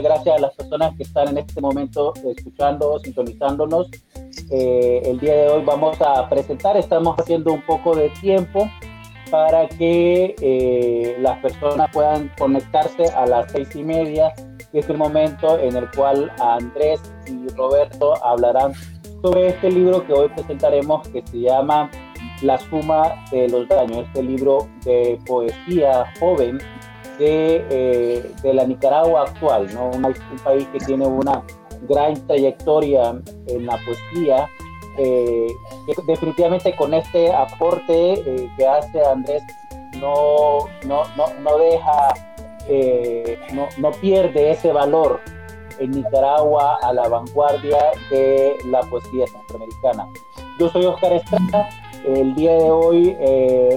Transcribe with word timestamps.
muchas 0.00 0.12
gracias 0.14 0.36
a 0.36 0.40
las 0.40 0.54
personas 0.54 0.96
que 0.96 1.02
están 1.02 1.28
en 1.28 1.38
este 1.38 1.60
momento 1.60 2.14
escuchando, 2.24 2.98
sintonizándonos. 3.00 3.90
Eh, 4.50 5.02
el 5.04 5.18
día 5.20 5.34
de 5.34 5.48
hoy 5.48 5.62
vamos 5.64 6.00
a 6.00 6.28
presentar, 6.28 6.76
estamos 6.76 7.16
haciendo 7.18 7.52
un 7.52 7.62
poco 7.66 7.94
de 7.94 8.08
tiempo 8.20 8.68
para 9.30 9.68
que 9.68 10.34
eh, 10.40 11.16
las 11.20 11.38
personas 11.38 11.90
puedan 11.92 12.30
conectarse 12.38 13.04
a 13.10 13.26
las 13.26 13.52
seis 13.52 13.74
y 13.76 13.82
media, 13.82 14.32
que 14.72 14.78
es 14.78 14.88
el 14.88 14.96
momento 14.96 15.58
en 15.58 15.76
el 15.76 15.90
cual 15.90 16.32
Andrés 16.40 17.00
y 17.26 17.48
Roberto 17.54 18.14
hablarán 18.24 18.72
sobre 19.22 19.48
este 19.48 19.70
libro 19.70 20.06
que 20.06 20.14
hoy 20.14 20.28
presentaremos 20.30 21.06
que 21.08 21.22
se 21.26 21.40
llama 21.40 21.90
La 22.42 22.58
suma 22.58 23.22
de 23.30 23.48
los 23.48 23.68
daños, 23.68 24.06
este 24.06 24.22
libro 24.22 24.66
de 24.84 25.18
poesía 25.26 26.10
joven 26.18 26.58
de, 27.20 27.64
eh, 27.70 28.32
de 28.42 28.54
la 28.54 28.64
Nicaragua 28.64 29.22
actual, 29.28 29.72
¿no? 29.72 29.90
un, 29.90 30.02
país 30.42 30.66
que 30.72 30.78
tiene 30.78 31.06
una 31.06 31.44
gran 31.82 32.14
trayectoria 32.26 33.20
en 33.46 33.66
la 33.66 33.78
poesía 33.84 34.48
eh, 34.98 35.46
definitivamente 36.06 36.74
con 36.74 36.92
este 36.94 37.32
aporte 37.32 38.12
eh, 38.12 38.50
que 38.56 38.66
hace 38.66 39.02
Andrés 39.04 39.42
no, 39.98 40.66
no, 40.84 41.02
no, 41.16 41.26
no 41.40 41.58
deja, 41.58 42.08
eh, 42.68 43.38
no, 43.52 43.68
no, 43.78 43.90
pierde 43.92 44.50
ese 44.50 44.72
valor 44.72 45.20
en 45.78 45.92
Nicaragua 45.92 46.78
a 46.82 46.92
la 46.92 47.08
vanguardia 47.08 47.78
de 48.10 48.56
la 48.66 48.80
poesía 48.82 49.26
centroamericana. 49.26 50.06
Yo 50.58 50.68
soy 50.68 50.84
Oscar 50.84 51.12
Estrada, 51.14 51.68
el 52.04 52.34
día 52.34 52.52
de 52.52 52.70
hoy 52.70 53.16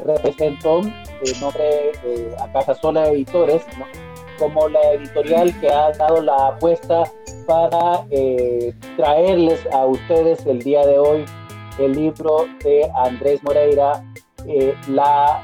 represento 0.05 0.81
el 0.81 1.39
nombre 1.41 1.91
a 2.39 2.51
Casa 2.51 2.75
Sola 2.75 3.09
Editores 3.09 3.65
como 4.37 4.67
la 4.69 4.93
editorial 4.93 5.57
que 5.59 5.69
ha 5.69 5.91
dado 5.91 6.21
la 6.21 6.47
apuesta 6.47 7.03
para 7.47 8.05
eh, 8.09 8.73
traerles 8.97 9.65
a 9.71 9.85
ustedes 9.85 10.45
el 10.45 10.59
día 10.59 10.85
de 10.85 10.97
hoy 10.97 11.25
el 11.79 11.93
libro 11.93 12.45
de 12.63 12.89
Andrés 12.95 13.41
Moreira, 13.43 14.03
eh, 14.45 14.75
la, 14.87 15.41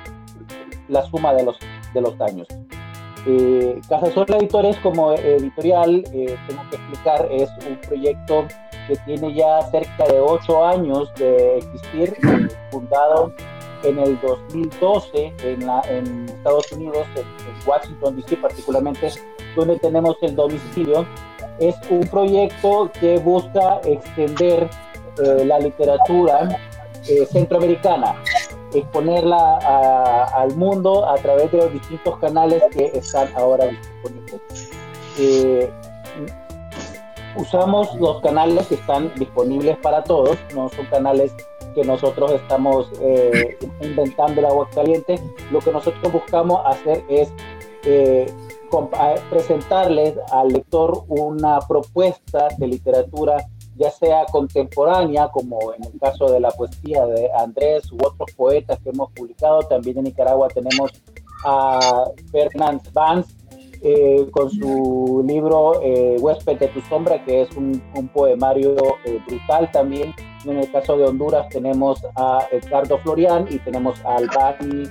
la 0.88 1.02
suma 1.10 1.34
de 1.34 1.44
los, 1.44 1.58
de 1.94 2.02
los 2.02 2.18
daños. 2.18 2.48
Eh, 3.26 3.80
Casa 3.90 4.12
Sola 4.12 4.38
Editores 4.38 4.78
como 4.78 5.14
editorial, 5.14 6.04
eh, 6.14 6.38
tengo 6.48 6.62
que 6.70 6.76
explicar, 6.76 7.28
es 7.32 7.50
un 7.68 7.78
proyecto 7.78 8.46
que 8.88 8.96
tiene 9.06 9.34
ya 9.34 9.62
cerca 9.70 10.06
de 10.08 10.20
ocho 10.20 10.66
años 10.66 11.14
de 11.16 11.58
existir, 11.58 12.16
fundado 12.72 13.34
en 13.84 13.98
el 13.98 14.20
2012 14.22 15.34
en, 15.44 15.66
la, 15.66 15.82
en 15.90 16.28
Estados 16.28 16.72
Unidos, 16.72 17.08
en, 17.16 17.22
en 17.22 17.68
Washington 17.68 18.16
DC 18.16 18.38
particularmente, 18.38 19.12
donde 19.56 19.78
tenemos 19.80 20.18
el 20.22 20.36
domicilio 20.36 21.06
es 21.60 21.76
un 21.90 22.02
proyecto 22.08 22.90
que 23.00 23.18
busca 23.20 23.80
extender 23.84 24.70
eh, 25.18 25.46
la 25.46 25.60
literatura 25.60 26.58
eh, 27.08 27.26
centroamericana, 27.26 28.16
exponerla 28.74 29.58
al 30.34 30.56
mundo 30.56 31.08
a 31.08 31.16
través 31.16 31.52
de 31.52 31.58
los 31.58 31.74
distintos 31.74 32.18
canales 32.20 32.64
que 32.72 32.86
están 32.94 33.28
ahora 33.36 33.66
disponibles. 33.68 34.42
Eh, 35.18 35.70
usamos 37.36 37.96
los 37.96 38.22
canales 38.22 38.68
que 38.68 38.76
están 38.76 39.14
disponibles 39.16 39.78
para 39.78 40.04
todos, 40.04 40.38
no 40.54 40.70
son 40.70 40.86
canales 40.88 41.34
que 41.76 41.84
nosotros 41.84 42.32
estamos 42.32 42.92
inventando 43.82 44.42
el 44.42 44.46
agua 44.46 44.68
caliente. 44.74 45.20
Lo 45.52 45.60
que 45.60 45.72
nosotros 45.72 46.12
buscamos 46.12 46.62
hacer 46.66 47.04
es 47.10 47.32
presentarles 49.30 50.16
al 50.32 50.50
lector 50.50 51.04
una 51.08 51.60
propuesta 51.60 52.50
de 52.58 52.68
literatura, 52.68 53.38
ya 53.76 53.92
sea 53.92 54.26
contemporánea, 54.26 55.30
como 55.30 55.74
en 55.74 55.86
el 55.86 56.00
caso 56.00 56.30
de 56.30 56.40
la 56.40 56.52
poesía 56.52 57.06
de 57.06 57.32
Andrés 57.34 57.92
u 57.92 57.96
otros 57.96 58.32
poetas 58.36 58.78
que 58.80 58.90
hemos 58.90 59.12
publicado. 59.12 59.62
También 59.62 60.00
en 60.00 60.04
Nicaragua 60.06 60.50
tenemos 60.50 60.92
a 61.46 62.06
Fernand 62.32 62.92
Vance 62.92 63.34
eh, 63.82 64.28
con 64.32 64.50
su 64.50 65.24
libro 65.26 65.82
eh, 65.82 66.18
Huésped 66.20 66.58
de 66.58 66.68
tu 66.68 66.82
sombra, 66.82 67.24
que 67.24 67.42
es 67.42 67.56
un, 67.56 67.82
poemario 68.14 68.76
eh, 69.06 69.20
brutal 69.28 69.70
también. 69.72 70.14
En 70.46 70.58
el 70.58 70.72
caso 70.72 70.98
de 70.98 71.06
Honduras 71.06 71.48
tenemos 71.50 72.00
a 72.16 72.48
Edgardo 72.52 72.98
Florian 73.00 73.46
y 73.50 73.60
tenemos 73.60 74.04
a 74.06 74.16
Albani 74.18 74.84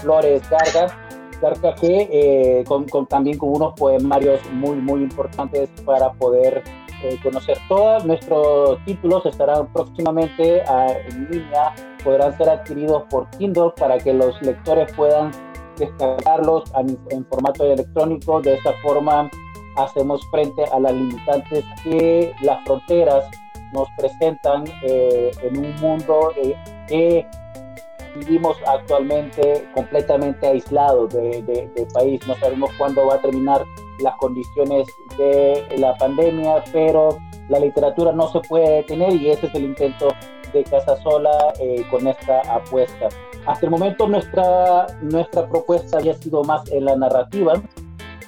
Flores 0.00 0.42
Garga 0.48 1.74
que 1.80 2.08
eh, 2.10 2.64
con, 2.64 3.06
también 3.06 3.38
con 3.38 3.50
unos 3.50 3.74
poemarios 3.74 4.40
muy, 4.52 4.76
muy 4.76 5.02
importantes 5.02 5.68
para 5.84 6.12
poder 6.12 6.62
eh, 7.02 7.18
conocer. 7.22 7.58
Todos 7.68 8.04
nuestros 8.04 8.82
títulos 8.84 9.26
estarán 9.26 9.70
próximamente 9.72 10.62
ah, 10.66 10.92
en 11.08 11.28
línea, 11.30 11.74
podrán 12.02 12.36
ser 12.36 12.48
adquiridos 12.48 13.04
por 13.10 13.28
Kindle 13.30 13.72
para 13.76 13.98
que 13.98 14.12
los 14.12 14.40
lectores 14.42 14.92
puedan 14.94 15.30
descargarlos 15.76 16.64
en, 17.10 17.26
formato 17.26 17.64
electrónico. 17.64 18.40
De 18.40 18.54
esta 18.54 18.72
forma 18.82 19.30
hacemos 19.76 20.26
frente 20.30 20.64
a 20.72 20.80
las 20.80 20.92
limitantes 20.94 21.64
que 21.82 22.32
las 22.42 22.64
fronteras 22.64 23.24
nos 23.72 23.88
presentan 23.98 24.64
eh, 24.82 25.30
en 25.42 25.58
un 25.58 25.74
mundo 25.76 26.32
que 26.88 27.26
vivimos 28.16 28.56
actualmente 28.66 29.68
completamente 29.74 30.46
aislados 30.46 31.12
del 31.12 31.44
de, 31.46 31.88
país. 31.92 32.26
No 32.26 32.34
sabemos 32.36 32.70
cuándo 32.78 33.06
va 33.06 33.16
a 33.16 33.20
terminar 33.20 33.64
las 34.00 34.16
condiciones 34.16 34.86
de 35.16 35.66
la 35.78 35.94
pandemia, 35.96 36.62
pero 36.72 37.18
la 37.48 37.58
literatura 37.58 38.12
no 38.12 38.28
se 38.28 38.40
puede 38.40 38.76
detener 38.76 39.14
y 39.14 39.30
ese 39.30 39.46
es 39.46 39.54
el 39.54 39.64
intento 39.64 40.08
de 40.52 40.64
Casasola 40.64 41.52
eh, 41.60 41.84
con 41.90 42.06
esta 42.06 42.40
apuesta. 42.54 43.08
Hasta 43.46 43.66
el 43.66 43.70
momento 43.70 44.08
nuestra, 44.08 44.86
nuestra 45.02 45.48
propuesta 45.48 45.98
había 45.98 46.14
sido 46.14 46.42
más 46.44 46.70
en 46.72 46.84
la 46.84 46.96
narrativa. 46.96 47.54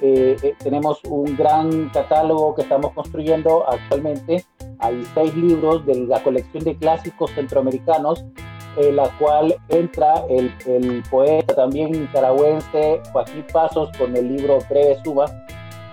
Eh, 0.01 0.37
eh, 0.43 0.55
tenemos 0.63 1.01
un 1.05 1.37
gran 1.37 1.89
catálogo 1.89 2.55
que 2.55 2.63
estamos 2.63 2.93
construyendo 2.93 3.69
actualmente. 3.69 4.45
Hay 4.79 5.05
seis 5.15 5.35
libros 5.35 5.85
de 5.87 6.07
la 6.07 6.23
colección 6.23 6.63
de 6.63 6.77
clásicos 6.77 7.33
centroamericanos 7.33 8.25
en 8.77 8.97
la 8.97 9.09
cual 9.19 9.57
entra 9.71 10.25
el, 10.29 10.55
el, 10.67 11.03
poeta 11.11 11.55
también 11.55 11.91
nicaragüense 11.91 13.01
Joaquín 13.13 13.45
Pasos 13.53 13.91
con 13.99 14.17
el 14.17 14.37
libro 14.37 14.59
Breve 14.69 14.99
Suba 15.03 15.27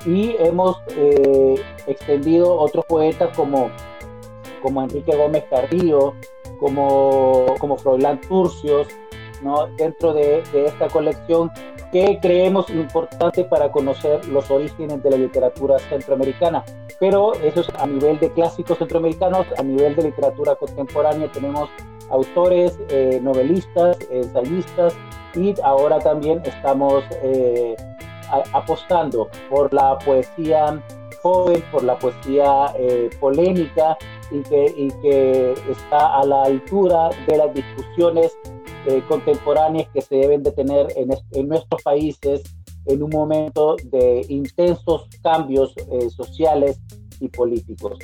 y 0.06 0.36
hemos 0.40 0.78
eh, 0.96 1.56
extendido 1.88 2.56
otros 2.56 2.86
poetas 2.86 3.36
como, 3.36 3.72
como 4.66 4.82
Enrique 4.82 5.16
Gómez 5.16 5.44
Carrillo, 5.48 6.16
como, 6.60 7.54
como 7.60 7.78
Froilán 7.78 8.20
Turcios, 8.22 8.88
¿no? 9.44 9.68
dentro 9.78 10.12
de, 10.12 10.42
de 10.52 10.66
esta 10.66 10.88
colección 10.88 11.52
que 11.92 12.18
creemos 12.20 12.68
importante 12.72 13.44
para 13.44 13.72
conocer 13.72 14.28
los 14.28 14.50
orígenes 14.50 15.04
de 15.04 15.12
la 15.12 15.18
literatura 15.18 15.78
centroamericana. 15.78 16.66
Pero 17.00 17.36
eso 17.36 17.62
es 17.62 17.70
a 17.78 17.86
nivel 17.86 18.20
de 18.20 18.32
clásicos 18.32 18.80
centroamericanos, 18.80 19.46
a 19.56 19.62
nivel 19.62 19.96
de 19.96 20.02
literatura 20.06 20.56
contemporánea 20.56 21.32
tenemos 21.32 21.70
autores, 22.10 22.80
eh, 22.90 23.20
novelistas, 23.22 24.00
ensayistas 24.10 24.96
y 25.36 25.54
ahora 25.62 26.00
también 26.00 26.42
estamos 26.44 27.04
eh, 27.22 27.76
apostando 28.52 29.30
por 29.48 29.72
la 29.72 30.00
poesía 30.00 30.82
joven, 31.26 31.64
por 31.72 31.84
la 31.84 31.98
poesía 31.98 32.72
eh, 32.78 33.10
polémica 33.20 33.98
y 34.32 34.42
que, 34.42 34.74
y 34.78 34.88
que 35.02 35.54
está 35.70 36.20
a 36.20 36.26
la 36.26 36.44
altura 36.44 37.10
de 37.28 37.38
las 37.38 37.54
discusiones 37.54 38.38
contemporáneas 39.08 39.90
que 39.94 40.02
se 40.02 40.16
deben 40.16 40.44
de 40.44 40.52
tener 40.52 40.88
en, 40.96 41.10
en, 41.32 41.48
nuestros 41.48 41.82
países 41.82 42.44
en 42.86 43.02
un 43.02 43.10
momento 43.10 43.78
de 43.86 44.24
intensos 44.30 45.08
cambios 45.24 45.74
sociales 46.16 46.80
y 47.20 47.28
políticos. 47.30 47.98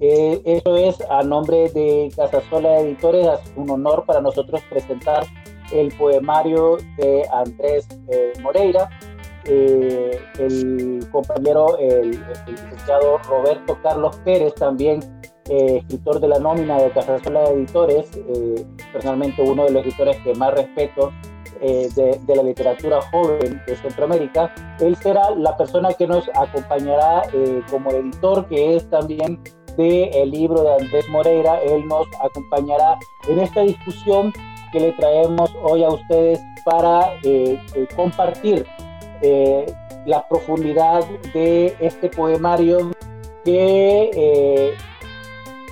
Eh, 0.00 0.40
eso 0.44 0.76
es 0.76 1.00
a 1.10 1.22
nombre 1.22 1.68
de 1.70 2.12
Casasola 2.14 2.78
Editores, 2.78 3.26
es 3.26 3.52
un 3.56 3.68
honor 3.70 4.04
para 4.06 4.20
nosotros 4.20 4.62
presentar 4.70 5.26
el 5.72 5.88
poemario 5.96 6.76
de 6.96 7.24
Andrés 7.32 7.88
eh, 8.08 8.32
Moreira. 8.40 8.88
Eh, 9.44 10.20
el 10.38 11.08
compañero, 11.10 11.78
el, 11.78 12.10
licenciado 12.46 13.18
Roberto 13.28 13.78
Carlos 13.82 14.16
Pérez, 14.24 14.54
también 14.54 15.00
escritor 15.48 16.20
de 16.20 16.28
la 16.28 16.38
nómina 16.38 16.78
de 16.78 16.90
Casasola 16.90 17.50
Editores, 17.50 18.10
personalmente 18.92 19.42
uno 19.42 19.64
de 19.64 19.70
los 19.70 19.84
editores 19.84 20.16
que 20.18 20.34
más 20.34 20.54
respeto 20.54 21.12
de, 21.60 22.20
de, 22.24 22.36
la 22.36 22.42
literatura 22.42 23.00
joven 23.10 23.60
de 23.66 23.76
Centroamérica. 23.76 24.54
Él 24.80 24.94
será 24.96 25.30
la 25.30 25.56
persona 25.56 25.92
que 25.92 26.06
nos 26.06 26.28
acompañará 26.34 27.22
como 27.70 27.90
editor, 27.90 28.46
que 28.48 28.76
es 28.76 28.88
también 28.90 29.40
el 29.78 30.30
libro 30.30 30.62
de 30.62 30.74
Andrés 30.74 31.08
Moreira. 31.08 31.60
Él 31.62 31.86
nos 31.86 32.06
acompañará 32.20 32.98
en 33.28 33.38
esta 33.38 33.62
discusión 33.62 34.32
que 34.72 34.80
le 34.80 34.92
traemos 34.92 35.54
hoy 35.62 35.84
a 35.84 35.88
ustedes 35.88 36.40
para 36.64 37.14
eh, 37.22 37.60
eh, 37.74 37.88
compartir 37.96 38.66
eh, 39.22 39.66
la 40.04 40.26
profundidad 40.28 41.04
de 41.32 41.74
este 41.80 42.08
poemario 42.08 42.90
que 43.44 44.10
eh, 44.14 44.74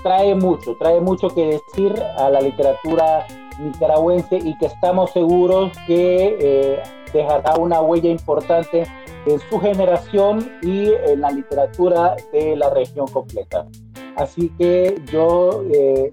trae 0.07 0.37
mucho, 0.37 0.77
trae 0.77 1.01
mucho 1.01 1.29
que 1.31 1.59
decir 1.59 2.01
a 2.17 2.31
la 2.31 2.41
literatura 2.41 3.27
nicaragüense 3.59 4.37
y 4.37 4.57
que 4.59 4.67
estamos 4.67 5.11
seguros 5.11 5.73
que 5.89 6.37
eh, 6.41 6.83
dejará 7.13 7.57
una 7.57 7.81
huella 7.81 8.09
importante 8.09 8.85
en 9.27 9.41
su 9.51 9.59
generación 9.59 10.49
y 10.63 10.93
en 10.93 11.23
la 11.23 11.33
literatura 11.33 12.15
de 12.33 12.55
la 12.55 12.71
región 12.71 13.09
completa. 13.09 13.67
Así 14.15 14.49
que 14.57 15.03
yo, 15.11 15.65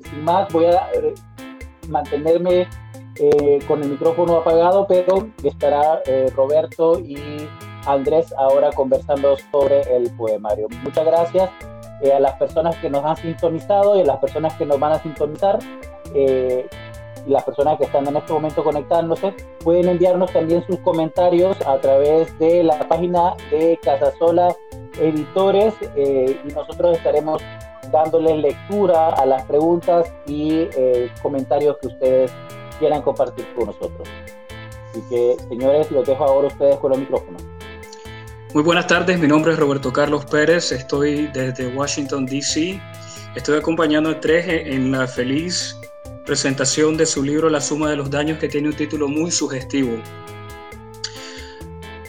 sin 0.04 0.24
más, 0.24 0.52
voy 0.52 0.66
a 0.66 0.90
mantenerme 1.88 2.68
eh, 3.18 3.60
con 3.68 3.84
el 3.84 3.90
micrófono 3.90 4.38
apagado, 4.38 4.88
pero 4.88 5.30
estará 5.44 6.02
eh, 6.08 6.32
Roberto 6.36 7.00
y 7.00 7.48
Andrés 7.86 8.34
ahora 8.40 8.72
conversando 8.72 9.38
sobre 9.52 9.82
el 9.96 10.10
poemario. 10.16 10.68
Muchas 10.84 11.06
gracias 11.06 11.52
eh, 12.02 12.12
a 12.12 12.20
las 12.20 12.34
personas 12.34 12.76
que 12.78 12.90
nos 12.90 13.04
han 13.04 13.18
sintonizado 13.18 13.98
y 13.98 14.02
a 14.02 14.06
las 14.06 14.18
personas 14.18 14.54
que 14.54 14.66
nos 14.66 14.80
van 14.80 14.94
a 14.94 15.02
sintonizar. 15.02 15.60
y 16.14 17.30
las 17.30 17.44
personas 17.46 17.78
que 17.78 17.86
están 17.86 18.06
en 18.06 18.18
este 18.18 18.34
momento 18.34 18.64
conectándose 18.66 19.34
pueden 19.64 19.88
enviarnos 19.88 20.30
también 20.34 20.62
sus 20.68 20.78
comentarios 20.80 21.56
a 21.66 21.78
través 21.78 22.38
de 22.38 22.64
la 22.64 22.78
página 22.88 23.34
de 23.50 23.80
Casasola 23.82 24.54
Editores 25.00 25.74
y 25.96 26.54
nosotros 26.54 26.98
estaremos 26.98 27.42
dándoles 27.94 28.36
lectura 28.40 29.08
a 29.08 29.26
las 29.26 29.44
preguntas 29.44 30.14
y 30.28 30.68
comentarios 31.22 31.78
que 31.78 31.88
ustedes 31.88 32.34
quieran 32.78 33.02
compartir 33.02 33.46
con 33.56 33.68
nosotros. 33.68 34.08
Así 34.90 35.02
que, 35.10 35.38
señores, 35.48 35.90
los 35.92 36.06
dejo 36.06 36.24
ahora 36.24 36.48
ustedes 36.48 36.76
con 36.78 36.94
el 36.94 37.00
micrófono. 37.00 37.53
Muy 38.54 38.62
buenas 38.62 38.86
tardes, 38.86 39.20
mi 39.20 39.26
nombre 39.26 39.54
es 39.54 39.58
Roberto 39.58 39.92
Carlos 39.92 40.26
Pérez, 40.26 40.72
estoy 40.72 41.26
desde 41.34 41.70
Washington, 41.70 42.28
D.C. 42.28 42.80
Estoy 43.36 43.58
acompañando 43.58 44.12
a 44.12 44.20
Treje 44.20 44.72
en 44.72 44.92
la 44.92 45.08
feliz 45.08 45.76
presentación 46.24 46.96
de 46.96 47.08
su 47.08 47.24
libro 47.24 47.50
La 47.50 47.60
suma 47.60 47.90
de 47.90 47.96
los 47.96 48.12
daños, 48.12 48.38
que 48.38 48.48
tiene 48.48 48.70
un 48.70 48.76
título 48.76 49.08
muy 49.08 49.32
sugestivo. 49.32 50.00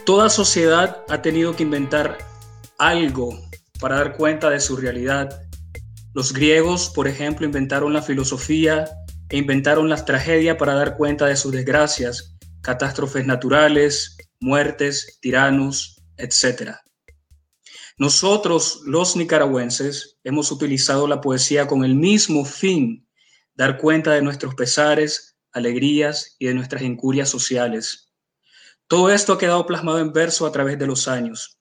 Toda 0.05 0.29
sociedad 0.29 1.03
ha 1.09 1.19
tenido 1.19 1.55
que 1.55 1.63
inventar 1.63 2.19
algo 2.77 3.39
para 3.79 3.95
dar 3.95 4.15
cuenta 4.15 4.51
de 4.51 4.59
su 4.59 4.77
realidad. 4.77 5.41
Los 6.13 6.31
griegos, 6.31 6.91
por 6.93 7.07
ejemplo, 7.07 7.47
inventaron 7.47 7.91
la 7.91 8.03
filosofía, 8.03 8.85
e 9.29 9.37
inventaron 9.37 9.89
las 9.89 10.05
tragedias 10.05 10.57
para 10.57 10.75
dar 10.75 10.95
cuenta 10.95 11.25
de 11.25 11.37
sus 11.37 11.51
desgracias, 11.51 12.35
catástrofes 12.61 13.25
naturales, 13.25 14.15
muertes, 14.39 15.17
tiranos, 15.21 15.94
etc. 16.17 16.77
Nosotros, 17.97 18.81
los 18.85 19.15
nicaragüenses, 19.15 20.17
hemos 20.23 20.51
utilizado 20.51 21.07
la 21.07 21.21
poesía 21.21 21.67
con 21.67 21.85
el 21.85 21.95
mismo 21.95 22.43
fin, 22.43 23.07
dar 23.53 23.77
cuenta 23.77 24.11
de 24.11 24.21
nuestros 24.21 24.53
pesares, 24.55 25.37
alegrías 25.51 26.35
y 26.37 26.47
de 26.47 26.53
nuestras 26.53 26.81
incurias 26.81 27.29
sociales. 27.29 28.11
Todo 28.87 29.09
esto 29.09 29.33
ha 29.33 29.37
quedado 29.37 29.65
plasmado 29.65 29.99
en 29.99 30.11
verso 30.11 30.45
a 30.45 30.51
través 30.51 30.77
de 30.77 30.87
los 30.87 31.07
años. 31.07 31.57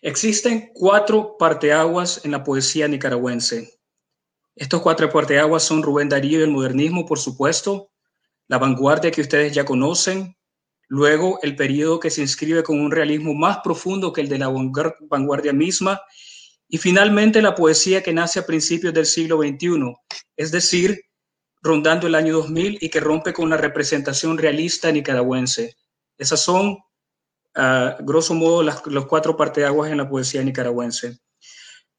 Existen 0.00 0.70
cuatro 0.72 1.36
parteaguas 1.38 2.24
en 2.24 2.32
la 2.32 2.42
poesía 2.42 2.88
nicaragüense. 2.88 3.78
Estos 4.56 4.80
cuatro 4.82 5.10
parteaguas 5.10 5.62
son 5.62 5.82
Rubén 5.82 6.08
Darío 6.08 6.40
y 6.40 6.42
el 6.42 6.50
modernismo, 6.50 7.06
por 7.06 7.18
supuesto, 7.18 7.92
la 8.48 8.58
vanguardia 8.58 9.10
que 9.10 9.20
ustedes 9.20 9.54
ya 9.54 9.64
conocen, 9.64 10.36
luego 10.92 11.38
el 11.40 11.56
periodo 11.56 11.98
que 11.98 12.10
se 12.10 12.20
inscribe 12.20 12.62
con 12.62 12.78
un 12.78 12.90
realismo 12.90 13.32
más 13.32 13.60
profundo 13.64 14.12
que 14.12 14.20
el 14.20 14.28
de 14.28 14.36
la 14.36 14.52
vanguardia 15.08 15.54
misma, 15.54 16.02
y 16.68 16.76
finalmente 16.76 17.40
la 17.40 17.54
poesía 17.54 18.02
que 18.02 18.12
nace 18.12 18.38
a 18.38 18.44
principios 18.44 18.92
del 18.92 19.06
siglo 19.06 19.38
XXI, 19.38 19.94
es 20.36 20.52
decir, 20.52 21.00
rondando 21.62 22.06
el 22.06 22.14
año 22.14 22.34
2000 22.34 22.76
y 22.78 22.90
que 22.90 23.00
rompe 23.00 23.32
con 23.32 23.48
la 23.48 23.56
representación 23.56 24.36
realista 24.36 24.92
nicaragüense. 24.92 25.76
Esas 26.18 26.40
son, 26.42 26.76
a 27.54 27.96
grosso 28.00 28.34
modo, 28.34 28.62
las, 28.62 28.86
los 28.86 29.06
cuatro 29.06 29.34
parteaguas 29.34 29.90
en 29.90 29.96
la 29.96 30.10
poesía 30.10 30.42
nicaragüense. 30.42 31.18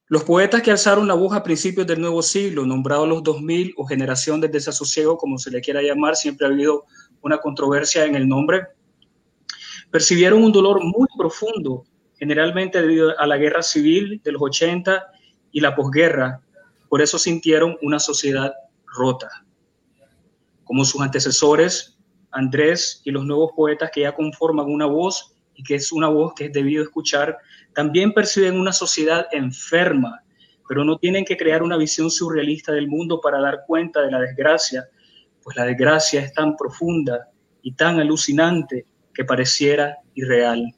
Los 0.05 0.23
poetas 0.23 0.61
que 0.61 0.69
alzaron 0.69 1.07
la 1.07 1.15
voz 1.15 1.33
a 1.35 1.41
principios 1.41 1.87
del 1.87 1.99
nuevo 1.99 2.21
siglo, 2.21 2.63
nombrados 2.63 3.09
los 3.09 3.23
2000 3.23 3.73
o 3.75 3.87
generación 3.87 4.39
del 4.39 4.51
desasosiego, 4.51 5.17
como 5.17 5.39
se 5.39 5.49
le 5.49 5.61
quiera 5.61 5.81
llamar, 5.81 6.15
siempre 6.15 6.45
ha 6.45 6.51
habido 6.51 6.85
una 7.21 7.39
controversia 7.39 8.05
en 8.05 8.13
el 8.13 8.27
nombre, 8.27 8.67
percibieron 9.93 10.43
un 10.43 10.51
dolor 10.51 10.83
muy 10.83 11.07
profundo, 11.15 11.85
generalmente 12.17 12.81
debido 12.81 13.13
a 13.19 13.27
la 13.27 13.37
guerra 13.37 13.61
civil 13.61 14.19
de 14.23 14.31
los 14.31 14.41
80 14.41 15.05
y 15.51 15.59
la 15.59 15.75
posguerra. 15.75 16.41
Por 16.89 17.03
eso 17.03 17.19
sintieron 17.19 17.77
una 17.83 17.99
sociedad 17.99 18.55
rota. 18.87 19.29
Como 20.63 20.83
sus 20.83 20.99
antecesores, 20.99 21.99
Andrés 22.31 23.03
y 23.05 23.11
los 23.11 23.23
nuevos 23.23 23.51
poetas 23.55 23.91
que 23.93 24.01
ya 24.01 24.15
conforman 24.15 24.65
una 24.65 24.87
voz 24.87 25.35
y 25.53 25.61
que 25.61 25.75
es 25.75 25.91
una 25.91 26.07
voz 26.07 26.33
que 26.33 26.45
es 26.45 26.53
debido 26.53 26.81
escuchar, 26.81 27.37
también 27.75 28.13
perciben 28.13 28.59
una 28.59 28.73
sociedad 28.73 29.27
enferma, 29.31 30.23
pero 30.67 30.83
no 30.83 30.97
tienen 30.97 31.23
que 31.23 31.37
crear 31.37 31.61
una 31.61 31.77
visión 31.77 32.09
surrealista 32.09 32.71
del 32.71 32.87
mundo 32.87 33.21
para 33.21 33.39
dar 33.39 33.59
cuenta 33.67 34.01
de 34.01 34.09
la 34.09 34.19
desgracia, 34.19 34.87
pues 35.43 35.55
la 35.55 35.65
desgracia 35.65 36.21
es 36.21 36.33
tan 36.33 36.55
profunda 36.55 37.29
y 37.61 37.73
tan 37.75 37.99
alucinante 37.99 38.87
que 39.13 39.23
pareciera 39.23 39.97
irreal. 40.15 40.73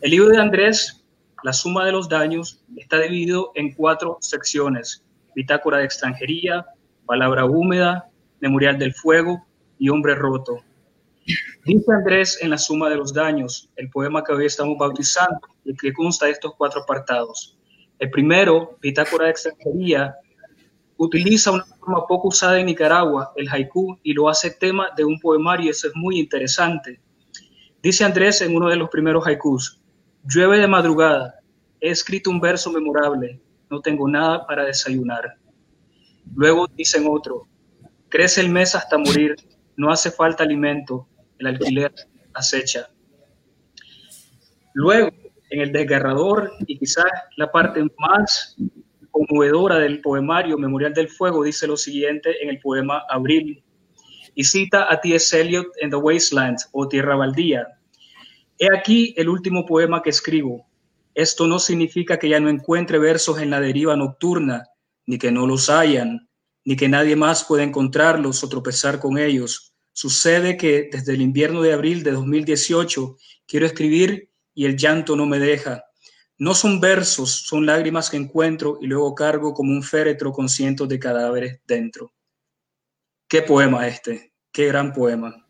El 0.00 0.10
libro 0.10 0.28
de 0.28 0.38
Andrés, 0.38 1.04
La 1.42 1.52
suma 1.52 1.84
de 1.84 1.92
los 1.92 2.08
daños, 2.08 2.64
está 2.76 3.00
dividido 3.00 3.52
en 3.54 3.74
cuatro 3.74 4.18
secciones, 4.20 5.04
bitácora 5.34 5.78
de 5.78 5.84
extranjería, 5.84 6.66
palabra 7.06 7.44
húmeda, 7.44 8.08
memorial 8.40 8.78
del 8.78 8.94
fuego 8.94 9.46
y 9.78 9.88
hombre 9.88 10.14
roto. 10.14 10.58
Dice 11.64 11.92
Andrés 11.92 12.38
en 12.40 12.50
la 12.50 12.58
suma 12.58 12.88
de 12.88 12.96
los 12.96 13.12
daños, 13.12 13.70
el 13.76 13.90
poema 13.90 14.24
que 14.24 14.32
hoy 14.32 14.46
estamos 14.46 14.78
bautizando 14.78 15.40
y 15.64 15.76
que 15.76 15.92
consta 15.92 16.26
de 16.26 16.32
estos 16.32 16.54
cuatro 16.56 16.82
apartados. 16.82 17.58
El 17.98 18.10
primero, 18.10 18.78
Bitácora 18.80 19.26
de 19.26 19.32
extranjería, 19.32 20.14
utiliza 20.98 21.52
una 21.52 21.64
forma 21.64 22.06
poco 22.06 22.28
usada 22.28 22.58
en 22.58 22.66
Nicaragua, 22.66 23.32
el 23.36 23.48
haiku, 23.48 23.98
y 24.02 24.12
lo 24.12 24.28
hace 24.28 24.50
tema 24.50 24.88
de 24.96 25.04
un 25.04 25.18
poemario 25.18 25.70
eso 25.70 25.86
es 25.88 25.94
muy 25.96 26.18
interesante. 26.18 27.00
Dice 27.82 28.04
Andrés 28.04 28.42
en 28.42 28.54
uno 28.54 28.68
de 28.68 28.76
los 28.76 28.90
primeros 28.90 29.26
haikus, 29.26 29.80
llueve 30.24 30.58
de 30.58 30.66
madrugada, 30.66 31.36
he 31.80 31.90
escrito 31.90 32.30
un 32.30 32.40
verso 32.40 32.70
memorable, 32.72 33.40
no 33.70 33.80
tengo 33.80 34.08
nada 34.08 34.44
para 34.46 34.64
desayunar. 34.64 35.36
Luego 36.34 36.66
dicen 36.66 37.06
otro, 37.08 37.46
crece 38.08 38.40
el 38.40 38.50
mes 38.50 38.74
hasta 38.74 38.98
morir, 38.98 39.36
no 39.76 39.90
hace 39.90 40.10
falta 40.10 40.42
alimento, 40.42 41.06
el 41.38 41.46
alquiler 41.46 41.94
acecha. 42.34 42.88
Luego, 44.74 45.10
en 45.50 45.60
el 45.60 45.72
desgarrador 45.72 46.52
y 46.66 46.76
quizás 46.76 47.06
la 47.36 47.50
parte 47.50 47.82
más 47.98 48.56
conmovedora 49.26 49.78
del 49.78 50.00
poemario 50.00 50.58
Memorial 50.58 50.94
del 50.94 51.08
Fuego, 51.08 51.42
dice 51.42 51.66
lo 51.66 51.76
siguiente 51.76 52.42
en 52.42 52.50
el 52.50 52.60
poema 52.60 53.04
Abril, 53.08 53.62
y 54.34 54.44
cita 54.44 54.92
a 54.92 55.00
T.S. 55.00 55.40
Eliot 55.40 55.66
en 55.80 55.90
The 55.90 55.96
Wasteland 55.96 56.58
o 56.72 56.86
Tierra 56.88 57.16
Baldía. 57.16 57.66
He 58.58 58.68
aquí 58.76 59.14
el 59.16 59.28
último 59.28 59.66
poema 59.66 60.02
que 60.02 60.10
escribo. 60.10 60.66
Esto 61.14 61.46
no 61.46 61.58
significa 61.58 62.18
que 62.18 62.28
ya 62.28 62.38
no 62.38 62.48
encuentre 62.48 62.98
versos 62.98 63.40
en 63.40 63.50
la 63.50 63.60
deriva 63.60 63.96
nocturna, 63.96 64.66
ni 65.06 65.18
que 65.18 65.32
no 65.32 65.46
los 65.46 65.70
hayan, 65.70 66.28
ni 66.64 66.76
que 66.76 66.88
nadie 66.88 67.16
más 67.16 67.44
pueda 67.44 67.64
encontrarlos 67.64 68.44
o 68.44 68.48
tropezar 68.48 69.00
con 69.00 69.18
ellos 69.18 69.68
Sucede 70.00 70.56
que 70.56 70.88
desde 70.92 71.14
el 71.14 71.22
invierno 71.22 71.60
de 71.60 71.72
abril 71.72 72.04
de 72.04 72.12
2018 72.12 73.16
quiero 73.48 73.66
escribir 73.66 74.30
y 74.54 74.64
el 74.64 74.76
llanto 74.76 75.16
no 75.16 75.26
me 75.26 75.40
deja. 75.40 75.86
No 76.38 76.54
son 76.54 76.80
versos, 76.80 77.30
son 77.30 77.66
lágrimas 77.66 78.08
que 78.08 78.16
encuentro 78.16 78.78
y 78.80 78.86
luego 78.86 79.14
cargo 79.14 79.52
como 79.52 79.72
un 79.72 79.82
féretro 79.82 80.32
con 80.32 80.48
cientos 80.48 80.88
de 80.88 81.00
cadáveres 81.00 81.60
dentro. 81.66 82.12
Qué 83.28 83.42
poema 83.42 83.88
este, 83.88 84.32
qué 84.52 84.66
gran 84.68 84.92
poema. 84.92 85.44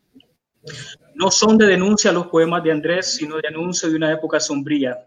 No 1.13 1.29
son 1.29 1.57
de 1.57 1.67
denuncia 1.67 2.11
los 2.11 2.27
poemas 2.27 2.63
de 2.63 2.71
Andrés, 2.71 3.15
sino 3.15 3.37
de 3.37 3.47
anuncio 3.47 3.89
de 3.89 3.95
una 3.95 4.11
época 4.11 4.39
sombría. 4.39 4.97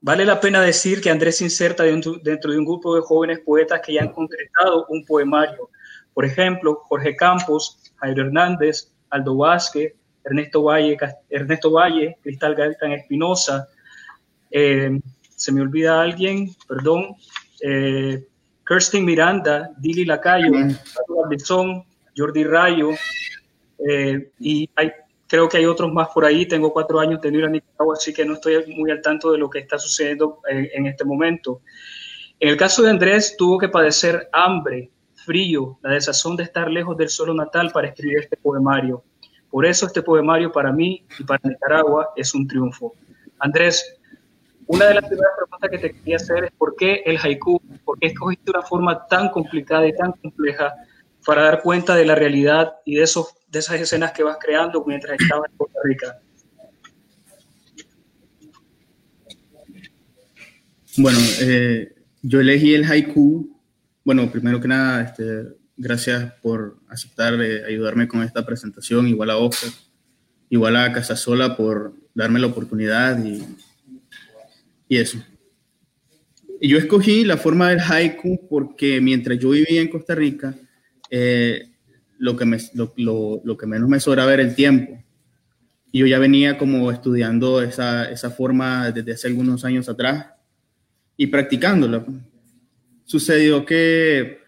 Vale 0.00 0.24
la 0.24 0.40
pena 0.40 0.60
decir 0.60 1.00
que 1.00 1.10
Andrés 1.10 1.38
se 1.38 1.44
inserta 1.44 1.84
dentro, 1.84 2.14
de 2.18 2.58
un 2.58 2.64
grupo 2.64 2.96
de 2.96 3.02
jóvenes 3.02 3.38
poetas 3.40 3.80
que 3.80 3.94
ya 3.94 4.02
han 4.02 4.12
concretado 4.12 4.86
un 4.88 5.04
poemario. 5.04 5.70
Por 6.12 6.24
ejemplo, 6.24 6.82
Jorge 6.88 7.14
Campos 7.14 7.78
Jairo 8.02 8.22
Hernández, 8.24 8.92
Aldo 9.10 9.36
Vázquez, 9.36 9.94
Ernesto 10.24 10.64
Valle, 10.64 10.96
Ernesto 11.30 11.70
Valle 11.70 12.18
Cristal 12.20 12.56
Gaitán 12.56 12.92
Espinosa, 12.92 13.68
eh, 14.52 15.00
se 15.34 15.52
me 15.52 15.60
olvida 15.60 16.00
alguien, 16.00 16.54
perdón, 16.68 17.16
eh, 17.60 18.26
Kirsten 18.66 19.04
Miranda, 19.04 19.70
Dili 19.78 20.04
Lacayo, 20.04 20.52
Jordi 22.16 22.44
Rayo, 22.44 22.90
eh, 23.88 24.30
y 24.38 24.68
hay 24.76 24.92
creo 25.26 25.48
que 25.48 25.56
hay 25.56 25.64
otros 25.64 25.90
más 25.90 26.08
por 26.08 26.26
ahí. 26.26 26.44
Tengo 26.44 26.70
cuatro 26.74 27.00
años 27.00 27.18
de 27.22 27.30
ir 27.30 27.42
a 27.42 27.48
Nicaragua, 27.48 27.94
así 27.94 28.12
que 28.12 28.22
no 28.22 28.34
estoy 28.34 28.66
muy 28.76 28.90
al 28.90 29.00
tanto 29.00 29.32
de 29.32 29.38
lo 29.38 29.48
que 29.48 29.60
está 29.60 29.78
sucediendo 29.78 30.40
en, 30.46 30.68
en 30.74 30.86
este 30.86 31.06
momento. 31.06 31.62
En 32.38 32.50
el 32.50 32.56
caso 32.58 32.82
de 32.82 32.90
Andrés, 32.90 33.34
tuvo 33.38 33.56
que 33.56 33.70
padecer 33.70 34.28
hambre, 34.30 34.90
frío, 35.14 35.78
la 35.82 35.94
desazón 35.94 36.36
de 36.36 36.42
estar 36.42 36.70
lejos 36.70 36.98
del 36.98 37.08
suelo 37.08 37.32
natal 37.32 37.70
para 37.72 37.88
escribir 37.88 38.18
este 38.18 38.36
poemario. 38.36 39.04
Por 39.50 39.64
eso 39.64 39.86
este 39.86 40.02
poemario 40.02 40.52
para 40.52 40.70
mí 40.70 41.04
y 41.18 41.24
para 41.24 41.40
Nicaragua 41.44 42.10
es 42.14 42.34
un 42.34 42.46
triunfo. 42.46 42.94
Andrés, 43.38 44.00
una 44.72 44.86
de 44.86 44.94
las 44.94 45.04
primeras 45.04 45.32
preguntas 45.36 45.70
que 45.70 45.78
te 45.78 45.92
quería 45.92 46.16
hacer 46.16 46.44
es 46.44 46.50
por 46.52 46.74
qué 46.76 47.02
el 47.04 47.18
haiku, 47.18 47.60
por 47.84 47.98
qué 47.98 48.06
escogiste 48.06 48.50
una 48.50 48.62
forma 48.62 49.06
tan 49.06 49.28
complicada 49.28 49.86
y 49.86 49.94
tan 49.94 50.12
compleja 50.12 50.74
para 51.26 51.42
dar 51.42 51.62
cuenta 51.62 51.94
de 51.94 52.06
la 52.06 52.14
realidad 52.14 52.72
y 52.86 52.94
de, 52.94 53.02
esos, 53.02 53.34
de 53.48 53.58
esas 53.58 53.78
escenas 53.78 54.12
que 54.12 54.22
vas 54.22 54.38
creando 54.40 54.82
mientras 54.86 55.20
estabas 55.20 55.50
en 55.50 55.56
Costa 55.58 55.78
Rica. 55.84 56.20
Bueno, 60.96 61.18
eh, 61.42 61.94
yo 62.22 62.40
elegí 62.40 62.74
el 62.74 62.84
haiku. 62.84 63.60
Bueno, 64.04 64.30
primero 64.30 64.58
que 64.58 64.68
nada, 64.68 65.02
este, 65.02 65.48
gracias 65.76 66.32
por 66.40 66.78
aceptar 66.88 67.34
eh, 67.42 67.66
ayudarme 67.66 68.08
con 68.08 68.22
esta 68.22 68.44
presentación, 68.46 69.06
igual 69.06 69.30
a 69.30 69.36
Oscar, 69.36 69.70
igual 70.48 70.76
a 70.76 70.92
Casasola 70.92 71.58
por 71.58 71.92
darme 72.14 72.40
la 72.40 72.46
oportunidad 72.46 73.22
y, 73.22 73.44
y 74.92 74.98
eso. 74.98 75.24
yo 76.60 76.76
escogí 76.76 77.24
la 77.24 77.38
forma 77.38 77.70
del 77.70 77.80
haiku 77.80 78.46
porque 78.46 79.00
mientras 79.00 79.38
yo 79.38 79.48
vivía 79.48 79.80
en 79.80 79.88
Costa 79.88 80.14
Rica, 80.14 80.54
eh, 81.08 81.70
lo, 82.18 82.36
que 82.36 82.44
me, 82.44 82.58
lo, 82.74 83.40
lo, 83.42 83.56
que 83.56 83.66
menos 83.66 83.88
me 83.88 83.98
sobra 84.00 84.30
era 84.30 84.42
el 84.42 84.54
tiempo. 84.54 85.02
Yo 85.94 86.06
ya 86.06 86.18
venía 86.18 86.58
como 86.58 86.92
estudiando 86.92 87.62
esa, 87.62 88.10
esa 88.10 88.30
forma 88.30 88.90
desde 88.90 89.12
hace 89.12 89.28
algunos 89.28 89.64
años 89.64 89.88
atrás 89.88 90.26
y 91.16 91.26
practicándola. 91.28 92.04
Sucedió 93.04 93.64
que 93.64 94.40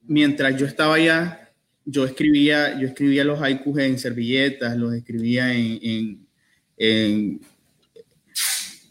mientras 0.00 0.58
yo 0.58 0.64
estaba 0.64 0.94
allá, 0.94 1.52
yo 1.84 2.06
escribía, 2.06 2.80
yo 2.80 2.88
escribía 2.88 3.22
los 3.22 3.42
haikus 3.42 3.80
en 3.80 3.98
servilletas, 3.98 4.78
los 4.78 4.94
escribía 4.94 5.52
en, 5.52 6.26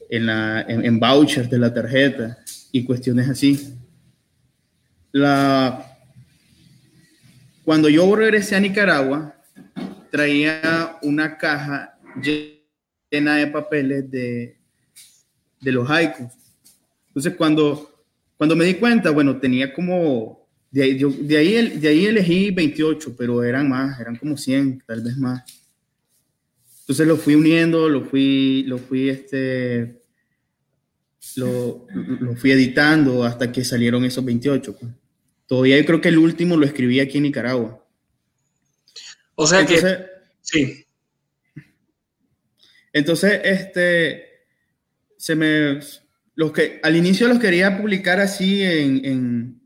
en, 0.10 0.26
la, 0.26 0.62
en, 0.62 1.00
vouchers 1.00 1.50
de 1.50 1.58
la 1.58 1.74
tarjeta 1.74 2.38
y 2.72 2.84
cuestiones 2.84 3.30
así. 3.30 3.76
La, 5.12 5.98
cuando 7.64 7.90
yo 7.90 8.16
regresé 8.16 8.56
a 8.56 8.60
Nicaragua, 8.60 9.36
traía 10.12 10.98
una 11.02 11.38
caja 11.38 11.98
llena 12.22 13.36
de 13.38 13.48
papeles 13.48 14.10
de, 14.10 14.58
de 15.62 15.72
los 15.72 15.90
haikus. 15.90 16.32
Entonces, 17.08 17.36
cuando, 17.36 18.04
cuando 18.38 18.56
me 18.56 18.66
di 18.66 18.76
cuenta, 18.76 19.10
bueno, 19.12 19.38
tenía 19.38 19.74
como, 19.74 20.48
de 20.70 20.84
ahí, 20.84 20.94
de, 20.94 21.38
ahí, 21.38 21.78
de 21.80 21.88
ahí 21.88 22.06
elegí 22.06 22.52
28, 22.52 23.16
pero 23.18 23.44
eran 23.44 23.70
más, 23.70 24.00
eran 24.00 24.18
como 24.18 24.38
100, 24.38 24.84
tal 24.86 25.02
vez 25.02 25.18
más. 25.18 25.65
Entonces 26.86 27.08
lo 27.08 27.18
fui 27.18 27.34
uniendo, 27.34 27.90
lo 27.90 28.06
fui, 28.06 28.64
lo 28.68 28.78
fui, 28.78 29.10
este, 29.10 30.04
lo, 31.36 31.88
lo 32.20 32.36
fui 32.36 32.52
editando 32.52 33.24
hasta 33.24 33.52
que 33.52 33.66
salieron 33.66 34.06
esos 34.06 34.24
28. 34.24 34.78
Pues. 34.78 34.92
Todavía 35.48 35.80
yo 35.80 35.86
creo 35.86 36.00
que 36.00 36.10
el 36.10 36.20
último 36.20 36.58
lo 36.58 36.64
escribí 36.64 37.00
aquí 37.00 37.18
en 37.18 37.24
Nicaragua. 37.24 37.84
O 39.34 39.48
sea 39.48 39.66
que 39.66 39.82
sí. 40.42 40.86
Entonces, 42.94 43.42
este, 43.44 44.46
se 45.18 45.36
me, 45.36 45.80
los 46.36 46.52
que 46.52 46.80
al 46.84 46.96
inicio 46.96 47.28
los 47.28 47.40
quería 47.40 47.80
publicar 47.80 48.20
así 48.20 48.62
en, 48.62 49.04
en 49.04 49.62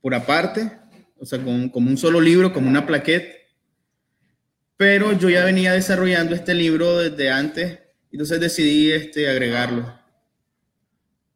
por 0.00 0.14
aparte, 0.14 0.70
o 1.18 1.26
sea, 1.26 1.42
con, 1.42 1.68
como 1.68 1.90
un 1.90 1.98
solo 1.98 2.20
libro, 2.20 2.52
como 2.52 2.68
una 2.68 2.86
plaqueta. 2.86 3.43
Pero 4.76 5.12
yo 5.12 5.28
ya 5.28 5.44
venía 5.44 5.72
desarrollando 5.72 6.34
este 6.34 6.54
libro 6.54 6.98
desde 6.98 7.30
antes, 7.30 7.78
entonces 8.10 8.40
decidí 8.40 8.90
este, 8.90 9.28
agregarlo. 9.28 9.98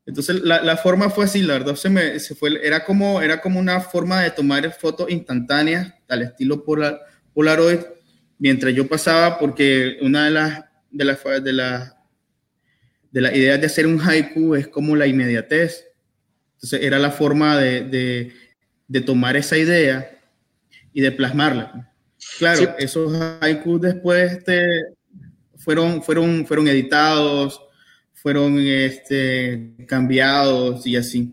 Entonces 0.07 0.41
la, 0.43 0.63
la, 0.63 0.77
forma 0.77 1.11
fue 1.11 1.27
así, 1.27 1.43
la 1.43 1.55
verdad 1.55 1.75
se 1.75 1.91
me 1.91 2.19
se 2.19 2.35
fue, 2.35 2.67
era 2.67 2.85
como, 2.85 3.21
era 3.21 3.43
como 3.43 3.61
una 3.61 3.81
forma 3.81 4.23
de 4.23 4.31
tomar 4.31 4.73
fotos 4.73 5.11
instantáneas 5.11 5.93
al 6.09 6.23
estilo 6.23 6.65
polar, 6.65 6.99
Polaroid 7.35 7.81
mientras 8.39 8.75
yo 8.75 8.89
pasaba, 8.89 9.39
porque 9.39 9.99
una 10.01 10.25
de 10.25 10.31
las, 10.31 10.65
de 10.91 11.05
las, 11.05 11.25
de 11.43 11.53
las, 11.53 11.97
de 13.11 13.21
las 13.21 13.35
ideas 13.35 13.61
de 13.61 13.67
hacer 13.67 13.87
un 13.87 14.01
haiku 14.01 14.55
es 14.55 14.69
como 14.69 14.97
la 14.97 15.07
inmediatez. 15.07 15.87
Entonces 16.55 16.83
era 16.83 16.99
la 16.99 17.11
forma 17.11 17.59
de, 17.59 17.83
de, 17.83 18.33
de 18.87 19.01
tomar 19.01 19.37
esa 19.37 19.57
idea 19.57 20.19
y 20.93 21.01
de 21.01 21.13
plasmarla. 21.13 21.88
Claro, 22.39 22.75
esos 22.79 23.13
haikus 23.41 23.81
después 23.81 24.33
este, 24.33 24.67
fueron, 25.57 26.03
fueron, 26.03 26.47
fueron 26.47 26.69
editados, 26.69 27.61
fueron 28.15 28.59
este, 28.59 29.75
cambiados 29.87 30.87
y 30.87 30.97
así. 30.97 31.33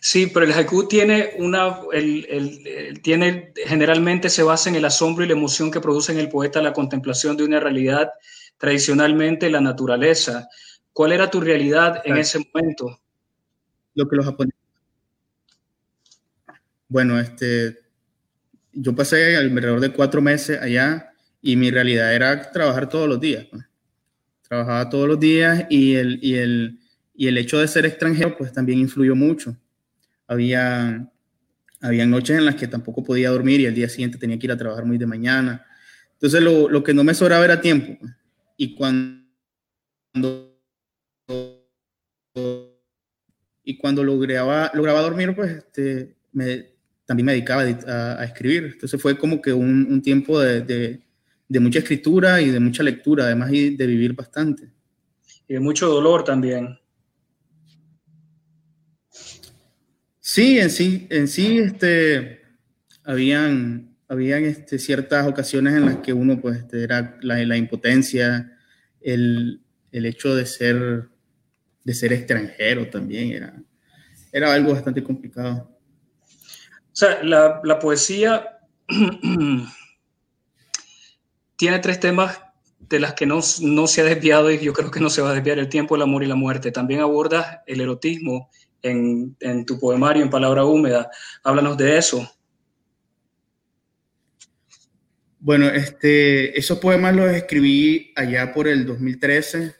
Sí, 0.00 0.26
pero 0.26 0.46
el 0.46 0.52
haiku 0.52 0.88
tiene 0.88 1.34
una, 1.38 1.80
el, 1.92 2.26
el, 2.30 3.02
tiene, 3.02 3.52
generalmente 3.66 4.30
se 4.30 4.42
basa 4.42 4.70
en 4.70 4.76
el 4.76 4.84
asombro 4.86 5.24
y 5.24 5.28
la 5.28 5.34
emoción 5.34 5.70
que 5.70 5.80
produce 5.80 6.12
en 6.12 6.18
el 6.18 6.30
poeta 6.30 6.62
la 6.62 6.72
contemplación 6.72 7.36
de 7.36 7.44
una 7.44 7.60
realidad, 7.60 8.10
tradicionalmente 8.56 9.50
la 9.50 9.60
naturaleza. 9.60 10.48
¿Cuál 10.92 11.12
era 11.12 11.30
tu 11.30 11.40
realidad 11.40 12.02
en 12.04 12.16
ese 12.16 12.38
momento? 12.38 13.00
Lo 13.94 14.08
que 14.08 14.16
los 14.16 14.24
japoneses. 14.24 14.58
Bueno, 16.88 17.20
este, 17.20 17.78
yo 18.72 18.94
pasé 18.94 19.36
alrededor 19.36 19.80
de 19.80 19.92
cuatro 19.92 20.20
meses 20.20 20.60
allá 20.60 21.12
y 21.42 21.56
mi 21.56 21.70
realidad 21.70 22.14
era 22.14 22.50
trabajar 22.50 22.88
todos 22.88 23.08
los 23.08 23.20
días. 23.20 23.46
Pues 23.50 23.64
trabajaba 24.48 24.88
todos 24.90 25.06
los 25.08 25.20
días 25.20 25.66
y 25.70 25.94
el, 25.94 26.18
y 26.22 26.34
el, 26.34 26.80
y 27.14 27.28
el 27.28 27.38
hecho 27.38 27.58
de 27.58 27.68
ser 27.68 27.86
extranjero 27.86 28.36
pues 28.36 28.52
también 28.52 28.78
influyó 28.78 29.14
mucho. 29.14 29.56
Había, 30.26 31.08
había 31.80 32.06
noches 32.06 32.36
en 32.36 32.44
las 32.44 32.56
que 32.56 32.66
tampoco 32.66 33.04
podía 33.04 33.30
dormir 33.30 33.60
y 33.60 33.66
el 33.66 33.74
día 33.74 33.88
siguiente 33.88 34.18
tenía 34.18 34.38
que 34.38 34.46
ir 34.46 34.52
a 34.52 34.56
trabajar 34.56 34.84
muy 34.84 34.98
de 34.98 35.06
mañana. 35.06 35.66
Entonces 36.14 36.42
lo, 36.42 36.68
lo 36.68 36.82
que 36.82 36.94
no 36.94 37.04
me 37.04 37.14
sobraba 37.14 37.44
era 37.44 37.60
tiempo. 37.60 37.96
Pues. 38.00 38.12
Y 38.56 38.74
cuando, 38.74 40.58
y 43.64 43.78
cuando 43.78 44.04
lograba, 44.04 44.70
lograba 44.74 45.00
dormir, 45.00 45.34
pues 45.34 45.52
este, 45.52 46.16
me, 46.32 46.70
también 47.10 47.26
me 47.26 47.32
dedicaba 47.32 47.62
a, 47.62 48.20
a, 48.20 48.24
escribir. 48.24 48.70
Entonces 48.74 49.02
fue 49.02 49.18
como 49.18 49.42
que 49.42 49.52
un, 49.52 49.88
un 49.90 50.00
tiempo 50.00 50.38
de, 50.38 50.60
de 50.60 51.00
de 51.50 51.58
mucha 51.58 51.80
escritura 51.80 52.40
y 52.40 52.48
de 52.48 52.60
mucha 52.60 52.84
lectura, 52.84 53.24
además 53.24 53.50
y 53.52 53.76
de 53.76 53.84
vivir 53.84 54.12
bastante. 54.12 54.70
Y 55.48 55.54
de 55.54 55.60
mucho 55.60 55.88
dolor 55.88 56.22
también. 56.22 56.78
Sí, 60.20 60.60
en 60.60 60.70
sí, 60.70 61.08
en 61.10 61.26
sí, 61.26 61.58
este, 61.58 62.42
habían, 63.02 63.96
habían 64.06 64.44
este, 64.44 64.78
ciertas 64.78 65.26
ocasiones 65.26 65.74
en 65.74 65.86
las 65.86 65.96
que 65.96 66.12
uno, 66.12 66.40
pues, 66.40 66.58
este, 66.58 66.84
era 66.84 67.18
la, 67.20 67.44
la 67.44 67.56
impotencia, 67.56 68.56
el, 69.00 69.60
el, 69.90 70.06
hecho 70.06 70.36
de 70.36 70.46
ser, 70.46 71.08
de 71.82 71.94
ser 71.94 72.12
extranjero 72.12 72.88
también, 72.88 73.32
era, 73.32 73.60
era 74.30 74.54
algo 74.54 74.72
bastante 74.72 75.02
complicado. 75.02 75.79
O 76.92 76.96
sea, 76.96 77.22
la, 77.22 77.78
poesía 77.78 78.58
tiene 81.56 81.78
tres 81.78 82.00
temas 82.00 82.40
de 82.80 82.98
las 82.98 83.14
que 83.14 83.26
no, 83.26 83.40
no, 83.60 83.86
se 83.86 84.00
ha 84.00 84.04
desviado 84.04 84.50
y 84.50 84.58
yo 84.58 84.72
creo 84.72 84.90
que 84.90 84.98
no 84.98 85.08
se 85.08 85.22
va 85.22 85.30
a 85.30 85.34
desviar 85.34 85.58
el 85.58 85.68
tiempo, 85.68 85.94
el 85.94 86.02
amor 86.02 86.24
y 86.24 86.26
la 86.26 86.34
muerte. 86.34 86.72
También 86.72 87.00
abordas 87.00 87.60
el 87.66 87.80
erotismo 87.80 88.50
en, 88.82 89.36
en 89.40 89.64
tu 89.64 89.78
poemario, 89.78 90.22
en 90.22 90.30
Palabra 90.30 90.64
Húmeda. 90.64 91.10
Háblanos 91.44 91.76
de 91.76 91.98
eso. 91.98 92.28
Bueno, 95.38 95.68
este, 95.68 96.58
esos 96.58 96.78
poemas 96.78 97.16
los 97.16 97.30
escribí 97.30 98.12
allá 98.16 98.52
por 98.52 98.68
el 98.68 98.84
2013, 98.84 99.74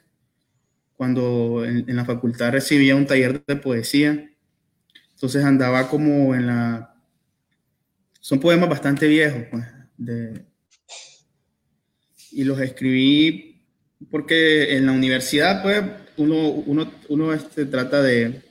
cuando 0.95 1.65
en, 1.65 1.89
en, 1.89 1.97
la 1.97 2.07
facultad 2.07 2.53
recibía 2.53 2.97
un 2.97 3.07
taller 3.07 3.45
de 3.45 3.57
poesía. 3.57 4.31
Entonces 5.13 5.45
andaba 5.45 5.89
como 5.89 6.35
en 6.35 6.47
la... 6.47 6.90
Son 8.21 8.39
poemas 8.39 8.69
bastante 8.69 9.09
viejos, 9.09 9.43
pues, 9.51 9.65
de, 9.97 10.45
y 12.33 12.45
los 12.45 12.61
escribí 12.61 13.51
porque 14.11 14.77
en 14.77 14.87
la 14.87 14.93
universidad, 14.93 15.63
pues, 15.63 15.83
uno, 16.17 16.49
uno, 16.49 16.91
uno 17.09 17.33
este, 17.35 17.67
trata 17.67 18.03
de... 18.03 18.43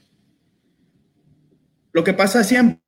Lo 1.91 2.03
que 2.03 2.13
pasa 2.13 2.43
siempre, 2.43 2.79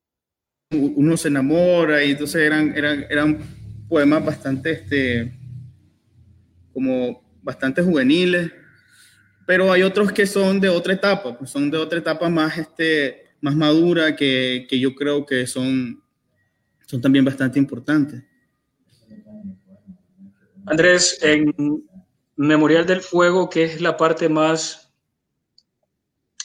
uno 0.72 1.18
se 1.18 1.30
enamora 1.30 2.04
y 2.04 2.12
entonces 2.12 2.42
eran, 2.44 2.76
eran, 2.76 3.06
eran 3.10 3.40
poemas 3.90 4.24
bastante, 4.24 4.72
este, 4.72 5.32
como 6.72 7.24
bastante 7.42 7.82
juveniles, 7.82 8.52
pero 9.48 9.72
hay 9.72 9.82
otros 9.82 10.12
que 10.12 10.28
son 10.28 10.60
de 10.62 10.70
otra 10.70 10.94
etapa, 10.94 11.38
pues 11.38 11.50
son 11.50 11.72
de 11.72 11.78
otra 11.78 12.00
etapa 12.00 12.30
más, 12.30 12.58
este, 12.58 13.24
más 13.42 13.56
madura 13.56 14.16
que, 14.16 14.68
que 14.70 14.80
yo 14.80 14.94
creo 14.94 15.26
que 15.26 15.48
son, 15.48 16.04
son 16.92 17.00
también 17.00 17.24
bastante 17.24 17.58
importantes. 17.58 18.22
Andrés, 20.66 21.20
en 21.22 21.56
Memorial 22.36 22.86
del 22.86 23.00
Fuego, 23.00 23.50
que 23.50 23.64
es 23.64 23.80
la 23.80 23.96
parte 23.96 24.28
más 24.28 24.94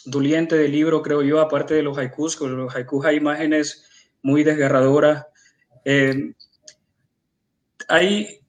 doliente 0.04 0.56
del 0.56 0.70
libro, 0.70 1.02
creo 1.02 1.22
yo, 1.22 1.40
aparte 1.40 1.74
de 1.74 1.82
los 1.82 1.98
haikus, 1.98 2.36
con 2.36 2.56
los 2.56 2.72
haikus 2.76 3.06
hay 3.06 3.16
imágenes 3.16 3.88
muy 4.22 4.44
desgarradoras. 4.44 5.26
Eh, 5.84 6.32
hay 7.88 8.40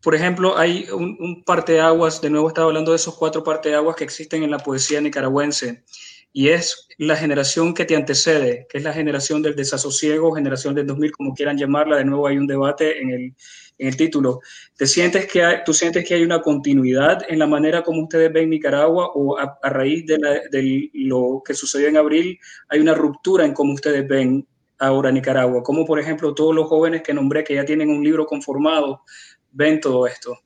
por 0.00 0.14
ejemplo, 0.14 0.56
hay 0.56 0.86
un, 0.92 1.16
un 1.18 1.42
parteaguas, 1.42 2.20
de 2.20 2.30
nuevo 2.30 2.46
estaba 2.46 2.68
hablando 2.68 2.92
de 2.92 2.98
esos 2.98 3.16
cuatro 3.16 3.42
parteaguas 3.42 3.96
que 3.96 4.04
existen 4.04 4.44
en 4.44 4.52
la 4.52 4.58
poesía 4.58 5.00
nicaragüense, 5.00 5.84
y 6.32 6.48
es 6.48 6.88
la 6.98 7.16
generación 7.16 7.74
que 7.74 7.84
te 7.84 7.96
antecede, 7.96 8.66
que 8.68 8.78
es 8.78 8.84
la 8.84 8.92
generación 8.92 9.42
del 9.42 9.56
desasosiego, 9.56 10.32
generación 10.32 10.74
del 10.74 10.86
2000, 10.86 11.12
como 11.12 11.34
quieran 11.34 11.58
llamarla, 11.58 11.96
de 11.96 12.04
nuevo 12.04 12.26
hay 12.26 12.38
un 12.38 12.46
debate 12.46 13.00
en 13.00 13.10
el, 13.10 13.34
en 13.78 13.88
el 13.88 13.96
título. 13.96 14.40
¿Te 14.76 14.86
sientes 14.86 15.26
que 15.26 15.42
hay, 15.42 15.56
¿Tú 15.64 15.72
sientes 15.74 16.06
que 16.06 16.14
hay 16.14 16.22
una 16.22 16.40
continuidad 16.40 17.22
en 17.28 17.38
la 17.38 17.46
manera 17.46 17.82
como 17.82 18.02
ustedes 18.02 18.32
ven 18.32 18.50
Nicaragua 18.50 19.10
o 19.14 19.38
a, 19.38 19.58
raíz 19.70 20.06
de, 20.06 20.90
lo 20.92 21.42
que 21.44 21.54
sucedió 21.54 21.88
en 21.88 21.96
abril 21.96 22.38
hay 22.68 22.80
una 22.80 22.94
ruptura 22.94 23.44
en 23.44 23.54
cómo 23.54 23.72
ustedes 23.72 24.06
ven 24.06 24.46
ahora 24.78 25.10
Nicaragua? 25.10 25.62
Como 25.62 25.84
por 25.84 25.98
ejemplo 25.98 26.34
todos 26.34 26.54
los 26.54 26.68
jóvenes 26.68 27.02
que 27.02 27.14
nombré 27.14 27.42
que 27.42 27.54
ya 27.54 27.64
tienen 27.64 27.90
un 27.90 28.04
libro 28.04 28.26
conformado, 28.26 29.02
ven 29.50 29.80
todo 29.80 30.06
esto, 30.06 30.38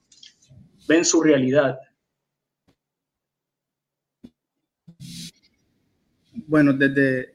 ven 0.88 1.04
su 1.04 1.20
realidad. 1.20 1.78
Bueno, 6.46 6.72
desde, 6.72 7.34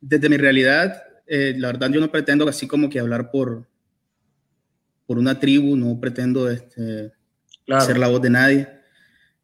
desde 0.00 0.28
mi 0.28 0.36
realidad, 0.36 1.02
eh, 1.26 1.54
la 1.56 1.68
verdad 1.68 1.90
yo 1.90 2.00
no 2.00 2.10
pretendo 2.10 2.48
así 2.48 2.66
como 2.66 2.88
que 2.88 3.00
hablar 3.00 3.30
por, 3.30 3.66
por 5.06 5.18
una 5.18 5.38
tribu, 5.38 5.76
no 5.76 5.98
pretendo 6.00 6.50
este, 6.50 7.12
claro. 7.66 7.84
ser 7.84 7.98
la 7.98 8.08
voz 8.08 8.22
de 8.22 8.30
nadie, 8.30 8.68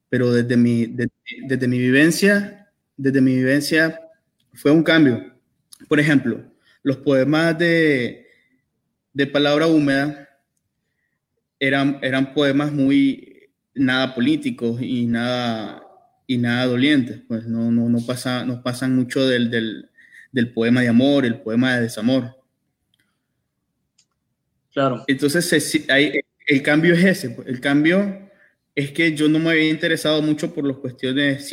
pero 0.09 0.33
desde 0.33 0.57
mi, 0.57 0.87
desde, 0.87 1.13
desde 1.47 1.69
mi 1.69 1.79
vivencia, 1.79 2.71
desde 2.97 3.21
mi 3.21 3.37
vivencia 3.37 4.01
fue 4.55 4.71
un 4.71 4.83
cambio. 4.83 5.35
Por 5.89 6.01
ejemplo, 6.01 6.43
los 6.83 6.97
poemas 6.99 7.59
de, 7.59 8.27
de 9.13 9.27
palabra 9.27 9.67
húmeda 9.67 10.29
eran, 11.59 11.99
eran 12.03 12.33
poemas 12.35 12.73
muy 12.73 13.51
nada 13.75 14.15
políticos 14.15 14.81
y 14.81 15.07
nada, 15.07 15.83
y 16.27 16.39
nada 16.39 16.67
dolientes, 16.67 17.21
pues 17.27 17.47
no, 17.47 17.71
no, 17.71 17.89
no, 17.89 18.05
pasa, 18.05 18.45
no 18.45 18.63
pasan 18.63 18.97
mucho 18.97 19.27
del, 19.27 19.51
del, 19.51 19.91
del 20.33 20.53
poema 20.53 20.81
de 20.81 20.89
amor, 20.89 21.25
el 21.25 21.41
poema 21.41 21.77
de 21.77 21.83
desamor. 21.83 22.37
Claro. 24.73 25.05
Entonces, 25.07 25.87
hay, 25.89 26.21
el 26.47 26.63
cambio 26.63 26.95
es 26.95 27.05
ese, 27.05 27.31
pues, 27.31 27.49
el 27.49 27.61
cambio 27.61 28.31
es 28.75 28.91
que 28.93 29.15
yo 29.15 29.29
no 29.29 29.39
me 29.39 29.51
había 29.51 29.71
interesado 29.71 30.21
mucho 30.21 30.53
por 30.53 30.67
las 30.67 30.77
cuestiones 30.77 31.49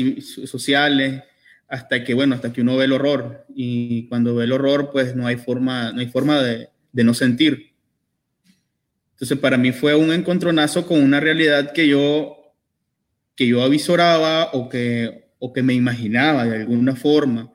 sociales, 0.45 1.23
hasta 1.67 2.03
que, 2.03 2.13
bueno, 2.13 2.35
hasta 2.35 2.51
que 2.51 2.61
uno 2.61 2.75
ve 2.75 2.85
el 2.85 2.91
horror, 2.91 3.45
y 3.55 4.07
cuando 4.07 4.35
ve 4.35 4.43
el 4.43 4.51
horror, 4.51 4.89
pues 4.91 5.15
no 5.15 5.25
hay 5.25 5.37
forma, 5.37 5.91
no 5.91 6.01
hay 6.01 6.07
forma 6.07 6.41
de, 6.41 6.69
de 6.91 7.03
no 7.03 7.13
sentir. 7.13 7.73
Entonces, 9.13 9.37
para 9.37 9.57
mí 9.57 9.71
fue 9.71 9.95
un 9.95 10.11
encontronazo 10.11 10.85
con 10.85 11.01
una 11.01 11.19
realidad 11.19 11.71
que 11.71 11.87
yo, 11.87 12.42
que 13.35 13.47
yo 13.47 13.63
avisoraba 13.63 14.51
o 14.53 14.69
que, 14.69 15.31
o 15.39 15.53
que 15.53 15.63
me 15.63 15.73
imaginaba 15.73 16.45
de 16.45 16.57
alguna 16.57 16.95
forma 16.95 17.51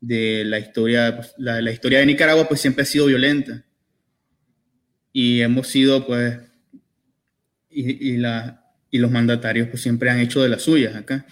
de 0.00 0.44
la 0.44 0.58
historia, 0.58 1.16
pues, 1.16 1.34
la, 1.38 1.60
la, 1.60 1.70
historia 1.70 2.00
de 2.00 2.06
Nicaragua, 2.06 2.48
pues 2.48 2.60
siempre 2.60 2.82
ha 2.82 2.86
sido 2.86 3.06
violenta. 3.06 3.64
Y 5.12 5.40
hemos 5.40 5.68
sido, 5.68 6.06
pues, 6.06 6.38
y, 7.68 8.12
y, 8.12 8.16
la, 8.16 8.64
y 8.90 8.98
los 8.98 9.10
mandatarios, 9.10 9.68
pues 9.68 9.82
siempre 9.82 10.10
han 10.10 10.20
hecho 10.20 10.42
de 10.42 10.48
las 10.48 10.62
suyas 10.62 10.94
acá. 10.96 11.26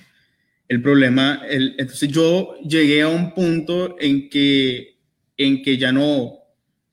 El 0.68 0.82
problema, 0.82 1.42
el, 1.48 1.74
entonces 1.78 2.08
yo 2.10 2.56
llegué 2.60 3.02
a 3.02 3.08
un 3.08 3.34
punto 3.34 3.96
en 3.98 4.28
que, 4.28 4.98
en 5.36 5.62
que 5.62 5.78
ya 5.78 5.92
no, 5.92 6.40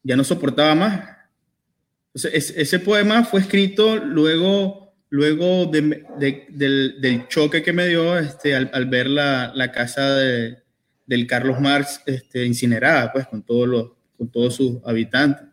ya 0.03 0.15
no 0.15 0.23
soportaba 0.23 0.75
más 0.75 1.15
entonces, 2.15 2.53
ese 2.55 2.79
poema 2.79 3.25
fue 3.25 3.41
escrito 3.41 3.97
luego, 3.97 4.84
luego 5.15 5.65
de, 5.65 6.03
de, 6.19 6.45
del, 6.49 6.99
del, 6.99 7.27
choque 7.29 7.63
que 7.63 7.71
me 7.71 7.87
dio 7.87 8.17
este, 8.17 8.53
al, 8.53 8.69
al 8.73 8.85
ver 8.85 9.07
la, 9.07 9.53
la 9.55 9.71
casa 9.71 10.15
de, 10.15 10.57
del 11.05 11.25
Carlos 11.25 11.59
Marx 11.61 12.01
este, 12.05 12.45
incinerada, 12.45 13.13
pues, 13.13 13.25
con 13.27 13.41
todos, 13.41 13.67
los, 13.67 13.91
con 14.17 14.29
todos 14.29 14.55
sus 14.55 14.77
habitantes. 14.85 15.47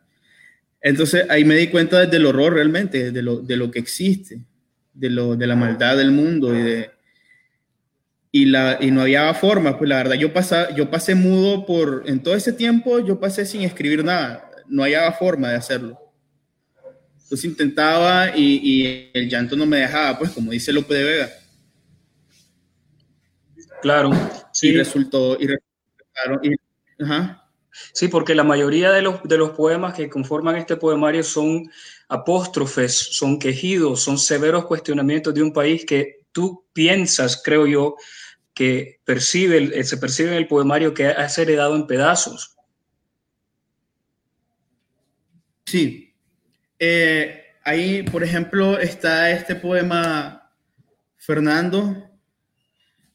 Entonces, 0.80 1.26
ahí 1.30 1.44
me 1.44 1.54
di 1.54 1.68
cuenta 1.68 2.04
del 2.06 2.26
horror 2.26 2.54
realmente, 2.54 3.12
de 3.12 3.22
lo, 3.22 3.36
de 3.36 3.56
lo 3.56 3.70
que 3.70 3.78
existe, 3.78 4.40
de, 4.92 5.10
lo, 5.10 5.36
de 5.36 5.46
la 5.46 5.54
maldad 5.54 5.96
del 5.96 6.10
mundo 6.10 6.58
y 6.58 6.62
de, 6.62 6.90
y, 8.32 8.46
la, 8.46 8.78
y 8.80 8.90
no 8.90 9.02
había 9.02 9.32
forma, 9.34 9.78
pues 9.78 9.88
la 9.88 9.98
verdad, 9.98 10.16
yo, 10.16 10.32
pasa, 10.32 10.74
yo 10.74 10.90
pasé 10.90 11.14
mudo 11.14 11.64
por, 11.66 12.02
en 12.06 12.20
todo 12.20 12.34
ese 12.34 12.52
tiempo 12.52 12.98
yo 12.98 13.20
pasé 13.20 13.46
sin 13.46 13.62
escribir 13.62 14.04
nada, 14.04 14.50
no 14.66 14.82
había 14.82 15.12
forma 15.12 15.50
de 15.50 15.56
hacerlo. 15.56 16.01
Entonces 17.32 17.50
intentaba 17.50 18.36
y, 18.36 18.60
y, 18.62 19.10
el 19.14 19.26
llanto 19.26 19.56
no 19.56 19.64
me 19.64 19.78
dejaba, 19.78 20.18
pues 20.18 20.32
como 20.32 20.50
dice 20.50 20.70
López 20.70 20.98
de 20.98 21.04
Vega. 21.04 21.30
Claro. 23.80 24.10
Sí. 24.52 24.68
Y 24.68 24.76
resultó, 24.76 25.38
y, 25.40 25.46
y 26.42 27.02
ajá. 27.02 27.50
Sí, 27.94 28.08
porque 28.08 28.34
la 28.34 28.44
mayoría 28.44 28.92
de 28.92 29.00
los, 29.00 29.22
de 29.22 29.38
los 29.38 29.52
poemas 29.52 29.94
que 29.94 30.10
conforman 30.10 30.56
este 30.56 30.76
poemario 30.76 31.22
son 31.22 31.70
apóstrofes, 32.06 32.94
son 32.98 33.38
quejidos, 33.38 34.02
son 34.02 34.18
severos 34.18 34.66
cuestionamientos 34.66 35.32
de 35.32 35.42
un 35.42 35.54
país 35.54 35.86
que 35.86 36.26
tú 36.32 36.66
piensas, 36.74 37.40
creo 37.42 37.66
yo, 37.66 37.96
que 38.52 39.00
percibe, 39.06 39.82
se 39.84 39.96
percibe 39.96 40.32
en 40.32 40.36
el 40.36 40.48
poemario 40.48 40.92
que 40.92 41.06
has 41.06 41.38
heredado 41.38 41.76
en 41.76 41.86
pedazos. 41.86 42.58
Sí, 45.64 46.11
eh, 46.84 47.44
ahí, 47.62 48.02
por 48.02 48.24
ejemplo, 48.24 48.76
está 48.76 49.30
este 49.30 49.54
poema 49.54 50.50
Fernando 51.16 52.10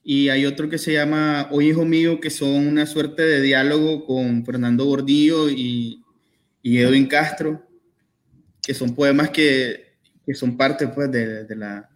y 0.01 0.29
hay 0.29 0.45
otro 0.45 0.69
que 0.69 0.77
se 0.77 0.93
llama 0.93 1.49
Hoy 1.51 1.71
Hijo 1.71 1.83
Mío, 1.83 2.21
que 2.21 2.29
son 2.29 2.65
una 2.65 2.85
suerte 2.85 3.23
de 3.23 3.41
diálogo 3.41 4.05
con 4.05 4.45
Fernando 4.45 4.85
Gordillo 4.85 5.49
y, 5.49 6.01
Edwin 6.63 7.07
Castro, 7.07 7.61
que 8.61 8.73
son 8.73 8.95
poemas 8.95 9.31
que, 9.31 9.97
que 10.25 10.33
son 10.33 10.55
parte 10.55 10.87
pues, 10.87 11.11
de, 11.11 11.45
la 11.53 11.89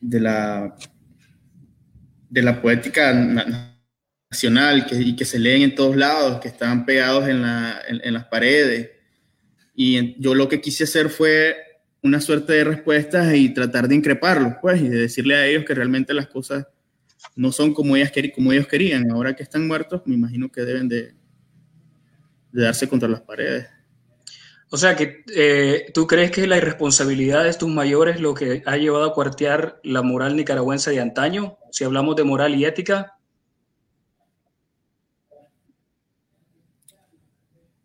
de 0.00 0.20
la 0.20 0.76
de 2.30 2.42
la 2.42 2.60
poética 2.60 3.12
nacional 3.12 4.86
y 4.90 5.14
que 5.14 5.24
se 5.24 5.38
leen 5.38 5.62
en 5.62 5.74
todos 5.76 5.96
lados, 5.96 6.40
que 6.40 6.48
están 6.48 6.84
pegados 6.84 7.28
en, 7.28 7.42
la, 7.42 7.80
en 7.88 8.12
las 8.12 8.24
paredes 8.24 8.97
y 9.80 10.20
yo 10.20 10.34
lo 10.34 10.48
que 10.48 10.60
quise 10.60 10.82
hacer 10.82 11.08
fue 11.08 11.56
una 12.02 12.20
suerte 12.20 12.52
de 12.52 12.64
respuestas 12.64 13.32
y 13.32 13.54
tratar 13.54 13.86
de 13.86 13.94
increparlos, 13.94 14.54
pues, 14.60 14.82
y 14.82 14.88
de 14.88 15.02
decirle 15.02 15.36
a 15.36 15.46
ellos 15.46 15.64
que 15.64 15.72
realmente 15.72 16.12
las 16.12 16.26
cosas 16.26 16.66
no 17.36 17.52
son 17.52 17.72
como, 17.72 17.94
ellas 17.94 18.10
como 18.34 18.52
ellos 18.52 18.66
querían. 18.66 19.08
Ahora 19.12 19.36
que 19.36 19.44
están 19.44 19.68
muertos, 19.68 20.02
me 20.04 20.16
imagino 20.16 20.50
que 20.50 20.62
deben 20.62 20.88
de, 20.88 21.14
de 22.50 22.62
darse 22.62 22.88
contra 22.88 23.08
las 23.08 23.20
paredes. 23.20 23.68
O 24.68 24.76
sea, 24.76 24.96
que 24.96 25.22
eh, 25.32 25.92
tú 25.94 26.08
crees 26.08 26.32
que 26.32 26.48
la 26.48 26.56
irresponsabilidad 26.56 27.44
de 27.44 27.54
tus 27.54 27.68
mayores 27.68 28.20
lo 28.20 28.34
que 28.34 28.64
ha 28.66 28.76
llevado 28.78 29.04
a 29.04 29.14
cuartear 29.14 29.78
la 29.84 30.02
moral 30.02 30.34
nicaragüense 30.34 30.90
de 30.90 30.98
antaño, 30.98 31.56
si 31.70 31.84
hablamos 31.84 32.16
de 32.16 32.24
moral 32.24 32.56
y 32.56 32.64
ética. 32.64 33.16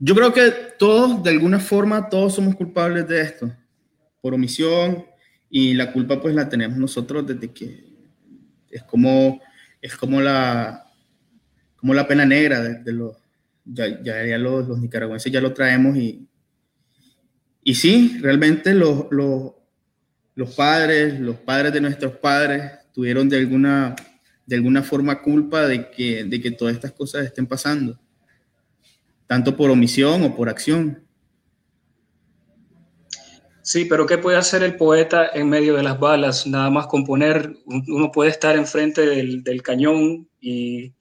Yo 0.06 0.14
creo 0.16 0.34
que 0.34 0.52
todos, 0.78 1.24
de 1.24 1.30
alguna 1.30 1.62
forma, 1.62 2.10
todos 2.10 2.36
somos 2.36 2.56
culpables 2.56 3.08
de 3.08 3.22
esto, 3.22 3.56
por 4.20 4.34
omisión, 4.34 5.06
y 5.50 5.74
la 5.76 5.94
culpa 5.94 6.20
pues 6.20 6.36
la 6.36 6.50
tenemos 6.50 6.78
nosotros 6.78 7.26
desde 7.26 7.54
que 7.54 7.86
es 8.70 8.84
como, 8.84 9.40
es 9.82 9.96
como, 9.96 10.20
la, 10.20 10.92
como 11.78 11.94
la 11.94 12.06
pena 12.06 12.26
negra 12.26 12.60
de, 12.62 12.92
los, 12.92 13.16
ya, 13.64 14.04
ya, 14.04 14.26
ya 14.26 14.38
los, 14.38 14.68
los, 14.68 14.78
nicaragüenses 14.82 15.32
ya 15.32 15.40
lo 15.40 15.54
traemos 15.54 15.96
y, 15.96 16.28
y 17.64 17.74
sí, 17.74 18.18
realmente 18.20 18.74
los, 18.74 19.06
los, 19.10 19.54
los 20.36 20.54
padres, 20.54 21.18
los 21.18 21.38
padres 21.38 21.72
de 21.72 21.80
nuestros 21.80 22.18
padres 22.18 22.74
tuvieron 22.94 23.30
de 23.30 23.38
alguna, 23.38 23.96
de 24.46 24.56
alguna 24.58 24.84
forma 24.84 25.22
culpa 25.22 25.66
de 25.66 25.90
que, 25.92 26.26
de 26.26 26.42
que 26.42 26.52
todas 26.52 26.76
estas 26.76 26.92
cosas 26.92 27.26
estén 27.26 27.48
pasando 27.48 27.98
tanto 29.28 29.56
por 29.56 29.70
omisión 29.70 30.24
o 30.24 30.36
por 30.36 30.50
acción. 30.50 31.04
Sí, 33.64 33.86
pero 33.86 34.06
¿qué 34.06 34.18
puede 34.18 34.38
hacer 34.38 34.62
el 34.62 34.76
poeta 34.76 35.30
en 35.34 35.48
medio 35.48 35.76
de 35.76 35.84
las 35.84 35.98
balas? 35.98 36.46
Nada 36.46 36.70
más 36.70 36.88
componer, 36.88 37.56
uno 37.66 38.12
puede 38.12 38.30
estar 38.30 38.58
enfrente 38.58 39.06
del, 39.06 39.42
del 39.42 39.62
cañón 39.64 40.28
y, 40.42 40.94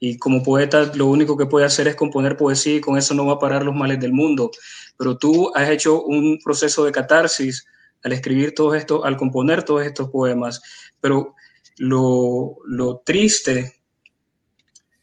y, 0.00 0.16
como 0.16 0.42
poeta 0.42 0.90
lo 0.94 1.06
único 1.08 1.36
que 1.36 1.44
puede 1.44 1.66
hacer 1.66 1.88
es 1.88 1.94
componer 1.94 2.38
poesía 2.38 2.76
y 2.76 2.80
con 2.80 2.96
eso 2.96 3.12
no 3.12 3.26
va 3.26 3.34
a 3.34 3.38
parar 3.38 3.64
los 3.64 3.74
males 3.74 4.00
del 4.00 4.14
mundo. 4.14 4.50
Pero 4.96 5.18
tú 5.18 5.52
has 5.54 5.68
hecho 5.68 6.04
un 6.04 6.38
proceso 6.42 6.86
de 6.86 6.92
catarsis 6.92 7.66
al 8.02 8.12
escribir 8.12 8.54
todo 8.54 8.74
esto, 8.74 9.04
al 9.04 9.18
componer 9.18 9.62
todos 9.62 9.84
estos 9.84 10.08
poemas. 10.08 10.62
Pero 11.02 11.34
lo, 11.76 12.56
lo 12.66 13.02
triste 13.04 13.74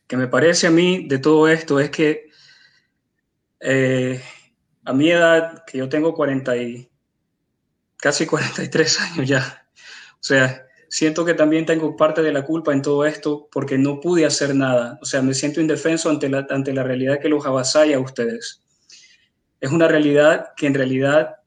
que 0.08 0.18
me 0.18 0.28
parece 0.28 0.66
a 0.66 0.72
mí 0.72 1.08
de 1.08 1.20
todo 1.20 1.48
esto 1.48 1.80
es 1.80 1.92
que 1.92 2.33
eh, 3.64 4.22
a 4.86 4.94
mi 4.94 5.10
edad, 5.10 5.64
que 5.66 5.78
yo 5.78 5.90
tengo 5.90 6.14
40 6.14 6.58
y 6.58 6.90
casi 7.98 8.26
43 8.26 9.02
años 9.02 9.28
ya, 9.28 9.66
o 10.16 10.26
sea, 10.26 10.66
siento 10.90 11.26
que 11.26 11.34
también 11.34 11.66
tengo 11.66 11.98
parte 11.98 12.22
de 12.22 12.32
la 12.32 12.44
culpa 12.44 12.72
en 12.72 12.82
todo 12.82 13.04
esto 13.06 13.50
porque 13.52 13.80
no 13.80 14.00
pude 14.00 14.26
hacer 14.26 14.54
nada. 14.56 15.00
O 15.02 15.06
sea, 15.06 15.24
me 15.24 15.34
siento 15.34 15.60
indefenso 15.60 16.10
ante 16.10 16.30
la, 16.30 16.46
ante 16.52 16.72
la 16.72 16.84
realidad 16.84 17.20
que 17.20 17.30
los 17.30 17.46
avasalla 17.46 17.98
a 17.98 18.00
ustedes. 18.00 18.62
Es 19.60 19.72
una 19.72 19.88
realidad 19.88 20.50
que 20.56 20.68
en 20.68 20.76
realidad 20.76 21.38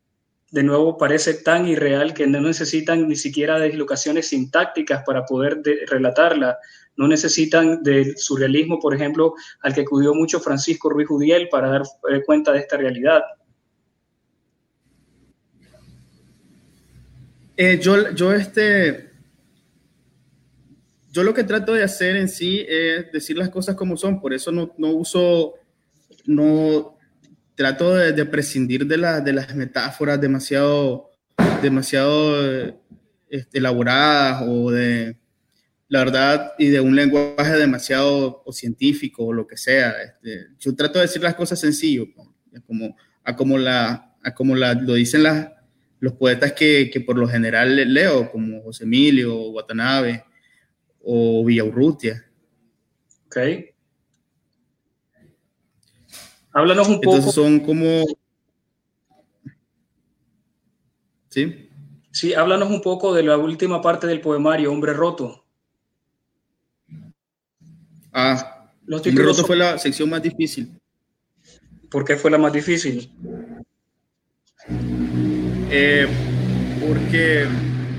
de 0.51 0.63
nuevo 0.63 0.99
parece 0.99 1.35
tan 1.35 1.69
irreal 1.69 2.13
que 2.13 2.27
no 2.27 2.41
necesitan 2.41 3.09
ni 3.09 3.15
siquiera 3.15 3.59
de 3.59 3.69
dislocaciones 3.69 4.29
sintácticas 4.29 5.05
para 5.07 5.25
poder 5.25 5.63
relatarla. 5.87 6.59
No 6.97 7.09
necesitan 7.09 7.83
del 7.83 8.17
surrealismo, 8.17 8.79
por 8.79 8.95
ejemplo, 8.95 9.35
al 9.61 9.75
que 9.75 9.83
acudió 9.83 10.15
mucho 10.15 10.41
Francisco 10.41 10.89
Ruiz 10.91 11.09
Judiel 11.09 11.49
para 11.51 11.69
dar 11.69 11.83
eh, 12.11 12.23
cuenta 12.25 12.53
de 12.53 12.61
esta 12.61 12.77
realidad. 12.77 13.23
Eh, 17.57 17.79
yo, 17.81 18.11
yo, 18.15 18.33
este, 18.33 19.11
yo 21.11 21.23
lo 21.23 21.33
que 21.33 21.45
trato 21.45 21.73
de 21.73 21.83
hacer 21.83 22.17
en 22.17 22.29
sí 22.29 22.65
es 22.69 23.11
decir 23.13 23.37
las 23.37 23.49
cosas 23.49 23.75
como 23.75 23.97
son, 23.97 24.21
por 24.21 24.35
eso 24.35 24.53
no, 24.53 24.75
no 24.77 24.91
uso, 24.91 25.55
no, 26.27 26.97
trato 27.57 27.95
de, 27.95 28.25
prescindir 28.27 28.87
de, 28.87 28.97
de, 29.25 29.33
las 29.33 29.57
metáforas 29.57 30.21
demasiado, 30.21 31.11
demasiado 31.63 32.39
este, 33.29 33.59
elaboradas 33.59 34.45
o 34.47 34.71
de 34.71 35.17
la 35.89 36.01
verdad 36.01 36.53
y 36.59 36.69
de 36.69 36.81
un 36.81 36.97
lenguaje 36.97 37.53
demasiado 37.53 38.43
o 38.45 38.53
científico 38.53 39.25
o 39.25 39.33
lo 39.33 39.47
que 39.47 39.57
sea. 39.57 39.91
Este, 40.03 40.49
yo 40.59 40.75
trato 40.75 40.99
de 40.99 41.07
decir 41.07 41.23
las 41.23 41.35
cosas 41.35 41.61
sencillo, 41.61 42.07
como, 42.67 42.97
a 43.23 43.37
como, 43.37 43.59
la, 43.59 44.17
a 44.23 44.35
como 44.35 44.57
la, 44.57 44.75
lo 44.75 44.95
dicen 44.95 45.23
las, 45.23 45.53
los 46.01 46.15
poetas 46.15 46.53
que, 46.53 46.91
que, 46.93 47.01
por 47.01 47.17
lo 47.17 47.29
general 47.29 47.77
leo, 47.93 48.31
como 48.31 48.63
José 48.63 48.85
Emilio, 48.85 49.51
Watanabe 49.51 50.25
o 51.03 51.45
Villaurrutia. 51.45 52.25
Ok. 53.27 53.37
Háblanos 56.53 56.89
un 56.89 57.01
poco. 57.01 57.17
Entonces 57.17 57.35
son 57.35 57.61
como... 57.61 58.05
¿Sí? 61.29 61.69
Sí, 62.11 62.33
háblanos 62.33 62.71
un 62.71 62.81
poco 62.81 63.13
de 63.15 63.23
la 63.23 63.37
última 63.37 63.83
parte 63.83 64.07
del 64.07 64.23
poemario, 64.23 64.73
Hombre 64.73 64.95
Roto. 64.95 65.46
Ah, 68.19 68.71
Hombre 68.89 69.25
Roto 69.25 69.45
fue 69.45 69.57
la 69.57 69.77
sección 69.77 70.09
más 70.09 70.23
difícil. 70.23 70.81
¿Por 71.91 72.03
qué 72.03 72.17
fue 72.17 72.31
la 72.31 72.39
más 72.39 72.51
difícil? 72.51 73.13
Eh, 75.71 76.07
porque 76.81 77.47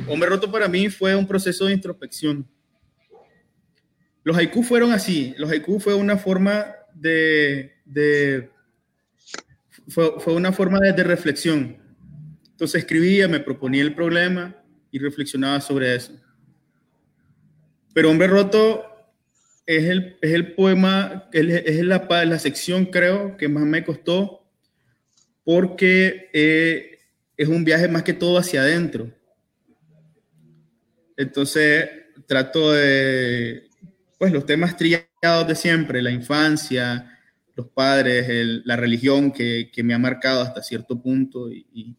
Hombre 0.08 0.30
Roto 0.30 0.51
para 0.51 0.67
mí 0.67 0.89
fue 0.89 1.15
un 1.15 1.27
proceso 1.27 1.65
de 1.65 1.73
introspección. 1.73 2.49
Los 4.23 4.36
haikus 4.36 4.65
fueron 4.65 4.91
así. 4.91 5.36
Los 5.38 5.51
haikus 5.51 5.84
fue 5.84 5.93
una 5.93 6.17
forma 6.17 6.65
de, 6.95 8.49
fue, 9.88 10.19
fue, 10.19 10.34
una 10.34 10.51
forma 10.51 10.80
de, 10.80 11.03
reflexión. 11.03 11.77
Entonces 12.49 12.82
escribía, 12.82 13.27
me 13.27 13.39
proponía 13.39 13.84
el 13.84 13.93
problema 13.93 14.56
y 14.89 14.97
reflexionaba 14.97 15.62
sobre 15.62 15.95
eso. 15.95 16.19
Pero 17.93 18.10
Hombre 18.10 18.25
Roto 18.25 18.87
es 19.67 19.84
el, 19.84 20.17
es 20.21 20.32
el 20.32 20.53
poema, 20.53 21.30
es 21.34 21.84
la, 21.84 22.08
la 22.25 22.39
sección 22.39 22.86
creo 22.86 23.36
que 23.36 23.49
más 23.49 23.65
me 23.65 23.84
costó 23.84 24.47
porque 25.43 26.30
eh, 26.34 26.99
es 27.36 27.49
un 27.49 27.65
viaje 27.65 27.89
más 27.89 28.03
que 28.03 28.13
todo 28.13 28.38
hacia 28.38 28.62
adentro. 28.62 29.13
Entonces 31.17 31.89
trato 32.27 32.71
de, 32.71 33.67
pues 34.17 34.32
los 34.32 34.45
temas 34.45 34.77
trillados 34.77 35.47
de 35.47 35.56
siempre, 35.56 36.01
la 36.01 36.12
infancia, 36.12 37.19
los 37.56 37.67
padres, 37.67 38.27
la 38.63 38.77
religión 38.77 39.34
que, 39.34 39.69
me 39.84 39.93
ha 39.93 39.99
marcado 39.99 40.41
hasta 40.41 40.63
cierto 40.63 41.01
punto 41.01 41.51
y, 41.51 41.97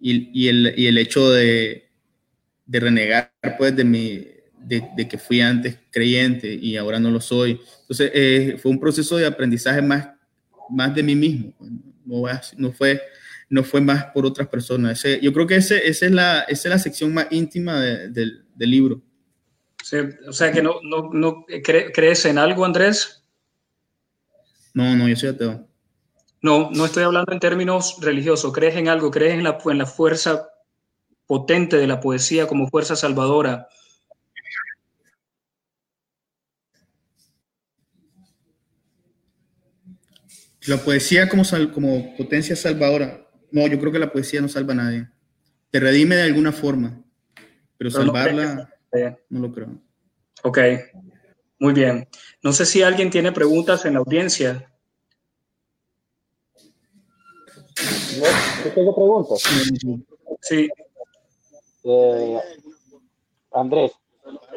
y, 0.00 0.48
el, 0.48 0.98
hecho 0.98 1.30
de, 1.30 1.88
renegar 2.66 3.32
pues 3.58 3.76
de, 3.76 3.84
mi, 3.84 4.26
de, 4.60 5.08
que 5.08 5.18
fui 5.18 5.40
antes 5.40 5.78
creyente 5.90 6.52
y 6.52 6.76
ahora 6.76 6.98
no 6.98 7.10
lo 7.10 7.20
soy. 7.20 7.60
Entonces 7.82 8.10
eh, 8.14 8.58
fue 8.60 8.70
un 8.70 8.80
proceso 8.80 9.16
de 9.16 9.26
aprendizaje 9.26 9.82
más, 9.82 10.08
más 10.68 10.94
de 10.94 11.02
mí 11.02 11.14
mismo, 11.14 11.52
no, 12.04 12.22
no, 12.56 12.72
fue, 12.72 13.00
no 13.48 13.64
fue 13.64 13.80
más 13.80 14.06
por 14.06 14.26
otras 14.26 14.48
personas. 14.48 15.02
yo 15.20 15.32
creo 15.32 15.46
que 15.46 15.56
ese, 15.56 15.88
esa, 15.88 16.06
es 16.06 16.12
la, 16.12 16.40
esa 16.42 16.68
es 16.68 16.74
la 16.74 16.78
sección 16.78 17.12
más 17.12 17.26
íntima 17.30 17.80
del 17.80 18.44
libro 18.58 19.02
o 20.28 20.32
sea 20.32 20.52
que 20.52 20.62
no, 20.62 20.80
no, 20.82 21.10
no 21.12 21.44
crees 21.46 22.24
en 22.24 22.38
algo, 22.38 22.64
Andrés. 22.64 23.24
No, 24.74 24.94
no, 24.96 25.08
yo 25.08 25.16
soy 25.16 25.30
ateo. 25.30 25.66
No, 26.42 26.70
no 26.70 26.84
estoy 26.86 27.02
hablando 27.02 27.32
en 27.32 27.40
términos 27.40 27.96
religiosos. 28.00 28.52
¿Crees 28.52 28.76
en 28.76 28.88
algo? 28.88 29.10
¿Crees 29.10 29.34
en 29.34 29.42
la, 29.42 29.58
en 29.64 29.78
la 29.78 29.86
fuerza 29.86 30.48
potente 31.26 31.76
de 31.76 31.86
la 31.86 32.00
poesía 32.00 32.46
como 32.46 32.68
fuerza 32.68 32.94
salvadora? 32.94 33.68
La 40.70 40.76
poesía 40.76 41.28
como, 41.28 41.42
como 41.74 42.16
potencia 42.16 42.54
salvadora. 42.54 43.26
No, 43.50 43.66
yo 43.66 43.80
creo 43.80 43.90
que 43.90 43.98
la 43.98 44.12
poesía 44.12 44.40
no 44.40 44.48
salva 44.48 44.72
a 44.72 44.76
nadie. 44.76 45.08
Te 45.68 45.80
redime 45.80 46.14
de 46.14 46.22
alguna 46.22 46.52
forma, 46.52 47.02
pero, 47.76 47.90
salvarla... 47.90 48.72
No 49.28 49.40
lo 49.40 49.52
creo. 49.52 49.82
Ok, 50.44 50.58
muy 51.58 51.72
bien. 51.72 52.08
No 52.40 52.52
sé 52.52 52.66
si 52.66 52.84
alguien 52.84 53.10
tiene 53.10 53.32
preguntas 53.32 53.84
en 53.84 53.94
la 53.94 53.98
audiencia. 53.98 54.72
Yo 58.64 58.72
tengo 58.72 58.94
preguntas. 58.94 59.42
Sí. 60.40 60.68
Eh, 61.82 62.38
Andrés, 63.50 63.90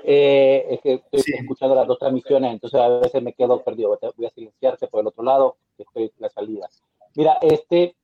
eh, 0.04 0.66
es 0.70 0.82
que 0.82 1.04
estoy 1.12 1.36
escuchando 1.40 1.76
las 1.76 1.88
dos 1.88 2.00
transmisiones, 2.00 2.52
entonces 2.52 2.80
a 2.80 2.90
veces 2.90 3.22
me 3.22 3.34
quedo 3.34 3.64
perdido. 3.64 3.98
Voy 4.18 4.26
a 4.26 4.30
silenciarte 4.30 4.88
por 4.88 5.02
el 5.02 5.08
otro 5.08 5.24
lado, 5.24 5.56
estoy 5.78 6.04
en 6.04 6.12
la 6.18 6.30
salida. 6.30 6.70
Mira, 7.16 7.38
este, 7.42 7.96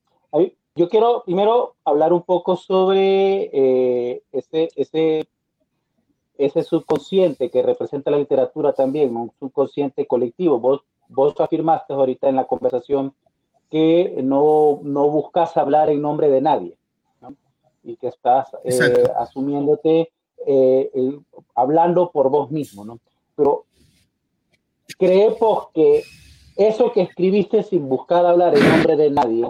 yo 0.76 0.90
quiero 0.90 1.24
primero 1.26 1.76
hablar 1.84 2.14
un 2.14 2.24
poco 2.24 2.56
sobre 2.56 3.50
eh, 3.52 4.24
ese, 4.32 4.70
ese 4.76 5.28
ese 6.40 6.64
subconsciente 6.64 7.52
que 7.52 7.62
representa 7.62 8.10
la 8.10 8.18
literatura 8.18 8.72
también, 8.72 9.16
un 9.16 9.32
subconsciente 9.38 10.08
colectivo. 10.08 10.58
Vos, 10.58 10.82
vos 11.10 11.34
afirmaste 11.38 11.94
ahorita 11.94 12.30
en 12.30 12.38
la 12.38 12.48
conversación 12.48 13.14
que 13.70 14.16
no, 14.24 14.80
no 14.82 15.10
buscas 15.10 15.58
hablar 15.58 15.90
en 15.90 16.02
nombre 16.02 16.30
de 16.30 16.42
nadie 16.42 16.78
y 17.84 17.98
que 17.98 18.08
estás 18.08 18.56
eh, 18.64 19.04
asumiéndote, 19.18 20.12
eh, 20.46 20.90
hablando 21.56 22.12
por 22.12 22.30
vos 22.30 22.52
mismo, 22.52 22.86
¿no? 22.86 23.00
Pero 23.36 23.66
creemos 24.98 25.68
que 25.74 26.04
eso 26.56 26.92
que 26.92 27.02
escribiste 27.02 27.64
sin 27.64 27.88
buscar 27.88 28.26
hablar 28.26 28.58
en 28.58 28.70
nombre 28.70 28.96
de 28.98 29.10
nadie 29.12 29.46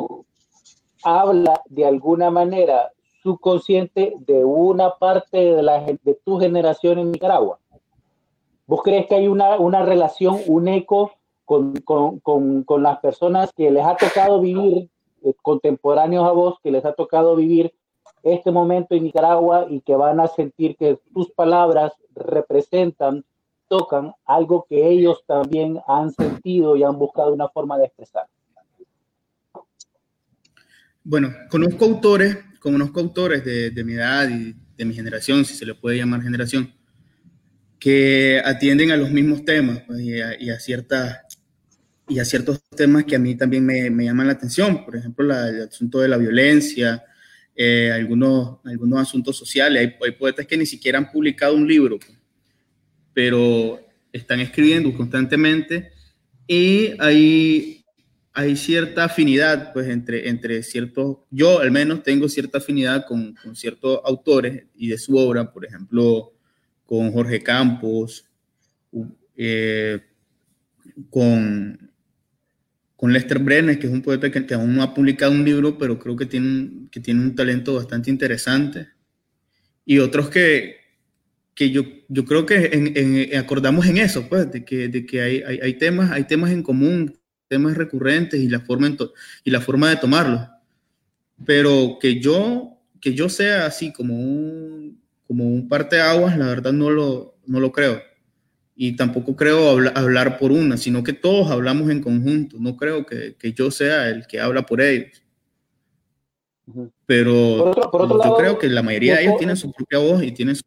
habla 1.03 1.61
de 1.69 1.85
alguna 1.85 2.29
manera 2.29 2.91
subconsciente 3.23 4.13
de 4.19 4.43
una 4.43 4.95
parte 4.95 5.37
de, 5.37 5.63
la, 5.63 5.81
de 5.81 6.19
tu 6.23 6.39
generación 6.39 6.99
en 6.99 7.11
Nicaragua? 7.11 7.59
¿Vos 8.67 8.81
crees 8.83 9.07
que 9.07 9.15
hay 9.15 9.27
una, 9.27 9.57
una 9.57 9.83
relación, 9.83 10.39
un 10.47 10.67
eco 10.67 11.11
con, 11.45 11.73
con, 11.77 12.19
con, 12.19 12.63
con, 12.63 12.83
las 12.83 12.99
personas 12.99 13.51
que 13.53 13.71
les 13.71 13.83
ha 13.83 13.97
tocado 13.97 14.39
vivir, 14.39 14.89
eh, 15.23 15.33
contemporáneos 15.41 16.27
a 16.27 16.31
vos, 16.31 16.59
que 16.61 16.69
les 16.69 16.85
ha 16.85 16.93
tocado 16.93 17.35
vivir 17.35 17.73
este 18.23 18.51
momento 18.51 18.95
en 18.95 19.03
Nicaragua 19.03 19.67
y 19.69 19.81
que 19.81 19.95
van 19.95 20.19
a 20.19 20.27
sentir 20.27 20.75
que 20.77 20.99
tus 21.13 21.31
palabras 21.31 21.93
representan, 22.15 23.23
tocan 23.67 24.13
algo 24.25 24.65
que 24.67 24.87
ellos 24.87 25.23
también 25.27 25.79
han 25.87 26.11
sentido 26.11 26.75
y 26.75 26.83
han 26.83 26.97
buscado 26.97 27.33
una 27.33 27.49
forma 27.49 27.77
de 27.77 27.85
expresar? 27.85 28.25
Bueno, 31.03 31.29
conozco 31.49 31.85
autores 31.85 32.37
conozco 32.59 32.99
autores 32.99 33.43
de, 33.43 33.83
mi 33.83 33.93
edad 33.93 34.29
y 34.29 34.55
de 34.77 34.85
mi 34.85 34.93
generación, 34.93 35.45
si 35.45 35.55
se 35.55 35.65
le 35.65 35.75
puede 35.75 35.97
llamar 35.97 36.21
generación, 36.21 36.73
que 37.79 38.41
atienden 38.43 38.91
a 38.91 38.97
los 38.97 39.09
mismos 39.11 39.45
temas 39.45 39.81
pues, 39.87 39.99
y, 40.01 40.21
a, 40.21 40.59
ciertas 40.59 41.39
y 42.07 42.19
a 42.19 42.25
ciertos 42.25 42.61
temas 42.75 43.05
que 43.05 43.15
a 43.15 43.19
mí 43.19 43.35
también 43.35 43.65
me, 43.65 43.89
me 43.89 44.05
llaman 44.05 44.27
la 44.27 44.33
atención, 44.33 44.85
por 44.85 44.95
ejemplo, 44.95 45.25
el 45.25 45.63
asunto 45.63 45.99
de 45.99 46.09
la 46.09 46.17
violencia, 46.17 47.03
eh, 47.61 47.91
algunos, 47.91 48.59
algunos 48.63 49.01
asuntos 49.01 49.35
sociales. 49.35 49.81
Hay, 49.81 49.95
hay, 50.01 50.11
poetas 50.13 50.47
que 50.47 50.55
ni 50.55 50.65
siquiera 50.65 50.97
han 50.97 51.11
publicado 51.11 51.55
un 51.55 51.67
libro, 51.67 51.99
pero 53.13 53.85
están 54.13 54.39
escribiendo 54.39 54.93
constantemente 54.93 55.91
y 56.47 56.93
hay, 56.99 57.83
hay 58.31 58.55
cierta 58.55 59.03
afinidad 59.03 59.73
pues, 59.73 59.89
entre, 59.89 60.29
entre 60.29 60.63
ciertos, 60.63 61.17
yo 61.31 61.59
al 61.59 61.69
menos 61.69 62.01
tengo 62.01 62.29
cierta 62.29 62.59
afinidad 62.59 63.05
con, 63.05 63.35
con 63.35 63.57
ciertos 63.57 63.99
autores 64.05 64.63
y 64.77 64.87
de 64.87 64.97
su 64.97 65.17
obra, 65.17 65.51
por 65.51 65.65
ejemplo, 65.65 66.31
con 66.85 67.11
Jorge 67.11 67.41
Campos, 67.43 68.23
eh, 69.35 69.99
con, 71.09 71.88
con 72.99 73.13
Lester 73.13 73.39
Brenner, 73.39 73.79
que 73.79 73.87
es 73.87 73.93
un 73.93 74.01
poeta 74.01 74.29
que, 74.29 74.53
aún 74.53 74.75
no 74.75 74.83
ha 74.83 74.93
publicado 74.93 75.31
un 75.31 75.45
libro, 75.45 75.77
pero 75.77 75.97
creo 75.97 76.17
que 76.17 76.25
tiene, 76.25 76.89
que 76.91 76.99
tiene 76.99 77.21
un 77.21 77.33
talento 77.33 77.75
bastante 77.75 78.09
interesante. 78.09 78.89
Y 79.85 79.99
otros 79.99 80.29
que, 80.29 80.75
que 81.55 81.71
yo, 81.71 81.83
yo 82.09 82.25
creo 82.25 82.45
que 82.45 82.71
en, 82.73 82.91
en, 82.97 83.37
acordamos 83.37 83.85
en 83.85 83.99
eso, 83.99 84.27
pues, 84.27 84.51
de 84.51 84.65
que, 84.65 84.89
de 84.89 85.05
que 85.05 85.21
hay, 85.21 85.41
hay, 85.41 85.75
temas, 85.75 86.11
hay 86.11 86.25
temas 86.25 86.51
en 86.51 86.61
común, 86.61 87.17
temas 87.47 87.77
recurrentes 87.77 88.41
y 88.41 88.49
la 88.49 88.59
forma, 88.59 88.93
y 89.45 89.49
la 89.49 89.61
forma 89.61 89.89
de 89.89 89.95
tomarlos. 89.95 90.41
Pero 91.45 91.99
que 92.01 92.19
yo, 92.19 92.81
que 92.99 93.13
yo 93.13 93.29
sea 93.29 93.65
así 93.65 93.93
como 93.93 94.19
un, 94.19 95.01
como 95.25 95.47
un 95.47 95.69
parteaguas, 95.69 96.37
la 96.37 96.47
verdad 96.47 96.73
no 96.73 96.89
lo, 96.89 97.37
no 97.45 97.61
lo 97.61 97.71
creo. 97.71 98.01
Y 98.81 98.95
tampoco 98.95 99.35
creo 99.35 99.71
habla, 99.71 99.89
hablar 99.93 100.37
por 100.39 100.53
una, 100.53 100.77
sino 100.77 101.03
que 101.03 101.11
todos 101.11 101.51
hablamos 101.51 101.89
en 101.89 102.01
conjunto. 102.01 102.55
No 102.61 102.77
creo 102.77 103.05
que, 103.05 103.35
que 103.35 103.51
yo 103.51 103.71
sea 103.71 104.07
el 104.07 104.25
que 104.25 104.39
habla 104.39 104.65
por 104.65 104.79
ellos. 104.79 105.21
Pero 107.05 107.57
por 107.57 107.67
otro, 107.67 107.91
por 107.91 108.01
otro 108.03 108.15
yo 108.15 108.23
lado, 108.23 108.37
creo 108.37 108.57
que 108.57 108.69
la 108.69 108.81
mayoría 108.81 109.17
de 109.17 109.23
ellos 109.23 109.35
tienen 109.35 109.57
su 109.57 109.69
propia 109.69 109.99
voz 109.99 110.23
y 110.23 110.31
tienen 110.31 110.55
su... 110.55 110.61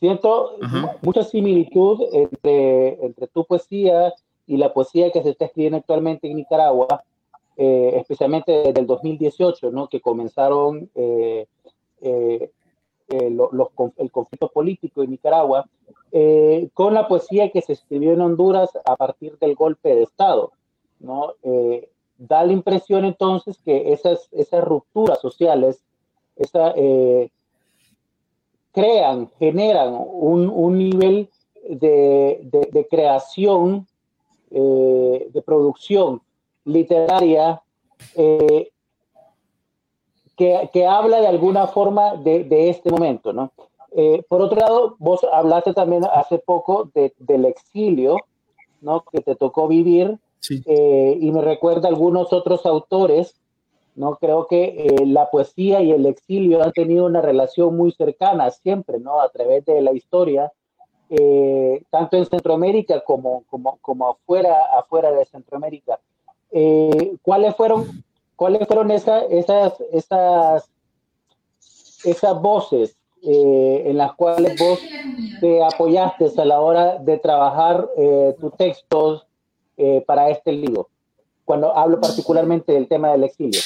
Siento 0.00 0.56
Ajá. 0.60 0.96
mucha 1.00 1.22
similitud 1.22 2.00
entre, 2.12 3.04
entre 3.04 3.28
tu 3.28 3.44
poesía 3.46 4.12
y 4.48 4.56
la 4.56 4.74
poesía 4.74 5.12
que 5.12 5.22
se 5.22 5.30
está 5.30 5.44
escribiendo 5.44 5.78
actualmente 5.78 6.28
en 6.28 6.38
Nicaragua, 6.38 7.04
eh, 7.56 7.92
especialmente 8.00 8.50
desde 8.50 8.80
el 8.80 8.88
2018, 8.88 9.70
¿no? 9.70 9.88
que 9.88 10.00
comenzaron 10.00 10.90
eh, 10.96 11.46
eh, 12.00 12.50
eh, 13.08 13.30
los, 13.30 13.52
los, 13.52 13.68
el 13.96 14.10
conflicto 14.10 14.48
político 14.48 15.02
en 15.02 15.10
Nicaragua, 15.10 15.68
eh, 16.12 16.68
con 16.74 16.94
la 16.94 17.08
poesía 17.08 17.50
que 17.50 17.62
se 17.62 17.72
escribió 17.74 18.12
en 18.12 18.20
Honduras 18.20 18.70
a 18.84 18.96
partir 18.96 19.38
del 19.38 19.54
golpe 19.54 19.94
de 19.94 20.02
Estado. 20.02 20.52
¿no? 21.00 21.34
da 22.16 22.44
la 22.44 22.52
impresión 22.52 23.04
entonces 23.04 23.58
que 23.62 23.92
esas, 23.92 24.28
esas 24.32 24.64
rupturas 24.64 25.20
sociales 25.20 25.84
esa, 26.36 26.72
crean, 28.72 29.28
generan 29.38 29.94
un, 29.98 30.48
un 30.48 30.78
nivel 30.78 31.28
de, 31.68 32.40
de, 32.44 32.68
de 32.72 32.86
creación 32.88 33.86
eh, 34.56 35.30
de 35.32 35.42
producción 35.42 36.22
literaria 36.64 37.60
eh, 38.14 38.70
que, 40.36 40.70
que, 40.72 40.86
habla 40.86 41.20
de 41.20 41.26
alguna 41.26 41.66
forma 41.66 42.16
de, 42.16 42.44
de 42.44 42.70
este 42.70 42.90
momento, 42.90 43.32
¿no? 43.32 43.52
Eh, 43.96 44.22
por 44.28 44.42
otro 44.42 44.58
lado, 44.58 44.96
vos 44.98 45.20
hablaste 45.32 45.72
también 45.72 46.04
hace 46.04 46.38
poco 46.38 46.90
de, 46.94 47.12
del 47.18 47.44
exilio, 47.44 48.16
¿no? 48.80 49.04
Que 49.10 49.20
te 49.20 49.36
tocó 49.36 49.68
vivir, 49.68 50.18
sí. 50.40 50.62
Eh, 50.66 51.18
y 51.20 51.30
me 51.30 51.42
recuerda 51.42 51.88
a 51.88 51.90
algunos 51.90 52.32
otros 52.32 52.66
autores, 52.66 53.34
¿no? 53.94 54.16
Creo 54.16 54.46
que 54.46 54.64
eh, 54.64 55.06
la 55.06 55.30
poesía 55.30 55.80
y 55.82 55.92
el 55.92 56.06
exilio 56.06 56.62
han 56.62 56.72
tenido 56.72 57.06
una 57.06 57.20
relación 57.20 57.76
muy 57.76 57.92
cercana 57.92 58.50
siempre, 58.50 58.98
¿no? 58.98 59.20
A 59.20 59.28
través 59.28 59.64
de 59.64 59.80
la 59.80 59.92
historia, 59.92 60.52
eh, 61.10 61.82
tanto 61.90 62.16
en 62.16 62.26
Centroamérica 62.26 63.00
como, 63.00 63.44
como, 63.48 63.78
como 63.80 64.08
afuera, 64.10 64.56
afuera 64.76 65.12
de 65.12 65.24
Centroamérica. 65.26 66.00
Eh, 66.50 67.16
¿Cuáles 67.22 67.54
fueron, 67.56 68.04
cuáles 68.36 68.66
fueron 68.66 68.90
esa, 68.90 69.22
esas, 69.26 69.74
esas, 69.92 70.70
esas 72.04 72.40
voces 72.40 72.96
eh, 73.22 73.84
en 73.86 73.96
las 73.96 74.12
cuales 74.14 74.58
vos 74.58 74.80
te 75.40 75.62
apoyaste 75.62 76.30
a 76.36 76.44
la 76.44 76.60
hora 76.60 76.98
de 76.98 77.18
trabajar 77.18 77.88
eh, 77.96 78.34
tus 78.40 78.56
textos 78.56 79.26
para 80.06 80.30
este 80.30 80.52
libro? 80.52 80.88
Cuando 81.44 81.76
hablo 81.76 82.00
particularmente 82.00 82.72
del 82.72 82.86
tema 82.86 83.10
del 83.10 83.24
exilio. 83.24 83.60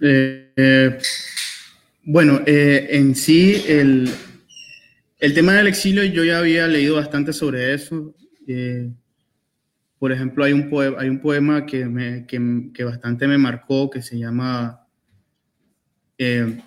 Eh, 0.00 0.98
bueno, 2.04 2.40
eh, 2.46 2.88
en 2.90 3.14
sí, 3.14 3.64
el, 3.68 4.10
el, 5.18 5.34
tema 5.34 5.54
del 5.54 5.66
exilio, 5.66 6.04
yo 6.04 6.24
ya 6.24 6.38
había 6.38 6.66
leído 6.66 6.96
bastante 6.96 7.32
sobre 7.32 7.74
eso. 7.74 8.14
Eh, 8.48 8.90
por 9.98 10.10
ejemplo, 10.10 10.44
hay 10.44 10.52
un 10.52 10.70
poema, 11.20 11.66
que, 11.66 12.84
bastante 12.84 13.28
me 13.28 13.36
marcó, 13.36 13.90
que 13.90 14.00
se 14.00 14.18
llama, 14.18 14.86
eh, 16.16 16.60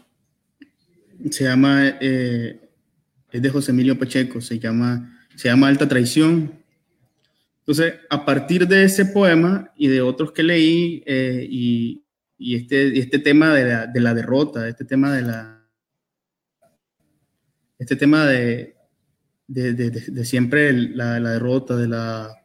se 1.30 1.46
llama, 1.46 1.88
es 1.88 2.60
de 3.32 3.50
José 3.50 3.72
Emilio 3.72 3.98
Pacheco, 3.98 4.42
se 4.42 4.60
llama, 4.60 5.28
se 5.36 5.48
llama 5.48 5.70
Alta 5.70 5.88
Traición. 5.88 6.60
Entonces, 7.60 7.96
a 8.10 8.26
partir 8.26 8.68
de 8.68 8.84
ese 8.84 9.06
poema 9.06 9.72
y 9.76 9.88
de 9.88 10.02
otros 10.02 10.34
que 10.34 10.44
leí 10.44 11.04
y, 11.08 12.04
y 12.38 12.56
este, 12.56 13.00
este 13.00 13.20
tema 13.20 13.54
de 13.54 13.66
la, 13.66 13.88
de 13.88 14.00
la, 14.02 14.14
derrota, 14.14 14.68
este 14.68 14.84
tema 14.84 15.14
de 15.14 15.22
la... 15.22 15.64
Este 17.78 17.96
tema 17.96 18.26
de, 18.26 18.76
de, 19.54 19.74
de, 19.74 19.90
de 19.90 20.26
siempre 20.26 20.74
la, 20.74 21.20
la, 21.20 21.32
derrota, 21.32 21.76
de 21.76 21.88
la... 21.88 22.38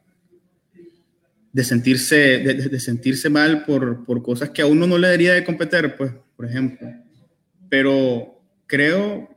De 1.51 1.63
sentirse, 1.63 2.15
de, 2.15 2.79
sentirse 2.79 3.29
mal 3.29 3.65
por, 3.65 4.05
por, 4.05 4.21
cosas 4.21 4.51
que 4.51 4.61
a 4.61 4.67
uno 4.67 4.85
no 4.85 4.97
le 4.97 5.07
debería 5.07 5.33
de 5.33 5.43
competir, 5.43 5.95
pues, 5.97 6.11
por 6.35 6.45
ejemplo. 6.45 6.87
Pero 7.67 8.39
creo, 8.67 9.27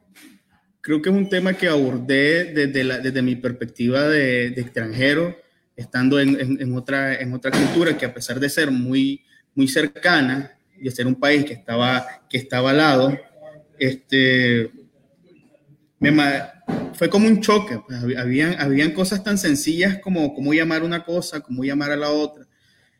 creo 0.82 1.00
que 1.00 1.08
es 1.08 1.16
un 1.16 1.30
tema 1.30 1.54
que 1.54 1.68
abordé 1.68 2.52
desde, 2.52 2.84
la, 2.84 2.98
desde 2.98 3.22
mi 3.22 3.36
perspectiva 3.36 4.06
de, 4.06 4.48
extranjero, 4.48 5.34
estando 5.76 6.20
en, 6.20 6.38
en, 6.38 6.60
en, 6.60 6.76
otra, 6.76 7.14
en 7.14 7.32
otra 7.32 7.50
cultura 7.50 7.96
que 7.96 8.04
a 8.04 8.12
pesar 8.12 8.38
de 8.38 8.50
ser 8.50 8.70
muy 8.70 9.22
muy 9.54 9.68
cercana 9.68 10.52
y 10.78 10.84
de 10.84 10.90
ser 10.90 11.06
un 11.06 11.14
país 11.14 11.44
que 11.44 11.52
estaba, 11.52 12.06
que 12.28 12.38
estaba 12.38 12.70
al 12.70 12.78
lado, 12.78 13.18
este, 13.78 14.70
me, 15.98 16.10
fue 16.94 17.08
como 17.08 17.28
un 17.28 17.40
choque. 17.40 17.80
Pues, 17.86 18.16
habían, 18.16 18.60
habían 18.60 18.92
cosas 18.92 19.22
tan 19.24 19.38
sencillas 19.38 19.98
como 19.98 20.34
cómo 20.34 20.52
llamar 20.52 20.82
una 20.82 21.04
cosa, 21.04 21.40
cómo 21.40 21.64
llamar 21.64 21.90
a 21.90 21.96
la 21.96 22.10
otra. 22.10 22.46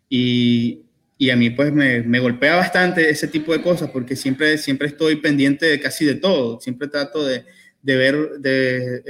Y, 0.09 0.83
y 1.19 1.31
a 1.31 1.37
mí 1.37 1.51
pues 1.51 1.73
me, 1.73 2.03
me, 2.03 2.19
golpea 2.19 2.57
bastante 2.57 3.11
ese 3.11 3.29
tipo 3.29 3.53
de 3.53 3.63
cosas 3.63 3.91
porque 3.91 4.17
siempre, 4.17 4.57
siempre 4.59 4.89
estoy 4.89 5.17
pendiente 5.17 5.67
de 5.67 5.81
casi 5.81 6.05
de 6.05 6.15
todo. 6.15 6.61
Siempre 6.61 6.89
trato 6.89 7.27
de, 7.27 7.45
de 7.83 7.97
ver, 7.97 8.17
de, 8.39 9.03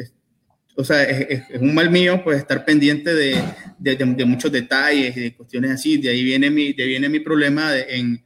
o 0.76 0.84
sea, 0.84 1.04
es, 1.04 1.42
un 1.60 1.74
mal 1.74 1.90
mío, 1.90 2.22
pues 2.24 2.38
estar 2.38 2.64
pendiente 2.64 3.14
de, 3.14 3.40
de, 3.78 3.96
de, 3.96 4.24
muchos 4.24 4.50
detalles 4.50 5.16
y 5.16 5.20
de 5.20 5.34
cuestiones 5.34 5.70
así. 5.70 5.98
De 5.98 6.08
ahí 6.08 6.24
viene 6.24 6.50
mi, 6.50 6.72
de 6.72 6.86
viene 6.86 7.08
mi 7.08 7.20
problema 7.20 7.76
en, 7.76 8.22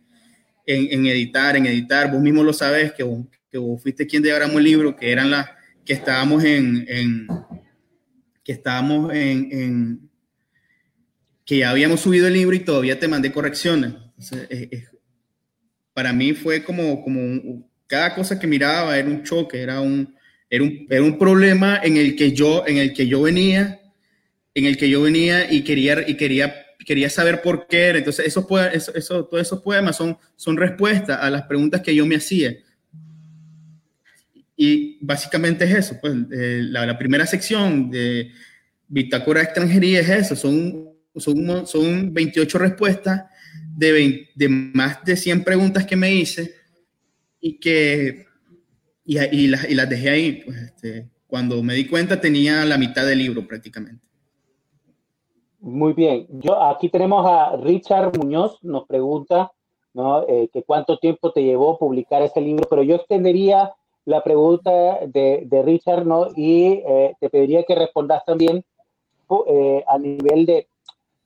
en, 0.67 0.89
en, 0.91 1.07
editar, 1.07 1.57
en 1.57 1.67
editar. 1.67 2.11
Vos 2.11 2.23
mismo 2.23 2.43
lo 2.43 2.53
sabes, 2.53 2.93
que 2.93 3.03
vos, 3.03 3.27
que 3.51 3.59
vos 3.59 3.83
fuiste 3.83 4.07
quien 4.07 4.23
diagramó 4.23 4.59
el 4.59 4.65
libro, 4.65 4.97
que 4.97 5.13
eran 5.13 5.31
las 5.31 5.47
que 5.85 5.93
estábamos 5.93 6.45
en, 6.45 6.85
en 6.89 7.27
que 8.43 8.53
estábamos 8.53 9.13
en, 9.13 9.49
en, 9.53 10.11
que 11.45 11.59
ya 11.59 11.71
habíamos 11.71 12.01
subido 12.01 12.27
el 12.27 12.35
libro 12.35 12.55
y 12.55 12.61
todavía 12.61 12.99
te 12.99 13.09
mandé 13.09 13.33
correcciones. 13.33 13.93
Entonces, 14.19 14.47
es, 14.51 14.69
es, 14.71 14.91
para 15.93 16.13
mí 16.13 16.33
fue 16.33 16.63
como, 16.63 17.03
como 17.03 17.21
un, 17.21 17.67
cada 17.87 18.15
cosa 18.15 18.39
que 18.39 18.47
miraba 18.47 18.99
era 18.99 19.09
un 19.09 19.23
choque, 19.23 19.61
era 19.61 19.81
un, 19.81 20.15
era 20.51 20.65
un, 20.65 20.87
era 20.91 21.03
un 21.03 21.19
problema 21.19 21.81
en 21.83 21.97
el 21.97 22.17
que 22.17 22.33
yo, 22.33 22.65
en 22.67 22.79
el 22.79 22.93
que 22.93 23.07
yo 23.07 23.23
venía, 23.23 23.81
en 24.55 24.67
el 24.67 24.77
que 24.77 24.89
yo 24.89 25.03
venía 25.03 25.51
y 25.51 25.63
quería, 25.63 26.09
y 26.09 26.17
quería, 26.17 26.55
quería 26.85 27.11
saber 27.11 27.43
por 27.43 27.67
qué 27.67 27.87
era. 27.87 27.99
Entonces, 27.99 28.27
esos, 28.27 28.47
eso, 28.73 28.95
eso, 28.95 29.25
todos 29.27 29.43
esos 29.43 29.61
poemas 29.63 29.97
son, 29.97 30.19
son 30.37 30.57
respuestas 30.57 31.19
a 31.21 31.31
las 31.31 31.43
preguntas 31.43 31.81
que 31.81 31.95
yo 31.95 32.07
me 32.07 32.17
hacía. 32.17 32.57
Y 34.57 34.99
básicamente 35.05 35.65
es 35.65 35.75
eso, 35.75 35.99
pues, 36.01 36.15
eh, 36.33 36.61
la, 36.63 36.97
primera 36.97 37.27
sección 37.27 37.91
de 37.91 38.31
Bitácora 38.87 39.41
de 39.41 39.47
Extranjería 39.47 40.01
es 40.01 40.09
eso, 40.09 40.37
son 40.37 40.95
son, 41.21 41.67
son 41.67 42.13
28 42.13 42.59
respuestas 42.59 43.25
de, 43.77 44.29
de 44.35 44.49
más 44.49 45.05
de 45.05 45.17
100 45.17 45.45
preguntas 45.45 45.87
que 45.87 45.97
me 45.97 46.13
hice 46.13 46.55
y 47.41 47.59
que 47.59 48.27
y, 49.05 49.19
y, 49.19 49.47
las, 49.49 49.69
y 49.69 49.75
las 49.75 49.89
dejé 49.89 50.11
ahí. 50.11 50.43
Pues, 50.45 50.57
este, 50.57 51.11
cuando 51.27 51.63
me 51.63 51.75
di 51.75 51.87
cuenta 51.87 52.21
tenía 52.21 52.65
la 52.65 52.79
mitad 52.79 53.07
del 53.07 53.19
libro 53.19 53.47
prácticamente. 53.47 54.05
Muy 55.61 55.93
bien. 55.95 56.27
Yo, 56.31 56.63
aquí 56.63 56.89
tenemos 56.89 57.25
a 57.27 57.57
Richard 57.57 58.17
Muñoz, 58.19 58.59
nos 58.63 58.87
pregunta 58.87 59.51
¿no? 59.95 60.27
Eh, 60.29 60.51
que 60.53 60.65
cuánto 60.65 60.99
tiempo 60.99 61.33
te 61.33 61.43
llevó 61.43 61.79
publicar 61.79 62.21
ese 62.23 62.41
libro, 62.41 62.67
pero 62.69 62.83
yo 62.83 62.97
extendería 62.97 63.71
la 64.05 64.23
pregunta 64.23 65.01
de, 65.07 65.45
de 65.47 65.63
Richard 65.63 66.07
¿no? 66.07 66.29
y 66.37 66.83
eh, 66.87 67.15
te 67.21 67.31
pediría 67.31 67.65
que 67.65 67.75
respondas 67.75 68.25
también 68.25 68.65
eh, 69.47 69.85
a 69.87 69.99
nivel 69.99 70.47
de 70.47 70.69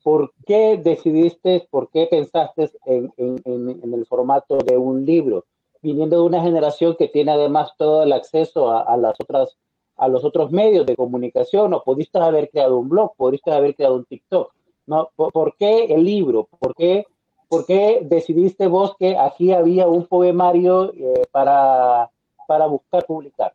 por 0.03 0.33
qué 0.47 0.81
decidiste, 0.83 1.67
por 1.71 1.91
qué 1.91 2.07
pensaste 2.07 2.71
en, 2.87 3.12
en, 3.17 3.43
en, 3.45 3.95
el 3.95 4.07
formato 4.07 4.57
de 4.59 4.79
un 4.79 5.05
libro, 5.05 5.45
viniendo 5.83 6.17
de 6.17 6.23
una 6.23 6.43
generación 6.43 6.97
que 6.97 7.09
tiene 7.09 7.33
además 7.33 7.73
todo 7.77 8.05
el 8.05 8.12
acceso 8.12 8.71
a, 8.71 8.83
a 8.83 8.97
las 8.97 9.17
otras 9.21 9.57
a 9.99 10.07
los 10.07 10.25
otros 10.25 10.53
medios 10.53 10.87
de 10.87 10.95
comunicación, 10.95 11.75
o 11.75 11.83
pudiste 11.83 12.19
haber 12.19 12.49
creado 12.51 12.79
un 12.79 12.88
blog, 12.88 13.17
pudiste 13.17 13.51
haber 13.51 13.75
creado 13.75 13.97
un 13.97 14.05
TikTok, 14.05 14.53
¿no? 14.87 15.11
¿Por, 15.17 15.33
por 15.33 15.57
qué 15.57 15.87
el 15.87 16.05
libro? 16.05 16.49
¿Por 16.61 16.75
qué, 16.77 17.05
¿Por 17.49 17.67
qué, 17.67 18.01
decidiste 18.03 18.69
vos 18.69 18.95
que 18.97 19.17
aquí 19.17 19.53
había 19.53 19.88
un 19.88 20.07
poemario 20.07 20.93
eh, 20.95 21.25
para, 21.33 22.11
para 22.48 22.64
buscar 22.64 23.04
publicar? 23.04 23.52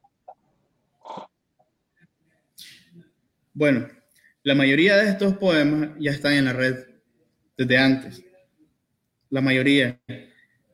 Bueno, 3.52 3.88
la 4.44 4.54
mayoría 4.54 4.98
de 4.98 5.10
estos 5.10 5.36
poemas 5.38 5.90
ya 6.00 6.12
están 6.12 6.34
en 6.34 6.46
la 6.46 6.54
red 6.54 6.86
desde 7.58 7.78
antes. 7.80 8.24
La 9.32 9.42
mayoría. 9.42 10.00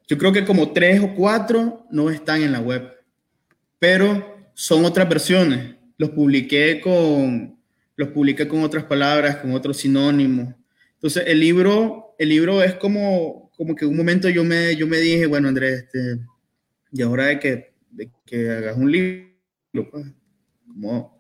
Yo 0.05 0.17
creo 0.17 0.34
que 0.34 0.43
como 0.43 0.73
tres 0.73 0.99
o 1.01 1.15
cuatro 1.15 1.88
no 1.91 2.10
están 2.10 2.41
en 2.41 2.51
la 2.51 2.60
web, 2.60 2.93
pero 3.79 4.51
son 4.53 4.84
otras 4.84 5.08
versiones. 5.08 5.77
Los 5.97 6.10
publiqué 6.10 6.82
con, 6.82 7.58
los 7.95 8.10
publiqué 8.10 8.49
con 8.49 8.63
otras 8.63 8.84
palabras, 8.84 9.38
con 9.38 9.53
otros 9.53 9.77
sinónimos. 9.77 10.55
Entonces, 10.95 11.23
el 11.25 11.39
libro, 11.39 12.15
el 12.19 12.27
libro 12.27 12.62
es 12.62 12.73
como, 12.75 13.49
como 13.55 13.75
que 13.75 13.86
un 13.86 13.95
momento 13.95 14.27
yo 14.27 14.43
me, 14.43 14.75
yo 14.75 14.88
me 14.88 14.97
dije, 14.97 15.25
bueno, 15.25 15.47
Andrés, 15.47 15.84
este, 15.84 16.19
y 16.91 17.01
ahora 17.01 17.27
de 17.27 17.39
que, 17.39 17.68
de 17.91 18.12
que 18.25 18.49
hagas 18.49 18.78
un 18.78 18.91
libro, 18.91 19.89
pues, 19.91 20.06
como 20.67 21.19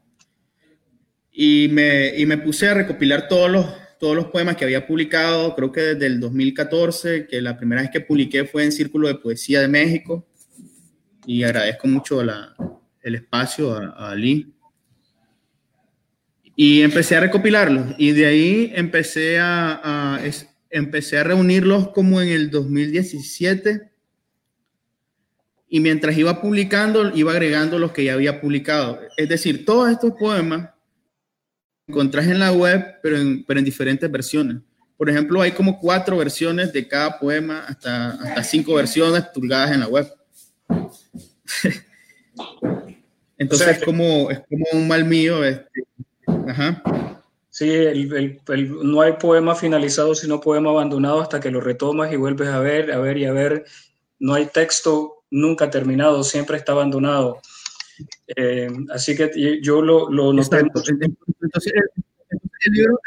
y 1.41 1.69
me, 1.71 2.17
y 2.17 2.25
me 2.25 2.37
puse 2.37 2.67
a 2.67 2.73
recopilar 2.73 3.29
todos 3.29 3.49
los, 3.49 3.65
todos 3.97 4.13
los 4.13 4.25
poemas 4.25 4.57
que 4.57 4.65
había 4.65 4.85
publicado, 4.85 5.55
creo 5.55 5.71
que 5.71 5.79
desde 5.81 6.05
el 6.07 6.19
2014, 6.19 7.27
que 7.27 7.41
la 7.41 7.55
primera 7.55 7.81
vez 7.81 7.91
que 7.91 8.01
publiqué 8.01 8.43
fue 8.43 8.65
en 8.65 8.73
Círculo 8.73 9.07
de 9.07 9.15
Poesía 9.15 9.61
de 9.61 9.69
México, 9.69 10.27
y 11.25 11.43
agradezco 11.43 11.87
mucho 11.87 12.21
la, 12.23 12.55
el 13.01 13.15
espacio 13.15 13.73
a, 13.73 14.11
a. 14.11 14.15
Y 16.57 16.81
empecé 16.81 17.15
a 17.15 17.21
recopilarlos, 17.21 17.95
y 17.97 18.11
de 18.11 18.25
ahí 18.25 18.71
empecé 18.75 19.39
a, 19.39 20.15
a 20.15 20.25
es, 20.25 20.49
empecé 20.69 21.19
a 21.19 21.23
reunirlos 21.23 21.89
como 21.91 22.21
en 22.21 22.29
el 22.29 22.49
2017, 22.49 23.88
y 25.69 25.79
mientras 25.79 26.17
iba 26.17 26.41
publicando, 26.41 27.15
iba 27.15 27.31
agregando 27.31 27.77
los 27.77 27.91
que 27.91 28.03
ya 28.03 28.13
había 28.13 28.41
publicado. 28.41 28.99
Es 29.15 29.29
decir, 29.29 29.65
todos 29.65 29.91
estos 29.91 30.13
poemas 30.13 30.71
encontrás 31.87 32.25
en 32.27 32.39
la 32.39 32.51
web, 32.51 32.95
pero 33.03 33.17
en, 33.17 33.43
pero 33.45 33.59
en 33.59 33.65
diferentes 33.65 34.09
versiones. 34.11 34.57
Por 34.97 35.09
ejemplo, 35.09 35.41
hay 35.41 35.51
como 35.51 35.79
cuatro 35.79 36.17
versiones 36.17 36.73
de 36.73 36.87
cada 36.87 37.19
poema, 37.19 37.65
hasta, 37.67 38.09
hasta 38.09 38.43
cinco 38.43 38.73
versiones 38.73 39.23
publicadas 39.33 39.71
en 39.71 39.79
la 39.81 39.87
web. 39.87 40.11
Entonces 43.37 43.67
o 43.67 43.69
sea, 43.69 43.79
es, 43.79 43.83
como, 43.85 44.31
es 44.31 44.39
como 44.49 44.65
un 44.73 44.87
mal 44.87 45.05
mío. 45.05 45.43
Este, 45.43 45.83
ajá. 46.47 46.81
Sí, 47.49 47.69
el, 47.69 48.11
el, 48.13 48.41
el, 48.47 48.91
no 48.91 49.01
hay 49.01 49.13
poema 49.13 49.55
finalizado, 49.55 50.15
sino 50.15 50.41
poema 50.41 50.71
abandonado 50.71 51.21
hasta 51.21 51.39
que 51.39 51.51
lo 51.51 51.61
retomas 51.61 52.11
y 52.11 52.17
vuelves 52.17 52.49
a 52.49 52.59
ver, 52.59 52.91
a 52.91 52.97
ver 52.99 53.17
y 53.17 53.25
a 53.25 53.31
ver. 53.31 53.65
No 54.17 54.33
hay 54.33 54.47
texto 54.47 55.18
nunca 55.31 55.69
terminado, 55.69 56.23
siempre 56.23 56.57
está 56.57 56.71
abandonado. 56.71 57.39
Eh, 58.27 58.69
así 58.91 59.15
que 59.15 59.59
yo 59.61 59.81
lo, 59.81 60.09
lo 60.09 60.33
noté. 60.33 60.59
Entonces, 60.59 60.93
el 62.65 62.71
libro, 62.71 62.99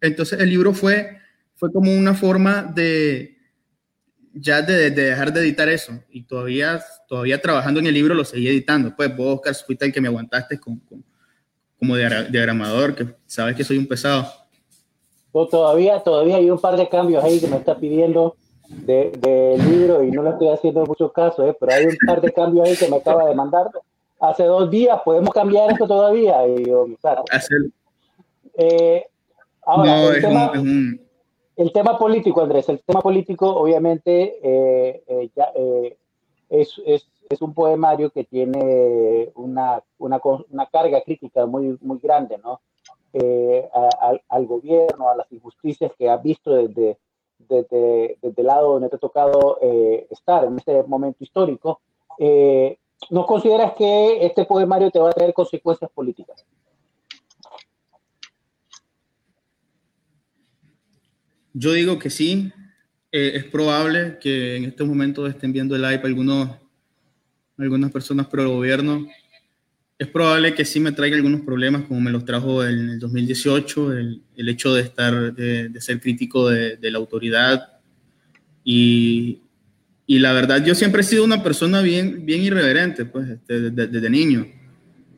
entonces 0.00 0.40
el 0.40 0.48
libro 0.48 0.72
fue, 0.72 1.18
fue 1.54 1.72
como 1.72 1.94
una 1.94 2.14
forma 2.14 2.62
de 2.62 3.38
ya 4.34 4.62
de, 4.62 4.90
de, 4.90 5.02
dejar 5.02 5.32
de 5.32 5.40
editar 5.40 5.68
eso 5.68 5.92
y 6.10 6.22
todavía, 6.22 6.82
todavía 7.06 7.40
trabajando 7.40 7.80
en 7.80 7.86
el 7.86 7.94
libro 7.94 8.14
lo 8.14 8.24
seguí 8.24 8.48
editando. 8.48 8.94
Pues 8.96 9.14
vos, 9.14 9.36
Oscar, 9.36 9.54
fuiste 9.54 9.84
el 9.84 9.92
que 9.92 10.00
me 10.00 10.08
aguantaste 10.08 10.58
con, 10.58 10.78
con, 10.80 11.04
como 11.78 11.96
diagramador, 11.96 12.94
que 12.94 13.14
sabes 13.26 13.56
que 13.56 13.64
soy 13.64 13.76
un 13.76 13.86
pesado. 13.86 14.32
todavía, 15.32 16.00
todavía 16.00 16.36
hay 16.36 16.48
un 16.48 16.60
par 16.60 16.76
de 16.76 16.88
cambios 16.88 17.22
ahí 17.22 17.40
que 17.40 17.48
me 17.48 17.56
está 17.56 17.78
pidiendo 17.78 18.36
del 18.72 19.12
de 19.20 19.58
libro 19.58 20.02
y 20.02 20.10
no 20.10 20.22
le 20.22 20.30
estoy 20.30 20.48
haciendo 20.48 20.84
mucho 20.86 21.12
caso, 21.12 21.46
¿eh? 21.46 21.56
pero 21.58 21.72
hay 21.72 21.86
un 21.86 21.96
par 22.06 22.20
de 22.20 22.32
cambios 22.32 22.68
ahí 22.68 22.76
que 22.76 22.88
me 22.88 22.96
acaba 22.96 23.26
de 23.26 23.34
mandar. 23.34 23.70
Hace 24.20 24.44
dos 24.44 24.70
días, 24.70 25.00
¿podemos 25.04 25.30
cambiar 25.30 25.72
esto 25.72 25.86
todavía? 25.86 26.46
Y 26.46 26.64
yo. 26.64 26.86
Eh, 28.54 29.06
ahora, 29.62 29.96
no, 29.96 30.08
el, 30.10 30.16
es 30.16 30.22
tema, 30.22 30.50
un, 30.50 30.56
es 30.56 30.62
un... 30.62 31.00
el, 31.56 31.72
tema, 31.72 31.98
político, 31.98 32.42
Andrés, 32.42 32.68
el 32.68 32.80
tema 32.80 33.00
político 33.00 33.48
obviamente 33.48 34.38
eh, 34.42 35.02
eh 35.06 35.30
ya, 35.34 35.48
eh, 35.54 35.96
es, 36.50 36.80
es, 36.86 37.08
es, 37.30 37.42
un 37.42 37.54
poemario 37.54 38.10
que 38.10 38.24
tiene 38.24 39.32
una, 39.34 39.82
una, 39.98 40.20
una 40.50 40.66
carga 40.66 41.00
crítica 41.02 41.46
muy, 41.46 41.78
muy 41.80 41.98
grande, 41.98 42.38
¿no? 42.38 42.60
Eh, 43.14 43.68
a, 43.74 43.88
a, 44.10 44.20
al 44.28 44.46
gobierno, 44.46 45.08
a 45.08 45.16
las 45.16 45.32
injusticias 45.32 45.92
que 45.98 46.08
ha 46.08 46.16
visto 46.16 46.52
desde 46.54 46.98
desde, 47.48 48.18
desde 48.20 48.42
el 48.42 48.46
lado 48.46 48.72
donde 48.72 48.88
te 48.88 48.96
ha 48.96 48.98
tocado 48.98 49.58
eh, 49.62 50.06
estar 50.10 50.44
en 50.44 50.56
este 50.58 50.82
momento 50.84 51.22
histórico, 51.22 51.80
eh, 52.18 52.78
¿no 53.10 53.26
consideras 53.26 53.72
que 53.74 54.24
este 54.24 54.44
poemario 54.44 54.90
te 54.90 54.98
va 54.98 55.10
a 55.10 55.12
traer 55.12 55.32
consecuencias 55.32 55.90
políticas? 55.90 56.44
Yo 61.54 61.72
digo 61.72 61.98
que 61.98 62.10
sí. 62.10 62.52
Eh, 63.14 63.32
es 63.34 63.44
probable 63.44 64.18
que 64.18 64.56
en 64.56 64.64
este 64.64 64.84
momento 64.84 65.26
estén 65.26 65.52
viendo 65.52 65.76
el 65.76 65.82
live 65.82 66.00
algunos, 66.04 66.48
algunas 67.58 67.90
personas 67.92 68.26
pro 68.26 68.48
gobierno 68.48 69.06
es 70.02 70.08
probable 70.08 70.52
que 70.54 70.64
sí 70.64 70.80
me 70.80 70.90
traiga 70.90 71.14
algunos 71.14 71.42
problemas, 71.42 71.82
como 71.82 72.00
me 72.00 72.10
los 72.10 72.24
trajo 72.24 72.64
en 72.66 72.90
el 72.90 72.98
2018, 72.98 73.92
el, 73.92 74.22
el 74.36 74.48
hecho 74.48 74.74
de 74.74 74.82
estar, 74.82 75.32
de, 75.32 75.68
de 75.68 75.80
ser 75.80 76.00
crítico 76.00 76.48
de, 76.48 76.76
de, 76.76 76.90
la 76.90 76.98
autoridad. 76.98 77.78
Y, 78.64 79.42
y, 80.04 80.18
la 80.18 80.32
verdad, 80.32 80.64
yo 80.64 80.74
siempre 80.74 81.02
he 81.02 81.04
sido 81.04 81.22
una 81.22 81.44
persona 81.44 81.82
bien, 81.82 82.26
bien 82.26 82.42
irreverente, 82.42 83.04
pues, 83.04 83.28
desde, 83.46 83.70
desde, 83.70 83.86
desde 83.86 84.10
niño. 84.10 84.48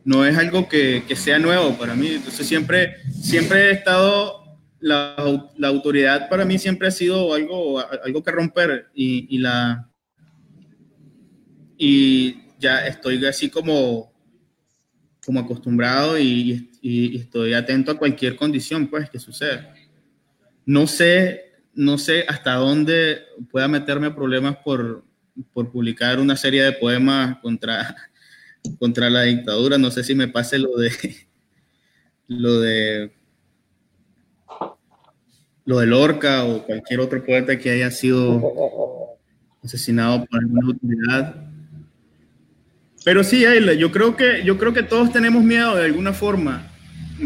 No 0.04 0.26
es 0.26 0.36
algo 0.36 0.68
que, 0.68 1.04
que, 1.08 1.16
sea 1.16 1.38
nuevo 1.38 1.78
para 1.78 1.94
mí. 1.94 2.08
Entonces, 2.08 2.46
siempre, 2.46 2.96
siempre 3.10 3.68
he 3.68 3.70
estado, 3.70 4.58
la, 4.80 5.16
la 5.56 5.68
autoridad 5.68 6.28
para 6.28 6.44
mí 6.44 6.58
siempre 6.58 6.88
ha 6.88 6.90
sido 6.90 7.32
algo, 7.32 7.82
algo 8.04 8.22
que 8.22 8.30
romper. 8.30 8.88
Y, 8.94 9.35
y 9.35 9.38
la. 9.38 9.88
Y 11.78 12.37
ya 12.58 12.87
estoy 12.87 13.24
así 13.24 13.48
como 13.48 14.13
como 15.25 15.40
acostumbrado 15.40 16.18
y, 16.18 16.70
y, 16.83 17.16
y, 17.16 17.16
estoy 17.16 17.54
atento 17.54 17.92
a 17.92 17.98
cualquier 17.98 18.37
condición 18.37 18.88
pues 18.88 19.08
que 19.08 19.18
suceda. 19.18 19.75
No 20.66 20.87
sé, 20.87 21.52
no 21.75 21.98
sé 21.98 22.25
hasta 22.29 22.54
dónde 22.54 23.22
pueda 23.50 23.68
meterme 23.68 24.10
problemas 24.10 24.56
por, 24.58 25.04
por 25.52 25.70
publicar 25.70 26.20
una 26.20 26.37
serie 26.37 26.62
de 26.62 26.72
poemas 26.72 27.38
contra, 27.40 27.96
contra 28.79 29.10
la 29.10 29.22
dictadura. 29.22 29.79
No 29.79 29.90
sé 29.90 30.04
si 30.04 30.14
me 30.14 30.29
pase 30.29 30.58
lo 30.58 30.77
de 30.77 30.90
lo 32.29 32.60
de 32.60 33.12
lo 35.66 35.79
de 35.79 35.87
Lorca 35.87 36.44
o 36.44 36.64
cualquier 36.64 37.00
otro 37.00 37.25
poeta 37.25 37.58
que 37.58 37.70
haya 37.70 37.90
sido 37.90 39.16
asesinado 39.62 40.27
por 40.27 40.40
alguna 40.40 40.66
autoridad 40.66 41.54
pero 43.05 43.23
sí, 43.23 43.44
Ayla, 43.44 43.75
yo 43.75 43.92
creo 43.92 44.17
que 44.17 44.42
yo 44.44 44.59
creo 44.59 44.73
que 44.73 44.83
todos 44.83 45.13
tenemos 45.13 45.44
miedo 45.44 45.77
de 45.77 45.85
alguna 45.85 46.13
forma, 46.13 46.71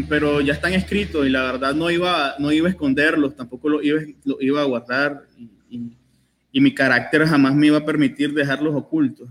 pero 0.07 0.41
ya 0.41 0.53
están 0.53 0.73
escritos 0.73 1.25
y 1.25 1.29
la 1.29 1.43
verdad 1.43 1.73
no 1.73 1.89
iba, 1.89 2.35
no 2.39 2.51
iba 2.51 2.67
a 2.67 2.71
esconderlos, 2.71 3.35
tampoco 3.35 3.69
los 3.69 3.83
iba, 3.83 4.01
lo 4.25 4.37
iba 4.41 4.61
a 4.61 4.65
guardar 4.65 5.23
y, 5.37 5.49
y, 5.69 5.97
y, 6.51 6.61
mi 6.61 6.73
carácter 6.73 7.25
jamás 7.25 7.55
me 7.55 7.67
iba 7.67 7.77
a 7.77 7.85
permitir 7.85 8.33
dejarlos 8.33 8.75
ocultos. 8.75 9.29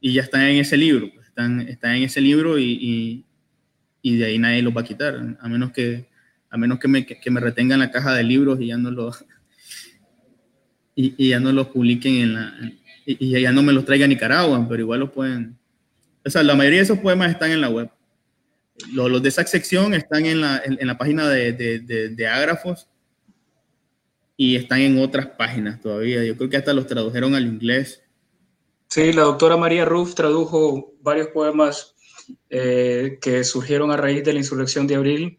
Y 0.00 0.12
ya 0.12 0.22
están 0.22 0.42
en 0.42 0.58
ese 0.58 0.76
libro, 0.76 1.10
pues, 1.14 1.26
están, 1.26 1.60
están 1.60 1.94
en 1.94 2.02
ese 2.02 2.20
libro 2.20 2.58
y, 2.58 3.24
y 4.06 4.16
de 4.18 4.24
ahí 4.24 4.38
nadie 4.38 4.62
los 4.62 4.72
va 4.72 4.82
a 4.82 4.84
quitar, 4.84 5.36
a 5.40 5.48
menos 5.48 5.72
que, 5.72 6.06
a 6.48 6.56
menos 6.56 6.78
que, 6.78 6.86
me, 6.86 7.04
que 7.04 7.28
me 7.28 7.40
retengan 7.40 7.80
la 7.80 7.90
caja 7.90 8.14
de 8.14 8.22
libros 8.22 8.60
y 8.60 8.68
ya 8.68 8.76
no 8.76 8.92
los, 8.92 9.24
y, 10.94 11.28
ya 11.28 11.40
no 11.40 11.50
los 11.50 11.66
publiquen 11.66 12.14
en 12.14 12.34
la, 12.34 12.54
y, 13.06 13.40
ya 13.40 13.52
no 13.52 13.62
me 13.62 13.72
los 13.72 13.84
traiga 13.84 14.04
a 14.04 14.08
Nicaragua, 14.08 14.66
pero 14.68 14.82
igual 14.82 15.00
los 15.00 15.10
pueden, 15.10 15.56
o 16.24 16.30
sea, 16.30 16.42
la 16.42 16.54
mayoría 16.54 16.80
de 16.80 16.84
esos 16.84 16.98
poemas 16.98 17.30
están 17.30 17.52
en 17.52 17.60
la 17.60 17.70
web. 17.70 17.88
Los, 18.92 19.10
los 19.10 19.22
de 19.22 19.30
esa 19.30 19.46
sección 19.46 19.94
están 19.94 20.26
en 20.26 20.40
la, 20.42 20.60
en, 20.64 20.86
la 20.86 20.98
página 20.98 21.28
de, 21.28 21.52
de, 21.52 21.78
de, 21.78 22.08
de 22.10 22.26
Ágrafos 22.26 22.88
y 24.36 24.56
están 24.56 24.80
en 24.80 24.98
otras 24.98 25.26
páginas 25.28 25.80
todavía. 25.80 26.22
Yo 26.24 26.36
creo 26.36 26.50
que 26.50 26.56
hasta 26.58 26.74
los 26.74 26.86
tradujeron 26.86 27.34
al 27.34 27.46
inglés. 27.46 28.02
Sí, 28.88 29.12
la 29.12 29.22
doctora 29.22 29.56
María 29.56 29.84
Ruff 29.84 30.14
tradujo 30.14 30.94
varios 31.00 31.28
poemas 31.28 31.94
eh, 32.50 33.18
que 33.20 33.44
surgieron 33.44 33.90
a 33.90 33.96
raíz 33.96 34.24
de 34.24 34.32
la 34.32 34.38
insurrección 34.38 34.86
de 34.86 34.96
abril, 34.96 35.38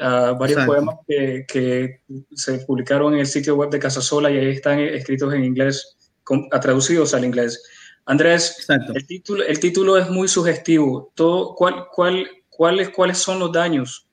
uh, 0.00 0.36
varios 0.36 0.64
poemas 0.64 0.96
que, 1.06 1.44
que, 1.48 2.00
se 2.34 2.58
publicaron 2.60 3.14
en 3.14 3.20
el 3.20 3.26
sitio 3.26 3.56
web 3.56 3.70
de 3.70 3.78
Casasola 3.78 4.30
y 4.30 4.38
ahí 4.38 4.48
están 4.50 4.80
escritos 4.80 5.32
en 5.34 5.44
inglés, 5.44 5.95
con, 6.26 6.48
traducidos 6.50 7.14
al 7.14 7.24
inglés. 7.24 7.62
Andrés, 8.04 8.66
el 8.94 9.06
título, 9.06 9.44
el 9.44 9.60
título 9.60 9.96
es 9.96 10.10
muy 10.10 10.26
sugestivo. 10.26 11.12
Todo, 11.14 11.54
¿cuál, 11.54 11.86
cuál, 11.92 12.28
cuáles, 12.50 12.90
¿Cuáles 12.90 13.18
son 13.18 13.38
los 13.38 13.52
daños? 13.52 14.08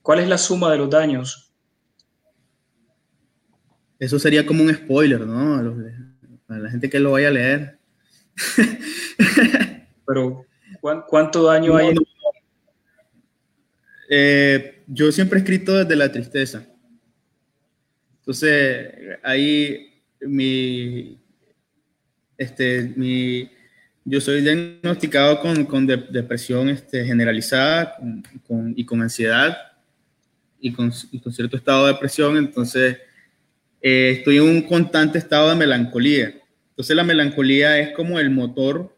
¿Cuál 0.00 0.20
es 0.20 0.28
la 0.28 0.38
suma 0.38 0.72
de 0.72 0.78
los 0.78 0.88
daños? 0.88 1.52
Eso 3.98 4.18
sería 4.18 4.44
como 4.44 4.64
un 4.64 4.74
spoiler, 4.74 5.20
¿no? 5.20 5.56
A, 6.48 6.58
la 6.58 6.70
gente 6.70 6.88
que 6.88 7.00
lo 7.00 7.12
vaya 7.12 7.28
a 7.28 7.32
leer. 7.32 7.78
Pero 10.06 10.46
¿Cuánto 10.80 11.44
daño 11.44 11.76
hay? 11.76 11.94
Eh, 14.10 14.82
yo 14.86 15.10
siempre 15.12 15.38
he 15.38 15.42
escrito 15.42 15.72
desde 15.72 15.96
la 15.96 16.12
tristeza. 16.12 16.66
Entonces, 18.18 19.18
ahí 19.22 19.93
mi, 20.26 21.18
este, 22.36 22.92
mi, 22.96 23.50
yo 24.04 24.20
soy 24.20 24.42
diagnosticado 24.42 25.40
con, 25.40 25.64
con 25.64 25.86
depresión 25.86 26.68
este, 26.68 27.04
generalizada 27.04 27.96
con, 28.46 28.74
y 28.76 28.84
con 28.84 29.00
ansiedad 29.02 29.56
y 30.60 30.72
con, 30.72 30.92
con, 31.22 31.32
cierto 31.32 31.56
estado 31.56 31.86
de 31.86 31.92
depresión. 31.92 32.36
Entonces, 32.36 32.98
eh, 33.80 34.16
estoy 34.18 34.36
en 34.36 34.44
un 34.44 34.62
constante 34.62 35.18
estado 35.18 35.50
de 35.50 35.56
melancolía. 35.56 36.34
Entonces, 36.70 36.96
la 36.96 37.04
melancolía 37.04 37.78
es 37.78 37.92
como 37.94 38.18
el 38.18 38.30
motor 38.30 38.96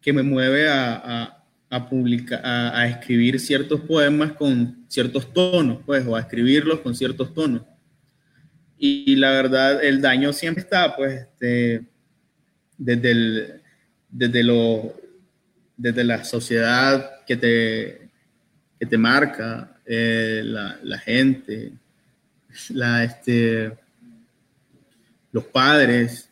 que 0.00 0.12
me 0.12 0.22
mueve 0.22 0.68
a, 0.68 1.44
a, 1.70 1.88
publicar, 1.88 2.40
a, 2.44 2.86
escribir 2.86 3.40
ciertos 3.40 3.80
poemas 3.80 4.32
con 4.32 4.84
ciertos 4.88 5.32
tonos, 5.32 5.78
pues, 5.84 6.06
o 6.06 6.14
a 6.14 6.20
escribirlos 6.20 6.80
con 6.80 6.94
ciertos 6.94 7.32
tonos. 7.34 7.62
Y, 8.78 9.16
la 9.16 9.30
verdad, 9.30 9.82
el 9.82 10.00
daño 10.00 10.32
siempre 10.32 10.62
está, 10.62 10.94
pues, 10.96 11.22
este, 11.22 11.84
desde, 12.76 13.60
desde, 14.10 14.42
lo, 14.42 14.94
desde 15.76 16.04
la 16.04 16.24
sociedad 16.24 17.24
que 17.26 17.36
te, 17.36 18.08
que 18.78 18.86
te 18.86 18.98
marca, 18.98 19.78
eh, 19.86 20.42
la, 20.44 20.98
gente, 20.98 21.72
este, 22.50 23.72
los 25.32 25.44
padres, 25.44 26.28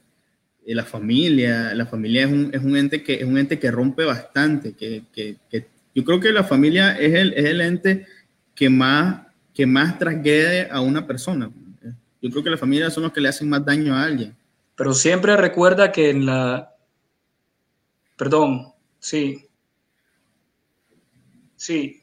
la 0.66 0.84
familia, 0.84 1.74
la 1.74 1.86
familia 1.86 2.24
es 2.24 2.32
un, 2.32 2.50
es 2.52 2.62
un, 2.62 2.76
ente, 2.76 3.02
que, 3.02 3.14
es 3.14 3.24
un 3.24 3.38
ente 3.38 3.58
que 3.58 3.70
rompe 3.70 4.04
bastante, 4.04 4.72
que, 4.72 5.04
que, 5.12 5.36
que 5.50 5.66
yo 5.94 6.04
creo 6.04 6.20
que 6.20 6.32
la 6.32 6.44
familia 6.44 6.98
es 6.98 7.14
el, 7.14 7.32
es 7.34 7.44
el 7.44 7.60
ente 7.60 8.06
que 8.54 8.70
más, 8.70 9.26
que 9.54 9.66
más 9.66 9.98
trasgrede 9.98 10.68
a 10.70 10.80
una 10.80 11.06
persona. 11.06 11.50
Yo 12.22 12.30
creo 12.30 12.44
que 12.44 12.50
la 12.50 12.56
familia 12.56 12.88
son 12.88 13.02
los 13.02 13.12
que 13.12 13.20
le 13.20 13.28
hacen 13.28 13.48
más 13.48 13.64
daño 13.64 13.94
a 13.94 14.04
alguien. 14.04 14.36
Pero 14.76 14.94
siempre 14.94 15.36
recuerda 15.36 15.90
que 15.90 16.10
en 16.10 16.24
la... 16.24 16.72
Perdón, 18.16 18.72
sí. 19.00 19.48
Sí. 21.56 22.00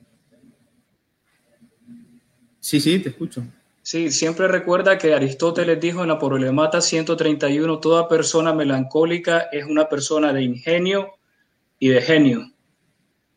Sí, 2.60 2.82
sí, 2.82 3.00
te 3.00 3.10
escucho. 3.10 3.44
Sí, 3.82 4.12
siempre 4.12 4.50
recuerda 4.50 4.98
que 4.98 5.14
Aristóteles 5.14 5.80
dijo 5.80 6.02
en 6.02 6.10
la 6.10 6.20
Problemata 6.20 6.82
131, 6.82 7.80
toda 7.80 8.10
persona 8.10 8.54
melancólica 8.54 9.48
es 9.52 9.66
una 9.66 9.88
persona 9.88 10.34
de 10.34 10.44
ingenio 10.44 11.14
y 11.80 11.88
de 11.88 12.02
genio. 12.02 12.52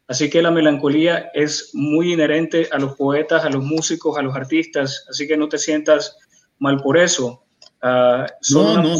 Así 0.09 0.29
que 0.29 0.43
la 0.43 0.51
melancolía 0.51 1.31
es 1.33 1.71
muy 1.73 2.13
inherente 2.13 2.69
a 2.71 2.79
los 2.79 2.97
poetas, 2.97 3.45
a 3.45 3.51
los 3.51 3.65
músicos, 3.65 4.19
a 4.19 4.23
los 4.23 4.35
artistas, 4.35 5.07
así 5.09 5.27
que 5.27 5.37
no 5.37 5.49
te 5.49 5.59
sientas 5.59 6.19
mal 6.63 6.79
por 6.79 6.97
eso. 6.97 7.43
Uh, 7.83 8.25
no, 8.53 8.83
no. 8.83 8.97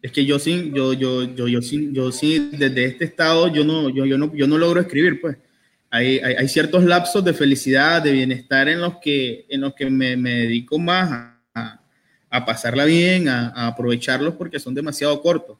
Es 0.00 0.12
que 0.12 0.24
yo 0.24 0.38
sí, 0.38 0.70
yo, 0.72 0.92
yo, 0.92 1.24
yo, 1.24 1.48
yo 1.48 1.60
sí, 1.60 1.90
yo 1.92 2.12
sí, 2.12 2.50
desde 2.52 2.84
este 2.84 3.04
estado 3.04 3.48
yo 3.48 3.64
no, 3.64 3.90
yo, 3.90 4.06
yo 4.06 4.16
no, 4.16 4.32
yo 4.32 4.46
no 4.46 4.56
logro 4.56 4.80
escribir, 4.80 5.20
pues 5.20 5.36
hay, 5.90 6.18
hay, 6.18 6.48
ciertos 6.48 6.84
lapsos 6.84 7.24
de 7.24 7.34
felicidad, 7.34 8.00
de 8.00 8.12
bienestar 8.12 8.68
en 8.68 8.80
los 8.80 8.98
que, 8.98 9.46
en 9.48 9.62
los 9.62 9.74
que 9.74 9.90
me, 9.90 10.16
me 10.16 10.30
dedico 10.30 10.78
más 10.78 11.32
a, 11.54 11.80
a, 12.30 12.46
pasarla 12.46 12.84
bien, 12.84 13.28
a, 13.28 13.48
a, 13.48 13.66
aprovecharlos 13.68 14.34
porque 14.34 14.60
son 14.60 14.74
demasiado 14.74 15.20
cortos. 15.20 15.58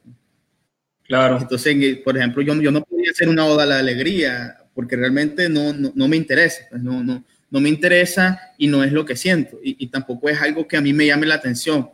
Claro. 1.03 1.39
Entonces, 1.41 1.97
por 1.97 2.15
ejemplo, 2.15 2.41
yo, 2.41 2.53
yo 2.61 2.71
no 2.71 2.81
podía 2.83 3.11
hacer 3.11 3.27
una 3.27 3.45
oda 3.45 3.63
a 3.63 3.65
la 3.65 3.79
alegría 3.79 4.55
porque 4.73 4.95
realmente 4.95 5.49
no, 5.49 5.73
no, 5.73 5.91
no 5.93 6.07
me 6.07 6.15
interesa, 6.15 6.61
pues, 6.69 6.81
no, 6.81 7.03
no, 7.03 7.25
no, 7.49 7.59
me 7.59 7.69
interesa 7.69 8.39
y 8.57 8.67
no 8.67 8.83
es 8.83 8.91
lo 8.91 9.05
que 9.05 9.15
siento 9.15 9.59
y, 9.63 9.75
y, 9.83 9.87
tampoco 9.87 10.29
es 10.29 10.39
algo 10.41 10.67
que 10.67 10.77
a 10.77 10.81
mí 10.81 10.93
me 10.93 11.05
llame 11.05 11.25
la 11.25 11.35
atención. 11.35 11.89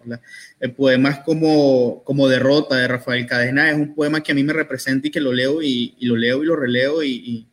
El 0.59 0.73
poema 0.73 1.23
como, 1.23 2.03
como 2.03 2.27
Derrota 2.27 2.75
de 2.75 2.87
Rafael 2.87 3.25
Cadena, 3.25 3.69
es 3.69 3.75
un 3.75 3.95
poema 3.95 4.21
que 4.21 4.31
a 4.31 4.35
mí 4.35 4.43
me 4.43 4.53
representa 4.53 5.07
y 5.07 5.11
que 5.11 5.19
lo 5.19 5.33
leo 5.33 5.61
y, 5.61 5.95
lo 6.01 6.15
leo 6.15 6.43
y 6.43 6.45
lo 6.45 6.55
releo 6.55 7.03
y, 7.03 7.47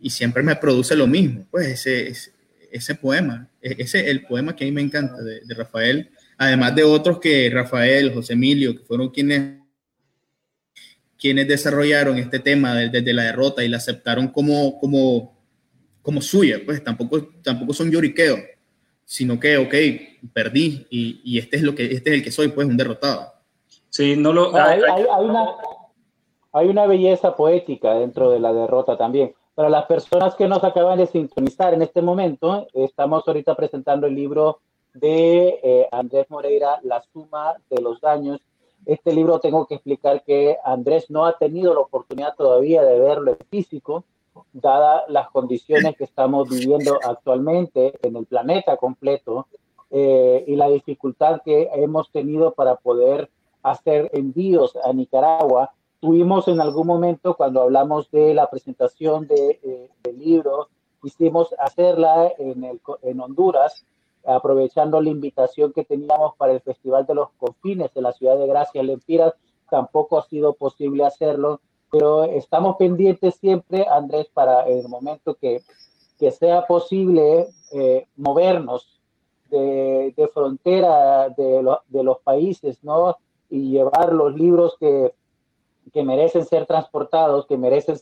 y 0.00 0.10
siempre 0.10 0.42
me 0.42 0.56
produce 0.56 0.94
lo 0.94 1.06
mismo, 1.06 1.46
pues 1.50 1.66
ese, 1.66 2.12
ese, 2.70 2.94
poema, 2.94 3.48
e, 3.60 3.76
ese 3.78 4.00
es 4.00 4.06
el 4.06 4.24
poema 4.24 4.54
que 4.54 4.64
a 4.64 4.66
mí 4.66 4.72
me 4.72 4.82
encanta 4.82 5.22
de, 5.22 5.40
de, 5.40 5.54
Rafael, 5.54 6.10
además 6.36 6.74
de 6.74 6.84
otros 6.84 7.18
que 7.18 7.50
Rafael, 7.52 8.12
José 8.12 8.34
Emilio, 8.34 8.76
que 8.76 8.84
fueron 8.84 9.10
quienes, 9.10 9.58
quienes 11.18 11.48
desarrollaron 11.48 12.18
este 12.18 12.38
tema 12.38 12.74
desde 12.74 13.00
de 13.02 13.12
la 13.12 13.24
derrota 13.24 13.64
y 13.64 13.68
la 13.68 13.78
aceptaron 13.78 14.28
como, 14.28 14.78
como, 14.78 15.35
como 16.06 16.20
suya, 16.20 16.60
pues 16.64 16.84
tampoco, 16.84 17.18
tampoco 17.42 17.72
son 17.72 17.90
lloriqueos, 17.90 18.38
sino 19.04 19.40
que, 19.40 19.56
ok, 19.56 19.74
perdí 20.32 20.86
y, 20.88 21.20
y, 21.24 21.38
este 21.38 21.56
es 21.56 21.62
lo 21.62 21.74
que, 21.74 21.86
este 21.86 22.10
es 22.10 22.16
el 22.16 22.22
que 22.22 22.30
soy, 22.30 22.46
pues 22.46 22.68
un 22.68 22.76
derrotado. 22.76 23.32
Sí, 23.90 24.14
no 24.14 24.32
lo... 24.32 24.54
Hay, 24.54 24.80
hay, 24.80 25.04
hay, 25.12 25.24
una, 25.24 25.46
hay 26.52 26.68
una 26.68 26.86
belleza 26.86 27.34
poética 27.34 27.94
dentro 27.94 28.30
de 28.30 28.38
la 28.38 28.52
derrota 28.52 28.96
también 28.96 29.34
para 29.56 29.68
las 29.68 29.86
personas 29.86 30.36
que 30.36 30.46
nos 30.46 30.62
acaban 30.62 30.98
de 30.98 31.06
sintonizar 31.06 31.74
en 31.74 31.82
este 31.82 32.02
momento, 32.02 32.68
estamos 32.74 33.26
ahorita 33.26 33.56
presentando 33.56 34.06
el 34.06 34.14
libro 34.14 34.60
de 34.92 35.58
eh, 35.62 35.88
Andrés 35.90 36.26
Moreira, 36.28 36.78
La 36.82 37.02
suma 37.12 37.54
de 37.70 37.80
los 37.80 38.00
daños. 38.00 38.38
Este 38.84 39.14
libro 39.14 39.40
tengo 39.40 39.66
que 39.66 39.76
explicar 39.76 40.22
que 40.24 40.58
Andrés 40.62 41.10
no 41.10 41.24
ha 41.24 41.38
tenido 41.38 41.72
la 41.72 41.80
oportunidad 41.80 42.36
todavía 42.36 42.82
de 42.84 43.00
verlo 43.00 43.30
en 43.32 43.46
físico, 43.50 44.04
dadas 44.52 45.04
las 45.08 45.28
condiciones 45.30 45.96
que 45.96 46.04
estamos 46.04 46.48
viviendo 46.48 46.98
actualmente 47.02 47.98
en 48.02 48.16
el 48.16 48.26
planeta 48.26 48.76
completo 48.76 49.46
eh, 49.90 50.44
y 50.46 50.56
la 50.56 50.68
dificultad 50.68 51.40
que 51.44 51.70
hemos 51.74 52.10
tenido 52.10 52.52
para 52.52 52.76
poder 52.76 53.30
hacer 53.62 54.10
envíos 54.12 54.76
a 54.84 54.92
Nicaragua 54.92 55.72
Tuvimos 56.00 56.46
en 56.48 56.60
algún 56.60 56.86
momento, 56.86 57.34
cuando 57.34 57.62
hablamos 57.62 58.10
de 58.10 58.34
la 58.34 58.50
presentación 58.50 59.26
de, 59.26 59.58
eh, 59.62 59.90
del 60.04 60.18
libro, 60.18 60.68
quisimos 61.02 61.54
hacerla 61.58 62.32
en, 62.38 62.64
el, 62.64 62.80
en 63.02 63.20
Honduras, 63.20 63.84
aprovechando 64.24 65.00
la 65.00 65.08
invitación 65.08 65.72
que 65.72 65.84
teníamos 65.84 66.36
para 66.36 66.52
el 66.52 66.60
Festival 66.60 67.06
de 67.06 67.14
los 67.14 67.30
Confines 67.38 67.94
de 67.94 68.02
la 68.02 68.12
ciudad 68.12 68.36
de 68.38 68.46
Gracia, 68.46 68.82
Lempiras, 68.82 69.34
tampoco 69.70 70.18
ha 70.18 70.22
sido 70.26 70.52
posible 70.52 71.04
hacerlo, 71.04 71.60
pero 71.90 72.24
estamos 72.24 72.76
pendientes 72.76 73.36
siempre, 73.36 73.86
Andrés, 73.88 74.28
para 74.32 74.62
el 74.62 74.88
momento 74.88 75.34
que, 75.34 75.62
que 76.18 76.30
sea 76.30 76.66
posible 76.66 77.48
eh, 77.72 78.06
movernos 78.16 79.00
de, 79.50 80.12
de 80.16 80.28
frontera 80.28 81.28
de, 81.30 81.62
lo, 81.62 81.80
de, 81.88 82.02
los 82.02 82.18
países, 82.20 82.82
¿no? 82.82 83.16
Y 83.48 83.70
llevar 83.70 84.12
los 84.12 84.34
libros 84.34 84.76
que 84.78 85.12
que 85.92 86.02
merecen 86.02 86.44
ser 86.44 86.66
transportados, 86.66 87.46
que 87.46 87.56
merecen 87.56 87.96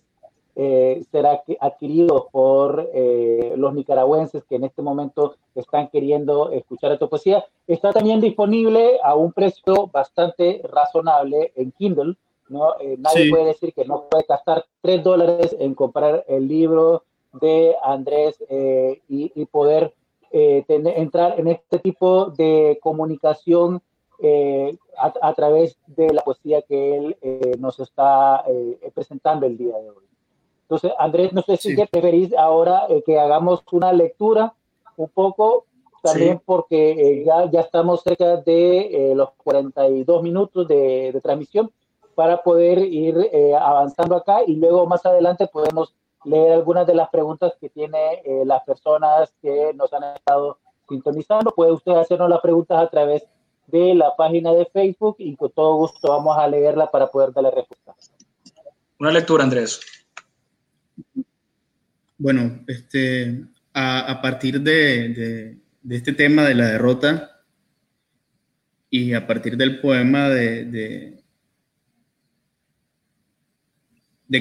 eh, 0.57 1.05
ser 1.11 1.26
adquiridos 1.61 2.26
por 2.30 2.91
eh, 2.95 3.55
los 3.57 3.74
nicaragüenses 3.74 4.45
que 4.45 4.57
en 4.57 4.64
este 4.64 4.82
momento 4.82 5.37
están 5.55 5.89
queriendo 5.89 6.51
escuchar 6.51 6.93
esta 6.93 7.09
poesía. 7.09 7.45
Está 7.66 7.93
también 7.93 8.20
disponible 8.20 8.99
a 9.03 9.14
un 9.14 9.32
precio 9.32 9.89
bastante 9.93 10.61
razonable 10.64 11.53
en 11.57 11.72
Kindle. 11.72 12.16
¿No? 12.49 12.75
nadie 12.99 13.31
puede 13.31 13.47
decir 13.47 13.73
que 13.73 13.85
no 13.85 14.05
puede 14.09 14.25
gastar 14.29 14.65
tres 14.81 15.03
dólares 15.03 15.57
en 15.59 15.75
comprar 15.75 16.25
el 16.29 16.47
libro 16.47 17.05
de 17.33 17.75
Andrés 17.83 18.37
y, 18.49 19.33
y, 19.35 19.45
poder 19.47 19.93
entrar 20.31 21.39
en 21.39 21.49
este 21.49 21.79
tipo 21.79 22.27
de 22.27 22.79
comunicación 22.83 23.83
a, 25.21 25.35
través 25.35 25.77
de 25.87 26.13
la 26.13 26.23
poesía 26.23 26.63
que 26.63 26.97
él 26.97 27.17
nos 27.59 27.81
está 27.81 28.45
presentando 28.95 29.47
el 29.47 29.57
día 29.57 29.77
de 29.79 29.91
hoy. 29.91 30.05
Entonces, 30.63 30.93
Andrés, 30.99 31.33
no 31.33 31.43
sé 31.43 31.57
si 31.57 31.75
preferís 31.75 32.33
ahora 32.35 32.87
que 33.05 33.19
hagamos 33.19 33.63
una 33.73 33.93
lectura 33.93 34.55
un 34.97 35.09
poco 35.09 35.67
también 36.05 36.41
porque 36.45 36.91
eh, 36.91 37.25
ya, 37.25 37.51
ya 37.51 37.61
estamos 37.61 38.03
cerca 38.03 38.37
de 38.37 39.11
eh, 39.11 39.15
los 39.15 39.31
42 39.43 40.23
minutos 40.23 40.69
de, 40.69 41.13
de, 41.13 41.21
transmisión 41.23 41.71
para 42.15 42.43
poder 42.43 42.79
ir 42.79 43.17
eh, 43.33 43.55
avanzando 43.55 44.17
acá 44.17 44.39
y 44.47 44.57
luego 44.57 44.87
más 44.87 45.05
adelante 45.05 45.47
podemos 45.47 45.95
leer 46.25 46.53
algunas 46.53 46.87
de 46.87 46.95
las 46.95 47.09
preguntas 47.11 47.53
que 47.61 47.69
tiene 47.69 48.23
las 48.47 48.65
personas 48.65 49.31
que 49.43 49.73
nos 49.75 49.93
han 49.93 50.05
estado 50.17 50.59
sintonizando. 50.89 51.51
Puede 51.51 51.73
usted 51.73 51.93
hacernos 51.93 52.31
las 52.31 52.41
preguntas 52.41 52.79
a 52.79 52.89
través 52.89 53.27
de 53.67 53.95
la 53.95 54.17
página 54.17 54.53
de 54.53 54.65
Facebook 54.65 55.17
y 55.19 55.37
con 55.37 55.51
todo 55.51 55.77
gusto 55.77 56.09
vamos 56.09 56.39
a 56.39 56.49
leerla 56.49 56.91
para 56.91 57.09
poder 57.09 57.33
darle 57.35 57.51
respuesta. 57.51 57.95
Una 58.99 59.11
lectura, 59.11 59.45
Andrés. 59.45 59.81
Bueno, 62.17 62.61
este, 62.69 63.45
a, 63.75 64.12
a 64.12 64.23
partir 64.23 64.62
de 64.62 65.59
de 65.85 65.97
este 65.97 66.15
tema 66.15 66.45
de 66.45 66.55
la 66.55 66.67
derrota 66.67 67.43
y 68.91 69.12
a 69.12 69.27
partir 69.27 69.57
del 69.57 69.81
poema 69.81 70.31
de, 70.31 70.65
de, 70.65 71.24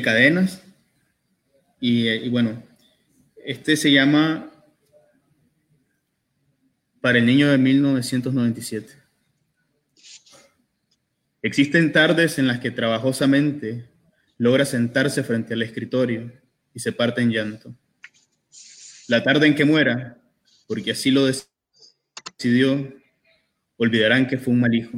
cadenas. 0.01 0.61
Y, 1.79 2.29
bueno, 2.29 2.63
este 3.45 3.75
se 3.75 3.91
llama 3.91 4.51
Para 7.01 7.17
el 7.19 7.25
niño 7.25 7.51
de 7.51 7.57
1997. 7.57 8.93
Existen 11.41 11.91
tardes 11.91 12.39
en 12.39 12.47
las 12.47 12.59
que 12.59 12.71
trabajosamente 12.71 13.89
logra 14.37 14.63
sentarse 14.63 15.23
frente 15.23 15.53
al 15.53 15.61
escritorio 15.61 16.31
y 16.73 16.79
se 16.79 16.93
parte 16.93 17.21
en 17.21 17.31
llanto. 17.31 17.75
La 19.09 19.23
tarde 19.23 19.47
en 19.47 19.55
que 19.55 19.65
muera, 19.65 20.17
porque 20.67 20.91
así 20.91 21.11
lo 21.11 21.25
decidió, 21.25 22.93
olvidarán 23.75 24.27
que 24.27 24.37
fue 24.37 24.53
un 24.53 24.61
mal 24.61 24.73
hijo, 24.73 24.97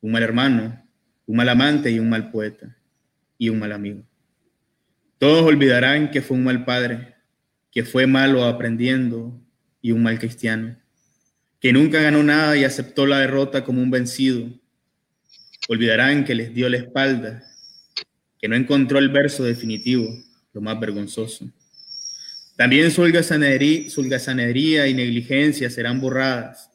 un 0.00 0.12
mal 0.12 0.24
hermano, 0.24 0.84
un 1.26 1.36
mal 1.36 1.48
amante 1.48 1.92
y 1.92 2.00
un 2.00 2.10
mal 2.10 2.32
poeta 2.32 2.76
y 3.38 3.48
un 3.48 3.58
mal 3.58 3.72
amigo. 3.72 4.02
Todos 5.18 5.42
olvidarán 5.42 6.10
que 6.10 6.22
fue 6.22 6.36
un 6.36 6.44
mal 6.44 6.64
padre, 6.64 7.14
que 7.70 7.84
fue 7.84 8.06
malo 8.06 8.44
aprendiendo 8.44 9.40
y 9.80 9.92
un 9.92 10.02
mal 10.02 10.18
cristiano, 10.18 10.76
que 11.60 11.72
nunca 11.72 12.00
ganó 12.00 12.22
nada 12.22 12.56
y 12.56 12.64
aceptó 12.64 13.06
la 13.06 13.20
derrota 13.20 13.64
como 13.64 13.82
un 13.82 13.90
vencido. 13.90 14.48
Olvidarán 15.68 16.24
que 16.24 16.34
les 16.34 16.54
dio 16.54 16.68
la 16.68 16.78
espalda, 16.78 17.44
que 18.38 18.48
no 18.48 18.56
encontró 18.56 18.98
el 18.98 19.10
verso 19.10 19.44
definitivo, 19.44 20.08
lo 20.52 20.60
más 20.60 20.78
vergonzoso 20.78 21.52
también 22.56 22.90
su 22.90 23.02
holgazanería 23.02 24.86
y 24.86 24.94
negligencia 24.94 25.70
serán 25.70 26.00
borradas. 26.00 26.70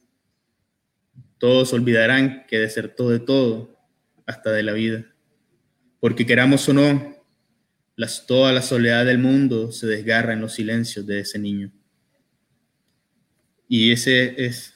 Todos 1.38 1.72
olvidarán 1.72 2.46
que 2.48 2.60
desertó 2.60 3.10
de 3.10 3.20
todo, 3.20 3.78
hasta 4.26 4.52
de 4.52 4.64
la 4.64 4.74
vida. 4.74 5.06
Porque 6.00 6.26
queramos 6.26 6.68
o 6.70 6.74
no, 6.74 7.16
las, 7.96 8.26
toda 8.26 8.54
la 8.54 8.62
soledad 8.62 9.06
del 9.06 9.18
mundo 9.18 9.72
se 9.72 9.88
desgarra 9.88 10.34
en 10.34 10.42
los 10.42 10.54
silencios 10.54 11.06
de 11.06 11.20
ese 11.20 11.40
niño. 11.40 11.72
Y 13.68 13.92
ese 13.92 14.46
es, 14.46 14.74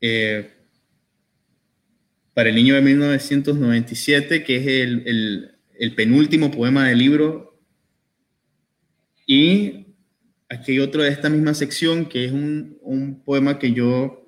eh, 0.00 0.52
para 2.34 2.48
el 2.48 2.54
niño 2.54 2.74
de 2.74 2.82
1997, 2.82 4.44
que 4.44 4.56
es 4.56 4.66
el, 4.66 5.54
el 5.78 5.94
penúltimo 5.94 6.50
poema 6.50 6.88
del 6.88 6.98
libro, 6.98 7.60
y 9.26 9.82
Aquí 10.52 10.72
hay 10.72 10.80
otro 10.80 11.02
de 11.02 11.08
esta 11.08 11.30
misma 11.30 11.54
sección 11.54 12.04
que 12.04 12.26
es 12.26 12.32
un, 12.32 13.22
poema 13.24 13.58
que 13.58 13.72
yo 13.72 14.26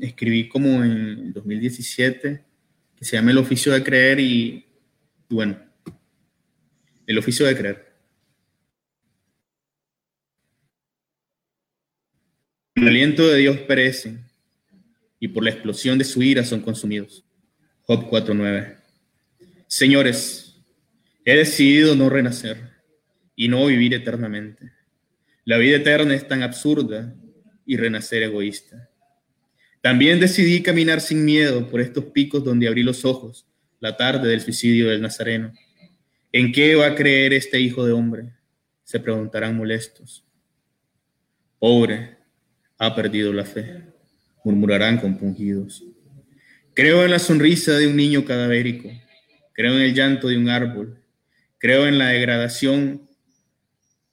escribí 0.00 0.48
como 0.48 0.82
en 0.82 1.34
2017, 1.34 2.42
que 2.96 3.04
se 3.04 3.16
llama 3.16 3.30
El 3.30 3.36
oficio 3.36 3.70
de 3.72 3.84
creer 3.84 4.20
y, 4.20 4.64
bueno, 5.28 5.58
el 7.06 7.18
oficio 7.18 7.46
de 7.46 7.56
creer. 7.56 7.94
El 12.74 12.88
aliento 12.88 13.26
de 13.28 13.38
Dios 13.38 13.58
perece 13.60 14.18
y 15.20 15.28
por 15.28 15.44
la 15.44 15.50
explosión 15.50 15.98
de 15.98 16.04
su 16.04 16.22
ira 16.22 16.44
son 16.44 16.60
consumidos. 16.60 17.24
Job 17.82 18.10
4.9. 18.10 18.76
Señores, 19.66 20.60
he 21.24 21.36
decidido 21.36 21.94
no 21.94 22.10
renacer 22.10 22.72
y 23.36 23.48
no 23.48 23.66
vivir 23.66 23.94
eternamente. 23.94 24.72
La 25.44 25.58
vida 25.58 25.76
eterna 25.76 26.14
es 26.14 26.26
tan 26.26 26.42
absurda 26.42 27.14
y 27.66 27.76
renacer 27.76 28.22
egoísta. 28.22 28.90
También 29.80 30.20
decidí 30.20 30.62
caminar 30.62 31.00
sin 31.00 31.24
miedo 31.24 31.68
por 31.68 31.80
estos 31.80 32.06
picos 32.06 32.42
donde 32.42 32.68
abrí 32.68 32.82
los 32.82 33.04
ojos 33.04 33.46
la 33.84 33.98
tarde 33.98 34.30
del 34.30 34.40
suicidio 34.40 34.88
del 34.88 35.02
Nazareno. 35.02 35.52
¿En 36.32 36.52
qué 36.52 36.74
va 36.74 36.86
a 36.86 36.94
creer 36.94 37.34
este 37.34 37.60
hijo 37.60 37.84
de 37.84 37.92
hombre? 37.92 38.32
Se 38.82 38.98
preguntarán 38.98 39.58
molestos. 39.58 40.24
Pobre, 41.58 42.16
ha 42.78 42.94
perdido 42.94 43.30
la 43.30 43.44
fe, 43.44 43.82
murmurarán 44.42 44.96
compungidos. 44.96 45.84
Creo 46.72 47.04
en 47.04 47.10
la 47.10 47.18
sonrisa 47.18 47.72
de 47.72 47.86
un 47.86 47.96
niño 47.96 48.24
cadavérico, 48.24 48.88
creo 49.52 49.74
en 49.74 49.82
el 49.82 49.94
llanto 49.94 50.28
de 50.28 50.38
un 50.38 50.48
árbol, 50.48 50.98
creo 51.58 51.86
en 51.86 51.98
la 51.98 52.08
degradación 52.08 53.06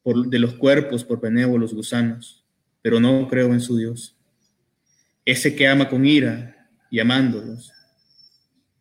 de 0.04 0.40
los 0.40 0.56
cuerpos 0.56 1.06
por 1.06 1.22
benévolos 1.22 1.74
gusanos, 1.74 2.44
pero 2.82 3.00
no 3.00 3.26
creo 3.30 3.54
en 3.54 3.62
su 3.62 3.78
Dios. 3.78 4.18
Ese 5.24 5.56
que 5.56 5.66
ama 5.66 5.88
con 5.88 6.06
ira 6.06 6.70
y 6.90 7.00
amándolos, 7.00 7.72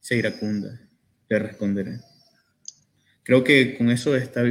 se 0.00 0.16
iracunda, 0.16 0.80
le 1.28 1.38
responderé. 1.38 2.00
Creo 3.22 3.44
que 3.44 3.76
con 3.76 3.90
eso 3.90 4.16
está, 4.16 4.42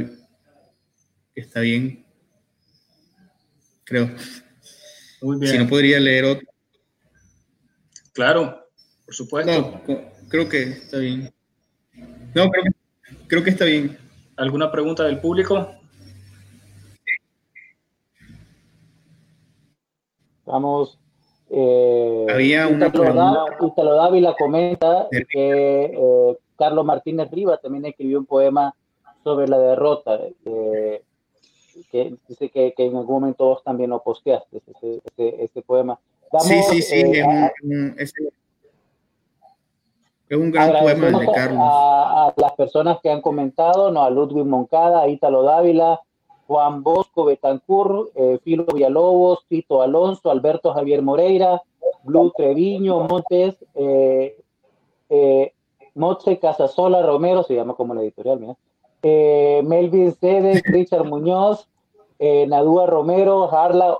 está 1.34 1.60
bien. 1.60 2.06
Creo. 3.84 4.10
Muy 5.20 5.38
bien. 5.38 5.52
Si 5.52 5.58
no 5.58 5.68
podría 5.68 6.00
leer 6.00 6.24
otro. 6.24 6.48
Claro, 8.12 8.70
por 9.04 9.14
supuesto. 9.14 9.82
No, 9.86 10.12
creo 10.28 10.48
que 10.48 10.62
está 10.62 10.98
bien. 10.98 11.32
No, 12.34 12.48
creo 12.48 12.64
creo 13.26 13.44
que 13.44 13.50
está 13.50 13.64
bien. 13.64 13.98
¿Alguna 14.36 14.70
pregunta 14.70 15.04
del 15.04 15.20
público? 15.20 15.74
Vamos. 20.44 20.99
Eh, 21.52 22.26
Había 22.32 22.68
una 22.68 22.86
Italo 22.86 23.94
Dávila 23.96 24.34
comenta 24.38 25.08
que 25.10 25.84
eh, 25.84 26.38
Carlos 26.56 26.84
Martínez 26.84 27.28
Rivas 27.32 27.60
también 27.60 27.86
escribió 27.86 28.20
un 28.20 28.26
poema 28.26 28.72
sobre 29.24 29.48
la 29.48 29.58
derrota, 29.58 30.20
eh, 30.44 31.02
que 31.90 32.14
dice 32.28 32.50
que, 32.50 32.72
que, 32.76 32.86
en 32.86 32.96
algún 32.96 33.20
momento 33.20 33.46
vos 33.46 33.64
también 33.64 33.90
lo 33.90 34.00
posteaste, 34.00 34.62
ese, 34.66 35.42
ese, 35.42 35.62
poema. 35.62 35.98
sí, 36.38 36.62
sí, 36.70 36.82
sí, 36.82 37.00
es, 37.00 37.26
un, 37.62 37.94
es, 37.98 38.14
un 40.30 40.50
gran 40.52 40.72
poema 40.80 41.18
de 41.18 41.26
Carlos. 41.32 41.60
A, 41.60 42.28
a, 42.28 42.34
las 42.36 42.52
personas 42.52 42.98
que 43.02 43.10
han 43.10 43.20
comentado, 43.20 43.90
¿no? 43.90 44.04
a 44.04 44.10
Ludwig 44.10 44.46
Moncada, 44.46 45.02
a 45.02 45.08
Ítalo 45.08 45.42
Dávila, 45.42 46.00
Juan 46.50 46.82
Bosco 46.82 47.26
Betancur, 47.26 48.10
eh, 48.16 48.40
Filo 48.42 48.66
Villalobos, 48.74 49.46
Tito 49.46 49.82
Alonso, 49.82 50.32
Alberto 50.32 50.74
Javier 50.74 51.00
Moreira, 51.00 51.62
Blue 52.02 52.32
Treviño, 52.36 53.06
Montes, 53.06 53.54
eh, 53.76 54.36
eh, 55.10 55.52
Casasola 56.40 57.02
Romero, 57.02 57.44
se 57.44 57.54
llama 57.54 57.74
como 57.74 57.94
la 57.94 58.02
editorial, 58.02 58.40
mira, 58.40 58.56
eh, 59.04 59.62
Melvin 59.64 60.12
Cedes, 60.12 60.60
Richard 60.64 61.04
Muñoz, 61.04 61.68
Nadúa 62.18 62.86
Romero, 62.86 63.48
Harla 63.54 63.98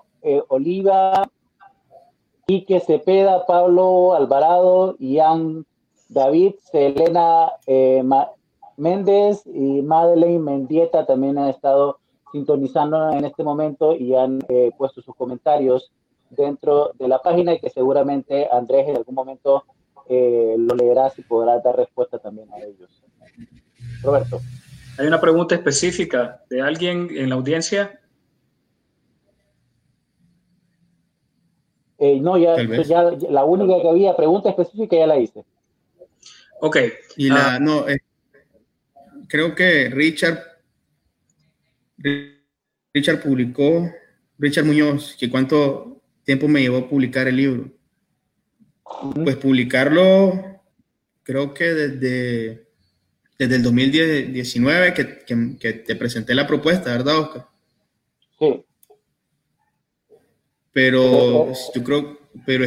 Oliva, 0.49 1.31
Quique 2.49 2.81
Cepeda, 2.81 3.47
Pablo 3.47 4.15
Alvarado, 4.15 4.97
Ian 4.99 5.65
David, 6.09 6.55
Selena 6.65 7.53
Méndez 8.77 9.47
y 9.47 9.83
Madeleine 9.83 10.41
Mendieta 10.41 11.07
también 11.07 11.39
han 11.39 11.49
estado 11.49 12.00
sintonizando 12.33 13.13
en 13.13 13.25
este 13.25 13.43
momento 13.43 13.95
y 13.95 14.15
han 14.15 14.41
eh, 14.49 14.71
puesto 14.77 15.03
sus 15.03 15.15
comentarios 15.17 15.91
dentro 16.31 16.93
de 16.99 17.09
la 17.09 17.21
página 17.21 17.55
y 17.55 17.61
que 17.61 17.71
seguramente 17.71 18.49
Andrés 18.51 18.89
en 18.89 18.97
algún 18.97 19.15
momento 19.15 19.65
eh, 20.09 20.55
lo 20.59 20.75
leerás 20.75 21.19
y 21.19 21.23
podrás 21.23 21.63
dar 21.63 21.77
respuesta 21.77 22.19
también 22.19 22.49
a 22.53 22.59
ellos. 22.59 23.03
Roberto. 24.03 24.41
¿Hay 24.99 25.07
una 25.07 25.21
pregunta 25.21 25.55
específica 25.55 26.43
de 26.51 26.61
alguien 26.61 27.09
en 27.11 27.29
la 27.29 27.35
audiencia? 27.37 28.01
Eh, 31.99 32.19
no, 32.19 32.39
ya, 32.39 32.57
la 33.29 33.45
única 33.45 33.81
que 33.83 33.89
había 33.89 34.17
pregunta 34.17 34.51
específica 34.51 34.97
ya 34.97 35.07
la 35.07 35.19
hice. 35.19 35.45
Ok. 36.61 36.77
Y 37.17 37.29
la, 37.29 37.55
ah. 37.55 37.59
no, 37.61 37.89
eh, 37.89 38.01
creo 39.29 39.55
que 39.55 39.91
Richard, 39.91 40.39
Richard 42.93 43.23
publicó, 43.23 43.91
Richard 44.39 44.65
Muñoz, 44.65 45.17
que 45.19 45.31
cuánto 45.31 46.03
tiempo 46.25 46.49
me 46.49 46.61
llevó 46.61 46.79
a 46.79 46.89
publicar 46.89 47.29
el 47.29 47.37
libro. 47.37 47.71
Pues 49.15 49.37
publicarlo, 49.37 50.63
creo 51.23 51.55
que 51.55 51.65
desde, 51.65 52.67
desde 53.39 53.57
el 53.57 53.63
2019 53.63 54.95
que, 54.95 55.59
que 55.59 55.73
te 55.73 55.97
presenté 55.97 56.35
la 56.35 56.47
propuesta, 56.47 56.91
¿verdad, 56.91 57.19
Oscar? 57.19 57.47
Sí. 58.39 58.65
Pero 60.73 61.53
yo 61.75 61.85
creo, 61.85 62.19
pero, 62.47 62.65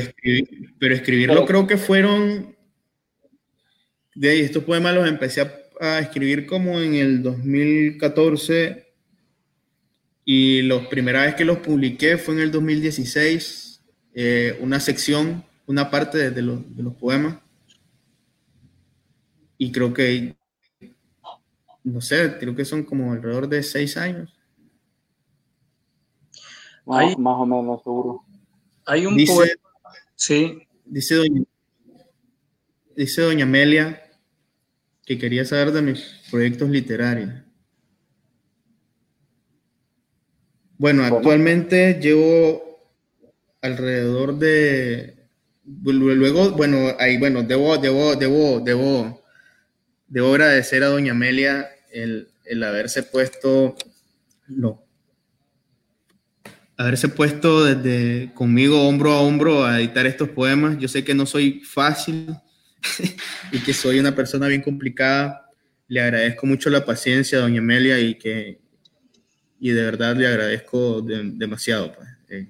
pero 0.80 0.96
escribirlo 0.96 1.46
creo 1.46 1.66
que 1.68 1.78
fueron, 1.78 2.56
de 4.14 4.30
ahí, 4.30 4.40
estos 4.42 4.64
poemas 4.64 4.94
los 4.94 5.08
empecé 5.08 5.42
a, 5.80 6.00
escribir 6.00 6.46
como 6.46 6.80
en 6.80 6.94
el 6.94 7.24
2014 7.24 8.83
y 10.26 10.62
la 10.62 10.88
primera 10.90 11.24
vez 11.24 11.36
que 11.36 11.46
los 11.46 11.60
publiqué 11.60 12.18
fue 12.18 12.36
en 12.36 12.42
el 12.42 12.52
2016, 12.52 13.84
eh, 14.14 14.58
una 14.62 14.80
sección, 14.80 15.44
una 15.66 15.90
parte 15.90 16.32
de, 16.32 16.42
los, 16.42 16.76
de 16.76 16.84
los 16.84 16.94
poemas. 16.94 17.38
Y 19.58 19.72
creo 19.72 19.94
que, 19.94 20.36
no 21.84 22.02
sé, 22.02 22.38
creo 22.40 22.56
que 22.56 22.66
son 22.66 22.84
como 22.84 23.12
alrededor 23.12 23.48
de 23.48 23.64
seis 23.64 23.98
años. 23.98 24.34
Más, 26.86 27.16
o 27.18 27.46
menos, 27.46 27.84
seguro. 27.84 28.24
Hay 28.86 29.06
un 29.06 29.16
dice, 29.16 29.34
poema. 29.34 29.54
Sí. 30.16 30.68
Dice 30.86 31.16
doña, 31.16 31.44
dice 32.96 33.22
doña 33.22 33.46
Amelia 33.46 34.04
que 35.06 35.18
quería 35.18 35.46
saber 35.46 35.72
de 35.72 35.82
mis 35.82 36.02
proyectos 36.30 36.70
literarios. 36.70 37.43
Bueno, 40.78 41.04
actualmente 41.04 42.00
llevo 42.02 42.82
alrededor 43.62 44.38
de. 44.38 45.16
Luego, 45.84 46.52
bueno, 46.52 46.94
ahí, 47.00 47.18
bueno, 47.18 47.44
debo, 47.44 47.78
debo, 47.78 48.16
debo, 48.16 48.60
debo, 48.60 49.24
debo 50.08 50.30
agradecer 50.32 50.84
a 50.84 50.88
doña 50.88 51.14
Amelia 51.14 51.70
el, 51.92 52.28
el 52.46 52.64
haberse 52.64 53.04
puesto, 53.04 53.76
no, 54.48 54.84
haberse 56.78 57.08
puesto 57.08 57.64
desde 57.64 58.34
conmigo 58.34 58.88
hombro 58.88 59.12
a 59.12 59.22
hombro 59.22 59.66
a 59.66 59.80
editar 59.80 60.06
estos 60.06 60.30
poemas. 60.30 60.78
Yo 60.80 60.88
sé 60.88 61.04
que 61.04 61.14
no 61.14 61.26
soy 61.26 61.62
fácil 61.62 62.36
y 63.52 63.60
que 63.60 63.74
soy 63.74 64.00
una 64.00 64.16
persona 64.16 64.48
bien 64.48 64.62
complicada. 64.62 65.50
Le 65.88 66.02
agradezco 66.02 66.46
mucho 66.46 66.70
la 66.70 66.86
paciencia 66.86 67.40
doña 67.40 67.60
Amelia 67.60 68.00
y 68.00 68.16
que 68.16 68.60
y 69.64 69.72
de 69.72 69.82
verdad 69.82 70.18
le 70.18 70.28
agradezco 70.28 71.01
demasiado. 71.01 71.93
Pues. 71.93 72.09
Eh, 72.28 72.49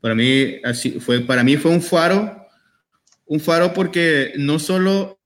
para 0.00 0.16
mí 0.16 0.56
así 0.64 0.98
fue 0.98 1.20
para 1.20 1.44
mí 1.44 1.56
fue 1.56 1.70
un 1.70 1.80
faro, 1.80 2.48
un 3.26 3.38
faro 3.38 3.72
porque 3.72 4.32
no 4.36 4.58
solo 4.58 5.20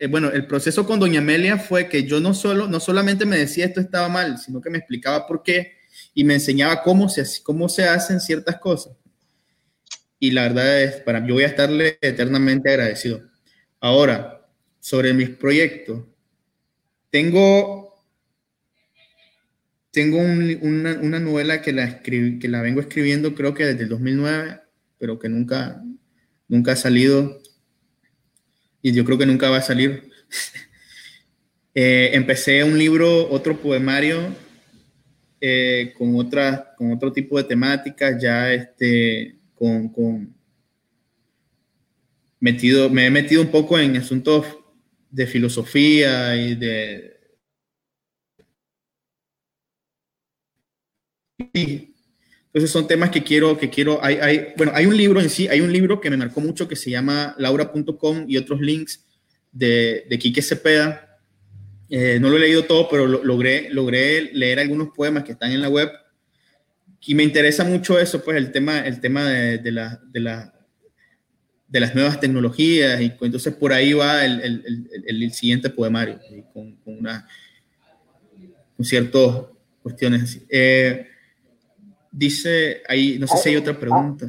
eh, 0.00 0.08
bueno, 0.08 0.28
el 0.32 0.48
proceso 0.48 0.84
con 0.84 0.98
doña 0.98 1.20
Amelia 1.20 1.56
fue 1.56 1.88
que 1.88 2.02
yo 2.02 2.18
no 2.18 2.34
solo 2.34 2.66
no 2.66 2.80
solamente 2.80 3.24
me 3.26 3.38
decía 3.38 3.64
esto 3.64 3.80
estaba 3.80 4.08
mal, 4.08 4.38
sino 4.38 4.60
que 4.60 4.70
me 4.70 4.78
explicaba 4.78 5.24
por 5.24 5.44
qué 5.44 5.74
y 6.14 6.24
me 6.24 6.34
enseñaba 6.34 6.82
cómo 6.82 7.08
se, 7.08 7.24
cómo 7.44 7.68
se 7.68 7.84
hacen 7.84 8.18
ciertas 8.18 8.58
cosas. 8.58 8.96
Y 10.18 10.32
la 10.32 10.42
verdad 10.42 10.82
es, 10.82 10.96
para 10.96 11.24
yo 11.24 11.34
voy 11.34 11.44
a 11.44 11.46
estarle 11.46 11.96
eternamente 12.00 12.70
agradecido. 12.70 13.22
Ahora, 13.78 14.48
sobre 14.80 15.14
mis 15.14 15.30
proyectos, 15.30 16.02
tengo, 17.08 17.89
tengo 19.90 20.18
una, 20.18 20.98
una, 21.00 21.18
novela 21.18 21.62
que 21.62 21.72
la, 21.72 21.84
escribí, 21.84 22.38
que 22.38 22.48
la 22.48 22.62
vengo 22.62 22.80
escribiendo 22.80 23.34
creo 23.34 23.54
que 23.54 23.64
desde 23.64 23.84
el 23.84 23.88
2009, 23.88 24.60
pero 24.98 25.18
que 25.18 25.28
nunca, 25.28 25.82
nunca 26.48 26.72
ha 26.72 26.76
salido. 26.76 27.40
Y 28.82 28.92
yo 28.92 29.04
creo 29.04 29.18
que 29.18 29.26
nunca 29.26 29.50
va 29.50 29.58
a 29.58 29.62
salir. 29.62 30.10
eh, 31.74 32.10
empecé 32.14 32.62
un 32.64 32.78
libro, 32.78 33.30
otro 33.30 33.60
poemario 33.60 34.34
eh, 35.40 35.92
con, 35.96 36.14
otra, 36.16 36.74
con 36.76 36.92
otro 36.92 37.12
tipo 37.12 37.36
de 37.38 37.44
temáticas, 37.44 38.20
ya 38.22 38.52
este, 38.52 39.36
con, 39.54 39.88
con, 39.88 40.34
metido, 42.40 42.90
me 42.90 43.06
he 43.06 43.10
metido 43.10 43.42
un 43.42 43.50
poco 43.50 43.78
en 43.78 43.96
asuntos 43.96 44.46
de 45.10 45.26
filosofía 45.26 46.36
y 46.36 46.54
de... 46.54 47.09
Entonces 51.52 52.70
son 52.70 52.88
temas 52.88 53.10
que 53.10 53.22
quiero, 53.22 53.56
que 53.56 53.70
quiero, 53.70 54.02
hay, 54.02 54.16
hay, 54.16 54.46
bueno, 54.56 54.72
hay 54.74 54.86
un 54.86 54.96
libro 54.96 55.20
en 55.20 55.30
sí, 55.30 55.48
hay 55.48 55.60
un 55.60 55.72
libro 55.72 56.00
que 56.00 56.10
me 56.10 56.16
marcó 56.16 56.40
mucho 56.40 56.66
que 56.66 56.76
se 56.76 56.90
llama 56.90 57.34
laura.com 57.38 58.24
y 58.28 58.36
otros 58.36 58.60
links 58.60 59.04
de, 59.52 60.04
de 60.08 60.18
Quique 60.18 60.42
Cepeda, 60.42 61.10
eh, 61.92 62.20
no 62.20 62.30
lo 62.30 62.36
he 62.36 62.40
leído 62.40 62.64
todo, 62.64 62.88
pero 62.88 63.06
logré, 63.06 63.68
logré 63.70 64.30
leer 64.32 64.60
algunos 64.60 64.90
poemas 64.94 65.24
que 65.24 65.32
están 65.32 65.50
en 65.50 65.60
la 65.60 65.68
web. 65.68 65.90
Y 67.00 67.14
me 67.16 67.24
interesa 67.24 67.64
mucho 67.64 67.98
eso, 67.98 68.22
pues 68.22 68.36
el 68.36 68.52
tema, 68.52 68.86
el 68.86 69.00
tema 69.00 69.28
de, 69.28 69.58
de, 69.58 69.72
la, 69.72 70.00
de, 70.12 70.20
la, 70.20 70.54
de 71.66 71.80
las 71.80 71.94
nuevas 71.94 72.20
tecnologías. 72.20 73.00
Y 73.00 73.12
entonces 73.20 73.52
por 73.54 73.72
ahí 73.72 73.92
va 73.92 74.24
el, 74.24 74.40
el, 74.40 74.88
el, 75.04 75.32
siguiente 75.32 75.68
poemario, 75.68 76.20
con, 76.52 76.76
con, 76.76 76.98
una, 76.98 77.26
con 78.76 78.86
ciertas 78.86 79.46
cuestiones 79.82 80.22
así. 80.22 80.46
Eh, 80.48 81.08
dice 82.10 82.82
ahí, 82.88 83.18
no 83.18 83.26
sé 83.26 83.36
si 83.38 83.48
hay 83.50 83.56
otra 83.56 83.78
pregunta. 83.78 84.26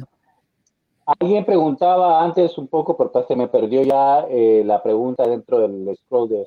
Alguien 1.04 1.44
preguntaba 1.44 2.22
antes 2.22 2.56
un 2.58 2.68
poco, 2.68 2.96
porque 2.96 3.24
se 3.26 3.34
me 3.34 3.48
perdió 3.48 3.82
ya 3.82 4.26
eh, 4.30 4.62
la 4.64 4.82
pregunta 4.82 5.26
dentro 5.26 5.58
del 5.58 5.96
scroll 5.96 6.28
de, 6.28 6.46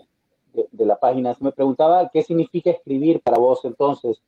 de, 0.72 0.86
la 0.86 0.98
página, 0.98 1.34
se 1.34 1.44
me 1.44 1.52
preguntaba 1.52 2.10
qué 2.12 2.24
significa 2.24 2.72
escribir 2.72 3.20
para 3.22 3.38
vos 3.38 3.60
entonces. 3.66 4.22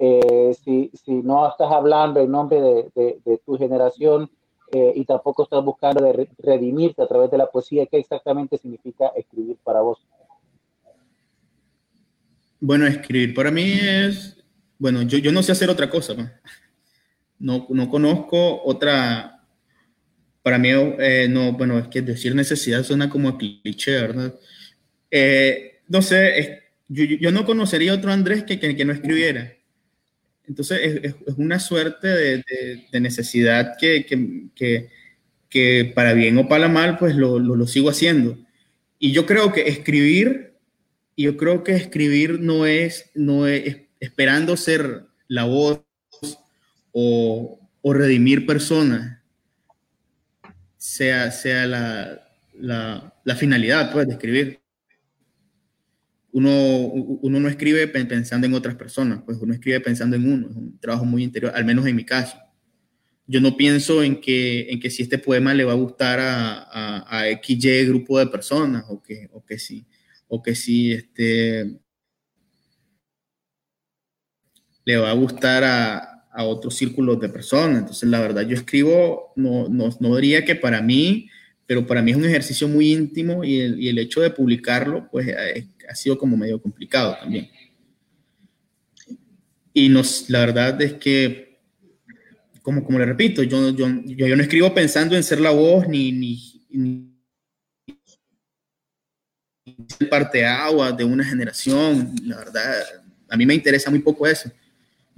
Eh, 0.00 0.54
si, 0.64 0.90
si, 0.94 1.12
no 1.12 1.48
estás 1.48 1.72
hablando 1.72 2.20
en 2.20 2.30
nombre 2.30 2.60
de, 2.60 3.20
de, 3.24 3.38
tu 3.38 3.56
generación 3.56 4.30
eh, 4.72 4.92
y 4.94 5.04
tampoco 5.04 5.42
estás 5.42 5.64
buscando 5.64 6.04
de 6.04 6.28
redimirte 6.38 7.02
a 7.02 7.08
través 7.08 7.30
de 7.30 7.38
la 7.38 7.50
poesía, 7.50 7.86
¿qué 7.86 7.98
exactamente 7.98 8.58
significa 8.58 9.08
escribir 9.16 9.56
para 9.64 9.80
vos? 9.80 9.98
Bueno, 12.60 12.86
escribir 12.86 13.34
para 13.34 13.50
mí 13.50 13.78
es, 13.80 14.37
bueno, 14.78 15.02
yo, 15.02 15.18
yo 15.18 15.32
no 15.32 15.42
sé 15.42 15.52
hacer 15.52 15.70
otra 15.70 15.90
cosa, 15.90 16.40
no, 17.38 17.66
no 17.70 17.90
conozco 17.90 18.62
otra, 18.64 19.44
para 20.42 20.58
mí, 20.58 20.70
eh, 20.72 21.26
no, 21.28 21.52
bueno, 21.52 21.78
es 21.78 21.88
que 21.88 22.02
decir 22.02 22.34
necesidad 22.34 22.82
suena 22.84 23.10
como 23.10 23.36
cliché, 23.36 23.92
¿verdad? 23.92 24.34
Eh, 25.10 25.80
no 25.88 26.02
sé, 26.02 26.62
yo, 26.88 27.04
yo, 27.04 27.32
no 27.32 27.44
conocería 27.44 27.94
otro 27.94 28.12
Andrés 28.12 28.44
que, 28.44 28.58
que, 28.58 28.84
no 28.84 28.92
escribiera. 28.92 29.54
Entonces 30.46 30.80
es, 30.82 31.14
es 31.26 31.34
una 31.36 31.58
suerte 31.58 32.08
de, 32.08 32.44
de, 32.90 33.00
necesidad 33.00 33.74
que, 33.78 34.06
que, 34.06 34.88
que, 35.50 35.92
para 35.94 36.14
bien 36.14 36.38
o 36.38 36.48
para 36.48 36.68
mal, 36.68 36.98
pues 36.98 37.14
lo, 37.14 37.38
lo, 37.38 37.66
sigo 37.66 37.90
haciendo. 37.90 38.38
Y 38.98 39.12
yo 39.12 39.26
creo 39.26 39.52
que 39.52 39.68
escribir, 39.68 40.54
yo 41.16 41.36
creo 41.36 41.62
que 41.64 41.72
escribir 41.72 42.40
no 42.40 42.66
es, 42.66 43.10
no 43.14 43.46
es 43.46 43.87
esperando 44.00 44.56
ser 44.56 45.06
la 45.28 45.44
voz 45.44 45.82
o, 46.92 47.60
o 47.82 47.92
redimir 47.92 48.46
personas, 48.46 49.22
sea, 50.76 51.30
sea 51.30 51.66
la, 51.66 52.28
la, 52.54 53.14
la 53.24 53.36
finalidad 53.36 53.92
pues, 53.92 54.06
de 54.06 54.14
escribir 54.14 54.60
uno, 56.38 56.86
uno 57.22 57.40
no 57.40 57.48
escribe 57.48 57.88
pensando 57.88 58.46
en 58.46 58.54
otras 58.54 58.76
personas, 58.76 59.22
pues 59.24 59.38
uno 59.40 59.54
escribe 59.54 59.80
pensando 59.80 60.16
en 60.16 60.30
uno, 60.30 60.48
es 60.48 60.56
un 60.56 60.78
trabajo 60.78 61.04
muy 61.04 61.24
interior, 61.24 61.52
al 61.54 61.64
menos 61.64 61.86
en 61.86 61.96
mi 61.96 62.04
caso. 62.04 62.38
Yo 63.26 63.40
no 63.40 63.56
pienso 63.56 64.02
en 64.02 64.20
que, 64.20 64.70
en 64.70 64.80
que 64.80 64.90
si 64.90 65.02
este 65.02 65.18
poema 65.18 65.52
le 65.52 65.64
va 65.64 65.72
a 65.72 65.76
gustar 65.76 66.18
a, 66.20 66.62
a, 66.62 67.20
a 67.20 67.42
XY 67.42 67.86
grupo 67.86 68.18
de 68.18 68.26
personas, 68.26 68.84
o 68.88 69.02
que, 69.02 69.28
o 69.32 69.44
que 69.44 69.58
sí, 69.58 69.86
o 70.28 70.42
que 70.42 70.54
si 70.54 70.92
este, 70.92 71.78
le 74.88 74.96
va 74.96 75.10
a 75.10 75.14
gustar 75.14 75.64
a, 75.64 76.24
a 76.32 76.44
otros 76.44 76.74
círculos 76.74 77.20
de 77.20 77.28
personas. 77.28 77.80
Entonces, 77.80 78.08
la 78.08 78.20
verdad, 78.20 78.42
yo 78.42 78.54
escribo, 78.56 79.32
no, 79.36 79.68
no, 79.68 79.90
no 80.00 80.16
diría 80.16 80.44
que 80.44 80.54
para 80.54 80.80
mí 80.80 81.28
pero 81.68 81.86
para 81.86 82.00
mí 82.00 82.12
es 82.12 82.16
un 82.16 82.24
ejercicio 82.24 82.66
muy 82.66 82.94
íntimo 82.94 83.44
y 83.44 83.60
el, 83.60 83.86
el 83.86 83.98
hecho 83.98 84.22
de 84.22 84.30
publicarlo, 84.30 85.06
pues 85.10 85.28
ha 85.86 85.94
sido 85.94 86.16
como 86.16 86.34
medio 86.34 86.62
complicado 86.62 87.14
también. 87.20 87.50
Y 89.74 89.90
nos, 89.90 90.30
la 90.30 90.40
verdad 90.40 90.80
es 90.80 90.94
que, 90.94 91.60
como, 92.62 92.82
como 92.82 92.98
le 92.98 93.04
repito, 93.04 93.42
yo, 93.42 93.68
yo, 93.76 93.86
yo, 94.06 94.34
no 94.34 94.42
escribo 94.42 94.72
pensando 94.72 95.14
en 95.14 95.22
ser 95.22 95.42
la 95.42 95.50
voz 95.50 95.86
ni, 95.86 96.10
ni, 96.10 96.64
ni 96.70 97.12
parte 100.08 100.46
agua 100.46 100.90
de 100.90 101.04
una 101.04 101.22
generación. 101.22 102.14
La 102.24 102.38
verdad, 102.38 102.82
a 103.28 103.36
mí 103.36 103.44
me 103.44 103.54
interesa 103.54 103.90
muy 103.90 104.00
poco 104.00 104.26
eso. 104.26 104.50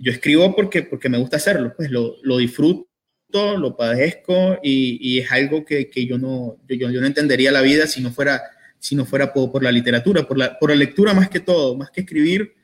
Yo 0.03 0.11
escribo 0.11 0.57
porque, 0.57 0.82
porque 0.82 1.09
me 1.09 1.18
gusta 1.18 1.36
hacerlo, 1.36 1.74
pues 1.76 1.90
lo, 1.90 2.16
lo 2.22 2.38
disfruto 2.38 2.90
lo 3.32 3.76
padezco 3.76 4.59
y, 4.62 4.98
y 5.01 5.20
es 5.20 5.30
algo 5.30 5.64
que, 5.64 5.88
que 5.88 6.07
yo, 6.07 6.18
no, 6.18 6.59
yo, 6.68 6.90
yo, 6.90 7.01
no 7.01 7.07
entendería 7.07 7.53
la 7.53 7.62
vida 7.62 7.86
si 7.86 8.01
no 8.01 8.11
fuera, 8.11 8.42
si 8.78 8.96
no 8.96 9.05
fuera 9.05 9.32
por, 9.32 9.53
por, 9.53 9.62
la 9.62 9.72
literatura, 9.72 10.26
por 10.26 10.38
la, 10.38 10.59
por 10.59 10.70
la 10.70 10.76
lectura 10.76 11.14
más 11.14 11.28
que 11.28 11.40
todo, 11.40 11.76
más 11.76 11.90
que 11.90 12.01
escribir. 12.03 12.55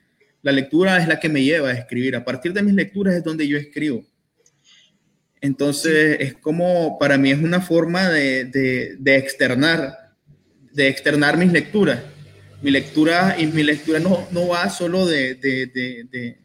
La 0.43 0.53
lectura 0.53 0.99
es 0.99 1.09
la 1.09 1.19
que 1.19 1.29
me 1.29 1.43
lleva 1.43 1.71
a 1.71 1.75
escribir. 1.75 2.17
A 2.17 2.25
partir 2.25 2.53
de 2.53 2.63
mis 2.63 2.75
lecturas 2.75 3.15
es 3.15 3.25
donde 3.25 3.47
yo 3.49 3.57
escribo. 3.57 4.05
Entonces, 5.41 6.17
es 6.21 6.35
como, 6.35 6.99
para 6.99 7.19
mí 7.19 7.31
es 7.31 7.39
una 7.39 7.61
forma 7.61 8.09
de, 8.09 8.45
de, 8.45 8.97
de 8.99 9.17
externar, 9.17 10.15
de 10.73 10.89
externar 10.89 11.37
mis 11.37 11.53
lecturas. 11.53 12.01
Mi 12.63 12.71
lectura, 12.71 13.37
y 13.39 13.47
mi 13.47 13.63
lectura 13.63 14.01
no, 14.01 14.27
no 14.31 14.49
va 14.49 14.71
solo 14.71 15.07
de, 15.07 15.35
de 15.35 16.39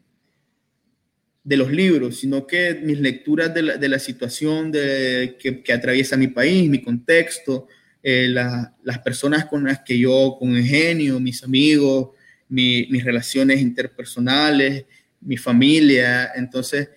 de 1.44 1.56
los 1.56 1.72
libros, 1.72 2.20
sino 2.20 2.46
que 2.46 2.74
mis 2.82 3.00
lecturas 3.00 3.52
de 3.52 3.62
la, 3.62 3.76
de 3.76 3.88
la 3.88 3.98
situación 3.98 4.70
que, 4.70 5.62
que, 5.64 5.72
atraviesa 5.72 6.16
mi 6.16 6.28
país, 6.28 6.70
mi 6.70 6.80
contexto, 6.80 7.66
eh, 8.02 8.28
la, 8.28 8.76
las 8.84 8.98
personas 9.00 9.46
con 9.46 9.64
las 9.64 9.80
que 9.80 9.98
yo 9.98 10.36
con 10.38 10.56
ingenio, 10.56 11.18
mis 11.18 11.42
amigos, 11.42 12.10
mi, 12.48 12.86
mis 12.90 13.04
relaciones 13.04 13.60
interpersonales, 13.60 14.84
mi 15.20 15.36
familia. 15.36 16.30
Entonces, 16.34 16.90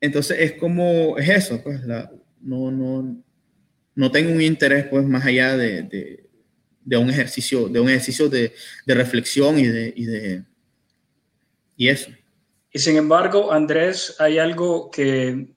entonces 0.00 0.36
es 0.40 0.52
como, 0.52 1.18
es 1.18 1.28
eso, 1.28 1.60
pues 1.62 1.84
la, 1.84 2.10
no, 2.40 2.70
no, 2.70 3.24
no 3.94 4.10
tengo 4.12 4.30
un 4.30 4.42
interés 4.42 4.86
pues 4.86 5.04
más 5.04 5.24
allá 5.24 5.56
de, 5.56 5.82
de, 5.82 6.28
de 6.84 6.96
un 6.96 7.10
ejercicio, 7.10 7.68
de 7.68 7.80
un 7.80 7.88
ejercicio 7.88 8.28
de, 8.28 8.52
de 8.86 8.94
reflexión 8.94 9.58
y 9.58 9.66
de, 9.66 9.92
y 9.96 10.04
de 10.04 10.44
y 11.76 11.88
eso. 11.88 12.10
Y 12.72 12.78
sin 12.78 12.96
embargo, 12.96 13.52
Andrés, 13.52 14.16
hay 14.18 14.38
algo 14.38 14.90
que 14.90 15.48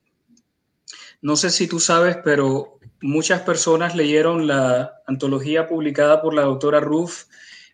no 1.21 1.35
sé 1.35 1.51
si 1.51 1.67
tú 1.67 1.79
sabes, 1.79 2.17
pero 2.23 2.79
muchas 3.01 3.41
personas 3.41 3.95
leyeron 3.95 4.47
la 4.47 5.01
antología 5.05 5.67
publicada 5.67 6.21
por 6.21 6.33
la 6.33 6.43
doctora 6.43 6.79
Ruff, 6.79 7.25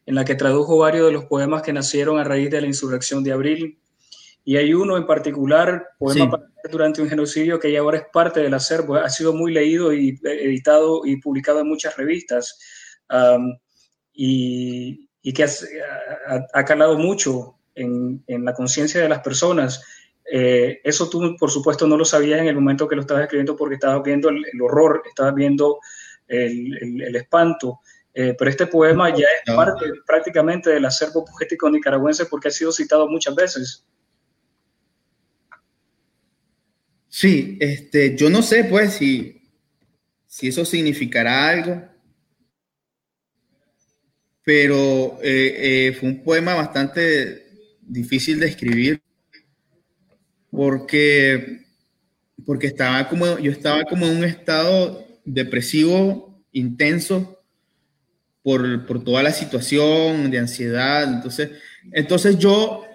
en 0.06 0.16
la 0.16 0.26
que 0.26 0.36
tradujo 0.36 0.78
varios 0.78 1.08
de 1.08 1.14
los 1.14 1.26
poemas 1.26 1.62
que 1.62 1.74
nacieron 1.74 2.20
a 2.20 2.24
raíz 2.24 2.50
de 2.50 2.62
la 2.62 2.68
insurrección 2.68 3.24
de 3.24 3.32
abril. 3.32 3.80
Y 4.44 4.58
hay 4.58 4.74
uno 4.74 4.98
en 4.98 5.06
particular, 5.06 5.90
Poema 5.98 6.40
sí. 6.64 6.70
durante 6.72 7.02
un 7.02 7.10
genocidio, 7.10 7.60
que 7.60 7.72
ya 7.72 7.80
ahora 7.80 7.98
es 7.98 8.06
parte 8.12 8.42
del 8.42 8.54
acervo, 8.54 8.96
ha 8.96 9.10
sido 9.10 9.34
muy 9.34 9.54
leído 9.54 9.94
y 9.94 10.20
editado 10.24 11.06
y 11.06 11.18
publicado 11.18 11.62
en 11.62 11.68
muchas 11.68 11.96
revistas, 11.98 12.58
um, 13.10 13.58
y, 14.14 15.10
y, 15.22 15.34
que 15.34 15.44
ha, 15.44 15.50
ha, 16.54 16.66
calado 16.66 16.98
mucho 16.98 17.57
en, 17.78 18.24
en 18.28 18.44
la 18.44 18.54
conciencia 18.54 19.02
de 19.02 19.10
las 19.10 19.20
personas. 19.20 19.84
Eh, 20.30 20.82
eso 20.84 21.10
tú, 21.10 21.38
por 21.40 21.50
supuesto, 21.50 21.88
no 21.88 21.96
lo 21.96 22.04
sabías 22.04 22.42
en 22.42 22.48
el 22.48 22.56
momento 22.56 22.88
que 22.88 22.96
lo 22.96 23.02
estabas 23.02 23.24
escribiendo 23.24 23.56
porque 23.56 23.76
estabas 23.76 24.04
viendo 24.04 24.30
el, 24.30 24.44
el 24.52 24.62
horror, 24.62 25.04
estabas 25.08 25.34
viendo 25.34 25.80
el, 26.28 26.78
el, 26.82 27.02
el 27.02 27.16
espanto. 27.16 27.80
Eh, 28.14 28.36
pero 28.38 28.50
este 28.50 28.66
poema 28.66 29.10
ya 29.12 29.28
es 29.46 29.56
parte 29.56 29.86
prácticamente 30.06 30.72
del 30.72 30.86
acervo 30.86 31.24
poético 31.24 31.70
nicaragüense 31.70 32.26
porque 32.26 32.48
ha 32.48 32.52
sido 32.52 32.72
citado 32.72 33.08
muchas 33.08 33.36
veces. 33.36 33.86
Sí, 37.08 37.58
este, 37.62 38.18
yo 38.18 38.30
no 38.30 38.42
sé 38.42 38.64
pues 38.64 38.94
si, 38.94 39.42
si 40.26 40.48
eso 40.48 40.66
significará 40.66 41.48
algo, 41.48 41.84
pero 44.44 45.20
eh, 45.22 45.96
fue 46.00 46.10
un 46.10 46.24
poema 46.24 46.56
bastante 46.56 47.47
difícil 47.88 48.40
de 48.40 48.48
escribir 48.48 49.02
porque, 50.52 51.66
porque 52.46 52.68
estaba 52.68 53.08
como, 53.10 53.40
yo 53.40 53.52
estaba 53.52 53.84
como 53.86 54.06
en 54.06 54.18
un 54.18 54.24
estado 54.24 55.08
depresivo 55.26 56.42
intenso 56.52 57.42
por, 58.44 58.86
por 58.86 59.04
toda 59.04 59.24
la 59.24 59.32
situación 59.32 60.32
de 60.32 60.40
ansiedad. 60.40 61.04
Entonces, 61.04 61.52
entonces 61.92 62.38
yo, 62.38 62.86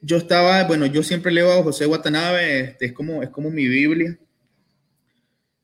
yo 0.00 0.16
estaba, 0.16 0.64
bueno, 0.64 0.86
yo 0.86 1.02
siempre 1.02 1.32
leo 1.32 1.52
a 1.52 1.62
José 1.62 1.86
Watanabe, 1.86 2.60
este, 2.60 2.86
es, 2.86 2.92
como, 2.92 3.22
es 3.22 3.28
como 3.30 3.50
mi 3.50 3.66
Biblia. 3.68 4.18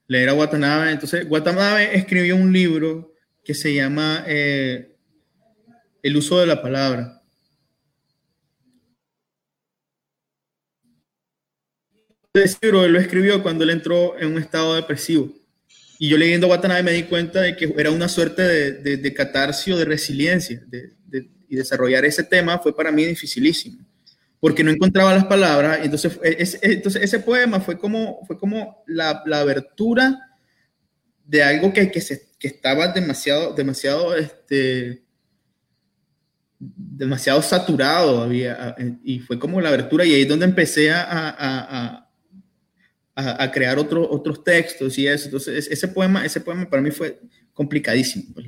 Leer 0.09 0.29
a 0.29 0.35
Watanabe. 0.35 0.93
Entonces, 0.93 1.27
Watanabe 1.29 1.97
escribió 1.97 2.37
un 2.37 2.53
libro 2.53 3.13
que 3.43 3.55
se 3.55 3.75
llama 3.75 4.25
eh, 4.27 4.95
El 6.03 6.17
uso 6.17 6.39
de 6.39 6.47
la 6.47 6.63
palabra. 6.63 7.16
Ese 12.43 12.59
libro 12.63 12.85
él 12.85 12.93
lo 12.93 13.01
escribió 13.01 13.43
cuando 13.43 13.65
él 13.65 13.71
entró 13.71 14.19
en 14.19 14.33
un 14.33 14.39
estado 14.39 14.75
depresivo. 14.75 15.33
Y 15.99 16.09
yo 16.09 16.19
leyendo 16.19 16.49
Watanabe 16.49 16.83
me 16.83 16.93
di 16.93 17.05
cuenta 17.05 17.41
de 17.41 17.57
que 17.57 17.73
era 17.77 17.91
una 17.91 18.09
suerte 18.09 18.43
de, 18.43 18.73
de, 18.73 18.97
de 18.99 19.15
catarsis 19.15 19.77
de 19.77 19.85
resiliencia. 19.85 20.63
Y 21.49 21.57
desarrollar 21.57 22.05
ese 22.05 22.25
tema 22.25 22.59
fue 22.59 22.77
para 22.77 22.91
mí 22.91 23.05
dificilísimo, 23.05 23.79
porque 24.41 24.65
no 24.65 24.71
encontraba 24.71 25.15
las 25.15 25.27
palabras. 25.27 25.81
Entonces, 25.83 26.19
es, 26.23 26.59
entonces 26.61 27.03
ese 27.03 27.21
poema 27.21 27.61
fue 27.61 27.79
como, 27.79 28.25
fue 28.27 28.39
como 28.39 28.83
la, 28.87 29.23
la 29.27 29.41
abertura 29.41 30.19
de 31.25 31.43
algo 31.43 31.73
que, 31.73 31.91
que, 31.91 32.01
estaba 32.41 32.89
demasiado, 32.89 33.55
demasiado, 33.55 34.17
este, 34.17 35.05
demasiado 36.59 37.43
saturado 37.43 38.23
había, 38.23 38.77
y 39.05 39.21
fue 39.21 39.39
como 39.39 39.61
la 39.61 39.69
abertura 39.69 40.05
y 40.05 40.15
ahí 40.15 40.23
es 40.23 40.29
donde 40.29 40.47
empecé 40.47 40.91
a 40.93 42.06
a, 43.17 43.43
a 43.43 43.51
crear 43.51 43.79
otro, 43.79 44.09
otros 44.09 44.45
textos 44.45 44.97
y 44.99 45.09
eso. 45.09 45.25
Entonces, 45.25 45.67
ese 45.69 45.89
poema, 45.89 46.25
ese 46.25 46.41
poema 46.41 46.69
para 46.69 46.83
mí 46.83 46.91
fue 46.91 47.19
complicadísimo. 47.53 48.27
Pues, 48.35 48.47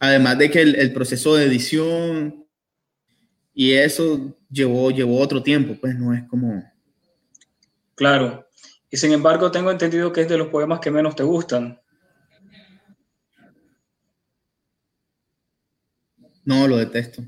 Además 0.00 0.38
de 0.38 0.50
que 0.50 0.62
el, 0.62 0.74
el, 0.76 0.92
proceso 0.92 1.34
de 1.34 1.44
edición 1.44 2.46
y 3.52 3.72
eso 3.72 4.38
llevó, 4.50 4.90
llevó 4.90 5.18
otro 5.18 5.42
tiempo, 5.42 5.76
pues 5.80 5.94
no 5.96 6.14
es 6.14 6.22
como... 6.28 6.64
Claro. 7.96 8.48
Y 8.90 8.96
sin 8.96 9.12
embargo, 9.12 9.50
tengo 9.50 9.70
entendido 9.70 10.12
que 10.12 10.22
es 10.22 10.28
de 10.28 10.38
los 10.38 10.48
poemas 10.48 10.80
que 10.80 10.90
menos 10.90 11.16
te 11.16 11.24
gustan. 11.24 11.80
No, 16.44 16.66
lo 16.66 16.76
detesto. 16.76 17.22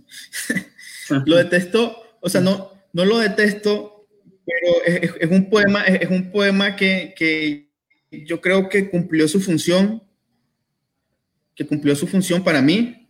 lo 1.27 1.37
detesto, 1.37 1.97
o 2.21 2.29
sea, 2.29 2.41
no, 2.41 2.71
no 2.93 3.05
lo 3.05 3.19
detesto 3.19 4.00
pero 4.51 4.85
es, 4.85 5.13
es, 5.21 5.31
un 5.31 5.49
poema, 5.49 5.85
es, 5.85 6.11
un 6.11 6.31
poema 6.31 6.77
que, 6.77 7.15
que, 7.17 7.69
yo 8.11 8.41
creo 8.41 8.69
que 8.69 8.91
cumplió 8.91 9.29
su 9.29 9.41
función, 9.41 10.03
que 11.55 11.67
cumplió 11.67 11.95
su 11.95 12.07
función 12.07 12.43
para 12.43 12.61
mí 12.61 13.09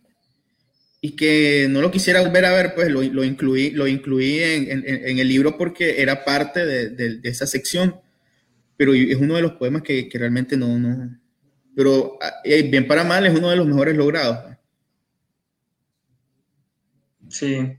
y 0.99 1.15
que 1.15 1.67
no 1.69 1.81
lo 1.81 1.89
quisiera 1.89 2.21
volver 2.21 2.45
a 2.45 2.51
ver, 2.51 2.75
pues 2.75 2.89
lo, 2.89 3.01
lo 3.01 3.23
incluí, 3.23 3.71
lo 3.71 3.87
incluí 3.87 4.39
en, 4.39 4.69
en, 4.69 4.85
en, 4.85 5.19
el 5.19 5.27
libro 5.27 5.57
porque 5.57 6.01
era 6.01 6.23
parte 6.23 6.65
de, 6.65 6.89
de, 6.89 7.17
de, 7.17 7.29
esa 7.29 7.47
sección, 7.47 7.95
pero 8.77 8.93
es 8.93 9.15
uno 9.15 9.35
de 9.35 9.41
los 9.41 9.53
poemas 9.53 9.81
que, 9.81 10.07
que 10.07 10.19
realmente 10.19 10.55
no, 10.55 10.77
no, 10.77 11.19
pero 11.75 12.19
eh, 12.43 12.61
bien 12.63 12.85
para 12.85 13.03
mal 13.03 13.25
es 13.25 13.33
uno 13.37 13.49
de 13.49 13.55
los 13.55 13.65
mejores 13.65 13.97
logrados. 13.97 14.55
Sí, 17.29 17.77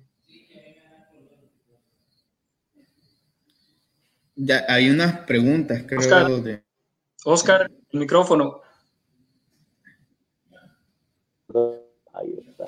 Ya 4.34 4.64
hay 4.68 4.90
unas 4.90 5.20
preguntas, 5.20 5.84
creo. 5.86 6.00
Oscar, 6.00 6.30
de... 6.30 6.62
Oscar 7.24 7.70
el 7.90 8.00
micrófono. 8.00 8.60
Ahí 12.14 12.38
está. 12.48 12.64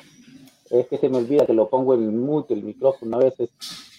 Es 0.71 0.87
que 0.89 0.99
se 0.99 1.09
me 1.09 1.19
olvida 1.19 1.47
que 1.47 1.53
lo 1.53 1.69
pongo 1.69 1.95
en 1.95 2.19
mute 2.19 2.55
el 2.55 2.63
micrófono 2.63 3.17
a 3.17 3.21
veces. 3.21 3.51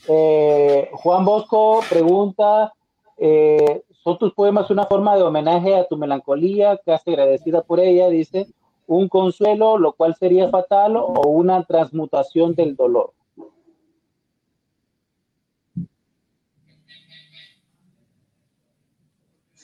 Eh, 0.07 0.89
Juan 0.93 1.25
Bosco 1.25 1.81
pregunta, 1.89 2.73
eh, 3.17 3.83
¿son 4.03 4.17
tus 4.17 4.33
poemas 4.33 4.69
una 4.69 4.85
forma 4.85 5.15
de 5.15 5.23
homenaje 5.23 5.75
a 5.75 5.87
tu 5.87 5.97
melancolía, 5.97 6.79
casi 6.85 7.11
agradecida 7.11 7.63
por 7.63 7.79
ella? 7.79 8.09
Dice, 8.09 8.47
un 8.87 9.09
consuelo, 9.09 9.77
lo 9.77 9.93
cual 9.93 10.15
sería 10.19 10.49
fatal, 10.49 10.97
o 10.97 11.27
una 11.27 11.63
transmutación 11.63 12.53
del 12.53 12.75
dolor. 12.75 13.13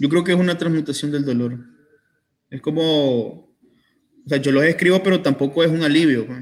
Yo 0.02 0.10
creo 0.10 0.24
que 0.24 0.32
es 0.32 0.40
una 0.40 0.58
transmutación 0.58 1.12
del 1.12 1.24
dolor. 1.24 1.60
Es 2.50 2.60
como, 2.60 2.82
o 3.28 3.56
sea, 4.26 4.40
yo 4.40 4.52
los 4.52 4.64
escribo, 4.64 5.04
pero 5.04 5.22
tampoco 5.22 5.64
es 5.64 5.70
un 5.70 5.84
alivio. 5.84 6.26
Pues. 6.26 6.40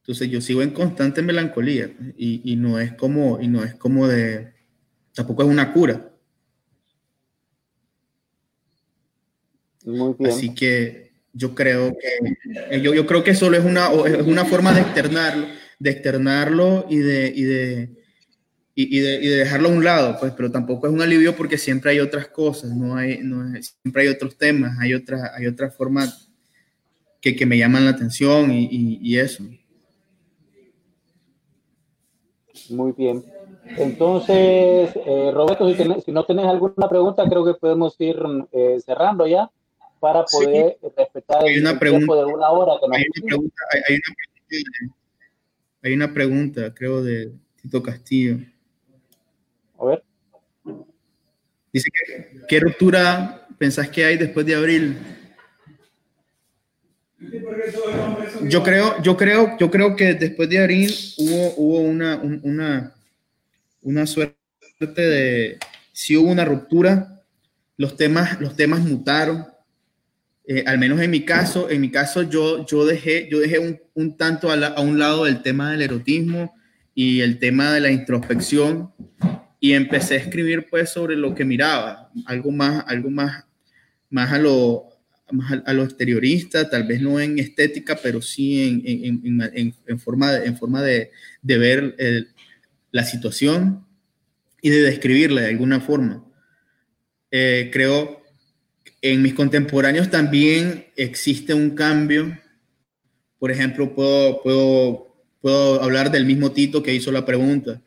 Entonces 0.00 0.28
yo 0.28 0.42
sigo 0.42 0.60
en 0.60 0.72
constante 0.72 1.22
melancolía 1.22 1.90
pues, 1.96 2.12
y, 2.18 2.52
y, 2.52 2.56
no 2.56 2.78
es 2.78 2.92
como, 2.92 3.40
y 3.40 3.48
no 3.48 3.64
es 3.64 3.74
como 3.74 4.06
de, 4.06 4.52
tampoco 5.14 5.44
es 5.44 5.48
una 5.48 5.72
cura. 5.72 6.12
Muy 9.86 10.14
bien. 10.18 10.30
Así 10.30 10.54
que 10.54 11.12
yo 11.32 11.54
creo 11.54 11.96
que, 11.96 12.82
yo, 12.82 12.92
yo 12.92 13.06
creo 13.06 13.24
que 13.24 13.34
solo 13.34 13.56
es 13.56 13.64
una, 13.64 13.90
es 14.04 14.26
una 14.26 14.44
forma 14.44 14.74
de 14.74 14.82
externarlo, 14.82 15.46
de 15.78 15.90
externarlo 15.90 16.86
y 16.90 16.98
de, 16.98 17.32
y 17.34 17.44
de 17.44 18.05
y, 18.78 19.00
de, 19.00 19.14
y, 19.14 19.28
de, 19.28 19.36
dejarlo 19.36 19.70
a 19.70 19.72
un 19.72 19.82
lado, 19.82 20.18
pues, 20.20 20.34
pero 20.36 20.50
tampoco 20.50 20.86
es 20.86 20.92
un 20.92 21.00
alivio 21.00 21.34
porque 21.34 21.56
siempre 21.56 21.92
hay 21.92 22.00
otras 22.00 22.28
cosas, 22.28 22.72
no 22.72 22.94
hay, 22.94 23.20
no 23.22 23.50
siempre 23.62 24.02
hay 24.02 24.08
otros 24.08 24.36
temas, 24.36 24.76
hay 24.78 24.92
otras 24.92 25.30
hay 25.34 25.46
otra 25.46 25.70
formas 25.70 26.30
que, 27.22 27.34
que, 27.34 27.46
me 27.46 27.56
llaman 27.56 27.86
la 27.86 27.92
atención 27.92 28.52
y, 28.52 28.98
y, 29.00 29.18
eso. 29.18 29.44
Muy 32.68 32.92
bien. 32.92 33.24
Entonces, 33.78 34.90
eh, 34.94 35.30
Roberto, 35.32 35.72
si, 36.04 36.12
no 36.12 36.24
tienes 36.26 36.44
alguna 36.44 36.86
pregunta, 36.86 37.24
creo 37.30 37.46
que 37.46 37.54
podemos 37.54 37.96
ir 37.98 38.16
eh, 38.52 38.78
cerrando 38.84 39.26
ya 39.26 39.50
para 40.00 40.22
poder 40.24 40.76
respetar 40.94 41.46
el 41.46 41.78
tiempo 41.78 42.14
de 42.14 42.24
una 42.26 42.50
hora. 42.50 42.74
hay, 42.92 43.04
una 43.16 43.26
pregunta, 43.26 43.62
hay, 43.72 43.80
hay, 43.88 43.94
una 43.94 44.14
pregunta, 44.46 44.96
hay 45.82 45.92
una 45.94 46.12
pregunta, 46.12 46.74
creo, 46.74 47.02
de 47.02 47.32
Tito 47.62 47.82
Castillo. 47.82 48.36
A 49.78 49.84
ver. 49.84 50.02
Dice 51.72 51.88
que, 51.90 52.40
¿qué 52.48 52.60
ruptura 52.60 53.46
pensás 53.58 53.88
que 53.88 54.04
hay 54.04 54.16
después 54.16 54.46
de 54.46 54.54
abril? 54.54 54.96
Yo 58.42 58.62
creo, 58.62 59.02
yo 59.02 59.16
creo, 59.16 59.56
yo 59.58 59.70
creo 59.70 59.96
que 59.96 60.14
después 60.14 60.48
de 60.48 60.58
abril 60.58 60.94
hubo, 61.18 61.54
hubo 61.56 61.80
una, 61.80 62.16
una, 62.16 62.94
una 63.82 64.06
suerte 64.06 64.36
de, 64.96 65.58
si 65.92 66.16
hubo 66.16 66.30
una 66.30 66.44
ruptura, 66.44 67.22
los 67.76 67.96
temas, 67.96 68.40
los 68.40 68.56
temas 68.56 68.80
mutaron. 68.80 69.46
Eh, 70.48 70.62
al 70.66 70.78
menos 70.78 71.00
en 71.00 71.10
mi 71.10 71.24
caso, 71.24 71.68
en 71.70 71.80
mi 71.80 71.90
caso 71.90 72.22
yo, 72.22 72.64
yo 72.66 72.86
dejé, 72.86 73.28
yo 73.30 73.40
dejé 73.40 73.58
un, 73.58 73.80
un 73.94 74.16
tanto 74.16 74.50
a, 74.50 74.54
a, 74.54 74.80
un 74.80 74.98
lado 74.98 75.26
el 75.26 75.42
tema 75.42 75.72
del 75.72 75.82
erotismo 75.82 76.54
y 76.94 77.20
el 77.20 77.38
tema 77.38 77.72
de 77.72 77.80
la 77.80 77.90
introspección 77.90 78.92
y 79.60 79.72
empecé 79.72 80.14
a 80.14 80.18
escribir 80.18 80.66
pues 80.68 80.90
sobre 80.90 81.16
lo 81.16 81.34
que 81.34 81.44
miraba, 81.44 82.10
algo 82.26 82.50
más, 82.50 82.84
algo 82.86 83.10
más, 83.10 83.44
más 84.10 84.32
a 84.32 84.38
lo, 84.38 84.88
más 85.30 85.62
a, 85.64 85.72
lo 85.72 85.84
exteriorista, 85.84 86.68
tal 86.68 86.86
vez 86.86 87.00
no 87.00 87.18
en 87.20 87.38
estética, 87.38 87.98
pero 88.02 88.20
sí 88.20 88.82
en, 88.84 89.24
en, 89.24 89.74
en, 89.86 89.98
forma, 89.98 90.32
de, 90.32 90.46
en 90.46 90.56
forma 90.56 90.82
de, 90.82 91.10
de 91.42 91.58
ver 91.58 91.96
la 92.90 93.04
situación 93.04 93.86
y 94.60 94.70
de 94.70 94.82
describirla 94.82 95.42
de 95.42 95.48
alguna 95.48 95.80
forma. 95.80 96.24
Eh, 97.30 97.70
creo 97.72 98.22
en 99.02 99.22
mis 99.22 99.34
contemporáneos 99.34 100.10
también 100.10 100.86
existe 100.96 101.54
un 101.54 101.70
cambio. 101.70 102.38
Por 103.38 103.50
ejemplo, 103.50 103.94
puedo, 103.94 104.42
puedo, 104.42 105.16
puedo 105.40 105.82
hablar 105.82 106.10
del 106.10 106.24
mismo 106.24 106.52
Tito 106.52 106.82
que 106.82 106.94
hizo 106.94 107.12
la 107.12 107.24
pregunta 107.24 107.82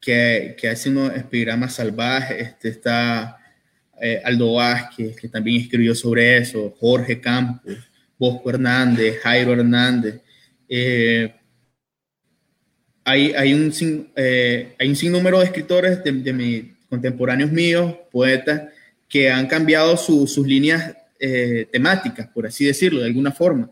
que, 0.00 0.56
que 0.58 0.68
hace 0.68 0.88
unos 0.88 1.14
epigramas 1.14 1.74
salvajes. 1.74 2.40
Este, 2.40 2.68
está 2.70 3.36
eh, 4.00 4.20
Aldo 4.24 4.54
Vázquez, 4.54 5.14
que 5.14 5.28
también 5.28 5.60
escribió 5.60 5.94
sobre 5.94 6.38
eso, 6.38 6.74
Jorge 6.80 7.20
Campos, 7.20 7.76
Bosco 8.18 8.50
Hernández, 8.50 9.20
Jairo 9.20 9.52
Hernández. 9.52 10.20
Eh, 10.68 11.34
hay, 13.04 13.32
hay, 13.32 13.52
un, 13.52 13.72
eh, 14.16 14.74
hay 14.78 14.88
un 14.88 14.96
sinnúmero 14.96 15.38
de 15.40 15.44
escritores 15.44 16.02
de, 16.02 16.12
de 16.12 16.74
contemporáneos 16.88 17.52
míos, 17.52 17.94
poetas, 18.10 18.72
que 19.08 19.30
han 19.30 19.46
cambiado 19.46 19.96
sus 19.96 20.38
líneas 20.46 20.96
temáticas, 21.70 22.28
por 22.28 22.46
así 22.46 22.64
decirlo, 22.64 23.00
de 23.00 23.06
alguna 23.06 23.32
forma. 23.32 23.70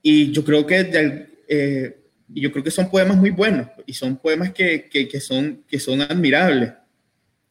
Y 0.00 0.30
yo 0.30 0.42
creo 0.42 0.64
que 0.64 0.84
de, 0.84 1.96
y 2.32 2.40
yo 2.40 2.52
creo 2.52 2.64
que 2.64 2.70
son 2.70 2.90
poemas 2.90 3.16
muy 3.16 3.30
buenos 3.30 3.68
y 3.86 3.92
son 3.92 4.16
poemas 4.16 4.52
que, 4.52 4.88
que, 4.88 5.20
son, 5.20 5.64
que 5.68 5.78
son 5.78 6.00
admirables 6.00 6.72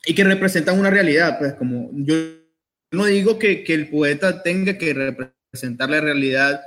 y 0.05 0.15
que 0.15 0.23
representan 0.23 0.79
una 0.79 0.89
realidad. 0.89 1.37
Pues 1.37 1.53
como 1.53 1.91
yo 1.93 2.15
no 2.91 3.05
digo 3.05 3.37
que, 3.37 3.63
que 3.63 3.73
el 3.73 3.89
poeta 3.89 4.41
tenga 4.41 4.77
que 4.77 4.93
representar 4.93 5.89
la 5.89 6.01
realidad. 6.01 6.61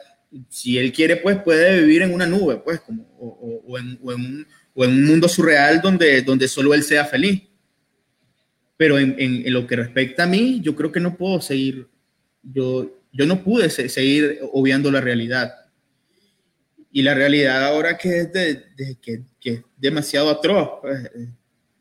Si 0.49 0.79
él 0.79 0.93
quiere, 0.93 1.17
pues 1.17 1.41
puede 1.43 1.81
vivir 1.81 2.03
en 2.03 2.13
una 2.13 2.27
nube, 2.27 2.57
pues, 2.59 2.81
como, 2.81 3.05
o, 3.19 3.63
o, 3.67 3.79
en, 3.79 3.99
o, 4.03 4.13
en, 4.13 4.21
un, 4.21 4.47
o 4.75 4.85
en, 4.85 4.91
un, 4.91 5.05
mundo 5.05 5.29
surreal 5.29 5.81
donde, 5.81 6.23
donde 6.23 6.49
solo 6.49 6.75
él 6.75 6.83
sea 6.83 7.05
feliz. 7.05 7.43
Pero 8.77 8.99
en, 8.99 9.15
en, 9.19 9.53
lo 9.53 9.67
que 9.67 9.77
respecta 9.77 10.25
a 10.25 10.27
mí, 10.27 10.61
yo 10.63 10.75
creo 10.77 10.93
que 10.93 11.01
no 11.01 11.17
puedo 11.17 11.41
seguir, 11.41 11.89
yo, 12.43 13.01
yo 13.13 13.25
no 13.25 13.43
pude 13.43 13.71
seguir 13.71 14.41
obviando 14.53 14.91
la 14.91 15.01
realidad 15.01 15.66
y 16.97 17.03
la 17.03 17.13
realidad 17.13 17.63
ahora 17.63 17.99
que 17.99 18.21
es, 18.21 18.33
de, 18.33 18.97
que, 19.03 19.21
que, 19.39 19.63
demasiado 19.77 20.31
atroz, 20.31 20.81
pues, 20.81 21.05
eh, 21.05 21.29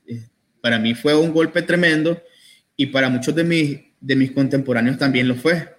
eh, 0.07 0.27
para 0.59 0.77
mí 0.77 0.93
fue 0.93 1.17
un 1.17 1.31
golpe 1.31 1.61
tremendo 1.61 2.17
y 2.75 2.87
para 2.87 3.07
muchos 3.07 3.33
de 3.33 3.45
mis, 3.45 3.79
de 4.01 4.15
mis 4.17 4.33
contemporáneos 4.33 4.97
también 4.97 5.29
lo 5.29 5.35
fue. 5.35 5.69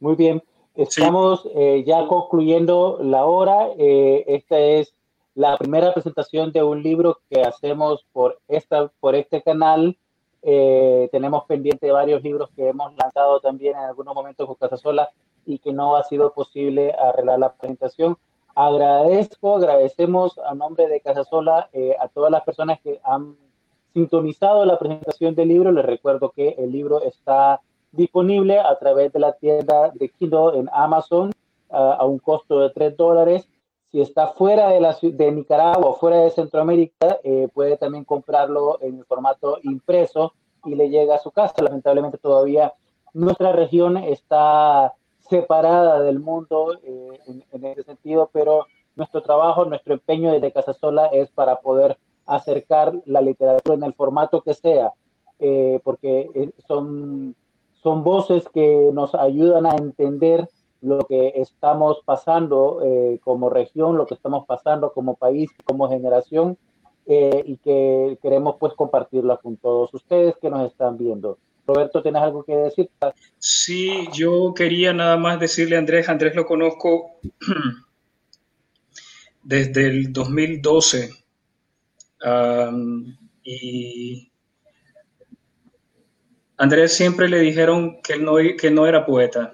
Muy 0.00 0.16
bien, 0.16 0.42
estamos 0.74 1.46
eh, 1.54 1.84
ya 1.86 2.06
concluyendo 2.06 2.98
la 3.02 3.26
hora. 3.26 3.68
esta 3.76 4.58
es 4.58 4.94
la 5.34 5.58
primera 5.58 5.92
presentación 5.92 6.50
de 6.50 6.62
un 6.62 6.82
libro 6.82 7.20
que 7.28 7.42
hacemos 7.42 8.06
por, 8.10 8.40
esta, 8.48 8.88
por 9.00 9.14
este 9.14 9.42
canal. 9.42 9.98
Tenemos 11.10 11.44
pendiente 11.44 11.90
varios 11.90 12.22
libros 12.22 12.50
que 12.54 12.68
hemos 12.68 12.94
lanzado 12.96 13.40
también 13.40 13.76
en 13.76 13.84
algunos 13.84 14.14
momentos 14.14 14.46
con 14.46 14.54
Casa 14.54 14.76
Sola 14.76 15.10
y 15.44 15.58
que 15.58 15.72
no 15.72 15.96
ha 15.96 16.04
sido 16.04 16.32
posible 16.32 16.92
arreglar 16.92 17.38
la 17.38 17.52
presentación. 17.52 18.16
Agradezco, 18.54 19.56
agradecemos 19.56 20.38
a 20.38 20.54
nombre 20.54 20.88
de 20.88 21.00
Casasola 21.00 21.68
eh, 21.74 21.94
a 22.00 22.08
todas 22.08 22.30
las 22.30 22.42
personas 22.42 22.80
que 22.80 23.00
han 23.04 23.36
sintonizado 23.92 24.64
la 24.64 24.78
presentación 24.78 25.34
del 25.34 25.48
libro. 25.48 25.72
Les 25.72 25.84
recuerdo 25.84 26.30
que 26.30 26.54
el 26.58 26.72
libro 26.72 27.02
está 27.02 27.60
disponible 27.92 28.58
a 28.58 28.78
través 28.78 29.12
de 29.12 29.20
la 29.20 29.32
tienda 29.32 29.90
de 29.94 30.08
Kindle 30.08 30.58
en 30.58 30.70
Amazon 30.72 31.32
a 31.68 32.04
un 32.04 32.18
costo 32.18 32.60
de 32.60 32.70
3 32.70 32.96
dólares. 32.96 33.48
Si 33.90 34.00
está 34.00 34.28
fuera 34.28 34.68
de, 34.70 34.80
la, 34.80 34.96
de 35.00 35.32
Nicaragua 35.32 35.90
o 35.90 35.94
fuera 35.94 36.18
de 36.18 36.30
Centroamérica, 36.30 37.18
eh, 37.22 37.48
puede 37.52 37.76
también 37.76 38.04
comprarlo 38.04 38.78
en 38.82 39.04
formato 39.04 39.58
impreso 39.62 40.34
y 40.64 40.74
le 40.74 40.90
llega 40.90 41.14
a 41.14 41.20
su 41.20 41.30
casa. 41.30 41.62
Lamentablemente 41.62 42.18
todavía 42.18 42.74
nuestra 43.14 43.52
región 43.52 43.96
está 43.96 44.94
separada 45.28 46.00
del 46.00 46.20
mundo 46.20 46.78
eh, 46.82 47.42
en, 47.52 47.64
ese 47.64 47.82
sentido, 47.82 48.30
pero 48.32 48.66
nuestro 48.94 49.22
trabajo, 49.22 49.64
nuestro 49.64 49.94
empeño 49.94 50.32
desde 50.32 50.52
Casa 50.52 50.74
Sola 50.74 51.06
es 51.06 51.30
para 51.30 51.60
poder 51.60 51.98
acercar 52.26 52.92
la 53.06 53.20
literatura 53.20 53.74
en 53.74 53.84
el 53.84 53.94
formato 53.94 54.42
que 54.42 54.54
sea, 54.54 54.92
eh, 55.38 55.80
porque 55.84 56.30
eh, 56.34 56.50
son, 56.66 57.34
son 57.82 58.04
voces 58.04 58.48
que 58.48 58.90
nos 58.92 59.14
ayudan 59.14 59.66
a 59.66 59.76
entender 59.76 60.48
lo 60.86 61.00
que 61.00 61.32
estamos 61.36 61.98
pasando 62.04 62.80
como 63.22 63.50
región, 63.50 63.96
lo 63.96 64.06
que 64.06 64.14
estamos 64.14 64.46
pasando 64.46 64.92
como 64.92 65.16
país, 65.16 65.50
como 65.64 65.88
generación, 65.88 66.56
y 67.06 67.56
que 67.58 68.18
queremos 68.22 68.56
pues 68.58 68.74
compartirla 68.74 69.36
con 69.36 69.56
todos 69.56 69.92
ustedes 69.94 70.34
que 70.40 70.50
nos 70.50 70.70
están 70.70 70.96
viendo. 70.96 71.38
Roberto, 71.66 72.02
¿tienes 72.02 72.22
algo 72.22 72.44
que 72.44 72.56
decir? 72.56 72.90
Sí, 73.38 74.08
yo 74.12 74.54
quería 74.54 74.92
nada 74.92 75.16
más 75.16 75.40
decirle 75.40 75.76
a 75.76 75.80
Andrés, 75.80 76.08
Andrés 76.08 76.34
lo 76.36 76.46
conozco 76.46 77.18
desde 79.42 79.88
el 79.88 80.12
2012 80.12 81.10
y 83.42 84.32
Andrés 86.56 86.94
siempre 86.94 87.28
le 87.28 87.40
dijeron 87.40 88.00
que, 88.02 88.16
no, 88.16 88.36
que 88.58 88.70
no 88.70 88.86
era 88.86 89.04
poeta 89.04 89.52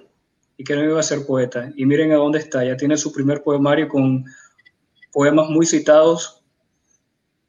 y 0.57 0.65
que 0.65 0.77
no 0.77 0.85
iba 0.85 1.01
a 1.01 1.03
ser 1.03 1.27
poeta. 1.27 1.71
Y 1.77 1.87
miren 1.87 2.13
a 2.13 2.17
dónde 2.17 2.39
está, 2.39 2.65
ya 2.65 2.77
tiene 2.77 2.97
su 2.97 3.13
primer 3.13 3.43
poemario 3.43 3.89
con 3.89 4.25
poemas 5.13 5.49
muy 5.49 5.67
citados. 5.67 6.43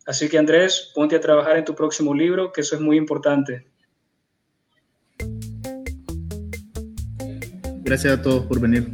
Así 0.06 0.28
que 0.30 0.38
Andrés, 0.38 0.92
ponte 0.94 1.16
a 1.16 1.22
trabajar 1.22 1.58
en 1.58 1.66
tu 1.66 1.76
próximo 1.76 2.14
libro, 2.14 2.52
que 2.52 2.62
eso 2.62 2.76
es 2.76 2.82
muy 2.82 2.98
importante. 2.98 3.68
Gracias 7.84 8.20
a 8.20 8.22
todos 8.22 8.46
por 8.46 8.60
venir. 8.60 8.94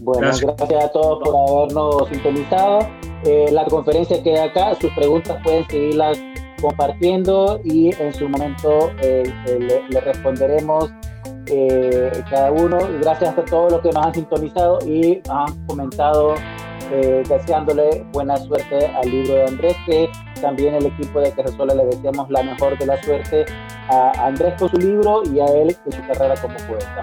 Bueno, 0.00 0.20
gracias, 0.20 0.84
a 0.84 0.92
todos 0.92 1.18
por 1.24 1.34
habernos 1.36 2.08
sintonizado. 2.08 2.88
Eh, 3.24 3.50
la 3.50 3.64
conferencia 3.64 4.22
queda 4.22 4.44
acá. 4.44 4.74
Sus 4.80 4.92
preguntas 4.92 5.40
pueden 5.42 5.68
seguirlas 5.68 6.18
compartiendo 6.60 7.60
y 7.64 7.92
en 8.00 8.14
su 8.14 8.28
momento 8.28 8.92
eh, 9.02 9.24
le, 9.46 9.88
le, 9.88 10.00
responderemos 10.00 10.90
cada 12.28 12.50
uno. 12.52 12.78
Gracias 13.00 13.36
a 13.36 13.44
todos 13.44 13.72
los 13.72 13.80
que 13.80 13.90
nos 13.90 14.06
han 14.06 14.14
sintonizado 14.14 14.78
y 14.86 15.20
han 15.28 15.66
comentado 15.66 16.34
eh, 16.90 17.22
deseándole 17.28 18.06
buena 18.12 18.36
suerte 18.36 18.86
al 18.86 19.10
libro 19.10 19.34
de 19.34 19.44
Andrés, 19.44 19.76
que 19.86 20.08
también 20.40 20.74
el 20.74 20.86
equipo 20.86 21.20
de 21.20 21.32
Terresola 21.32 21.74
le 21.74 21.84
deseamos 21.86 22.30
la 22.30 22.42
mejor 22.42 22.78
de 22.78 22.86
la 22.86 23.02
suerte 23.02 23.44
a 23.88 24.12
Andrés 24.26 24.54
con 24.58 24.68
su 24.68 24.76
libro 24.76 25.22
y 25.24 25.40
a 25.40 25.46
él 25.46 25.76
en 25.84 25.92
su 25.92 26.00
carrera 26.06 26.34
como 26.40 26.54
poeta. 26.68 27.00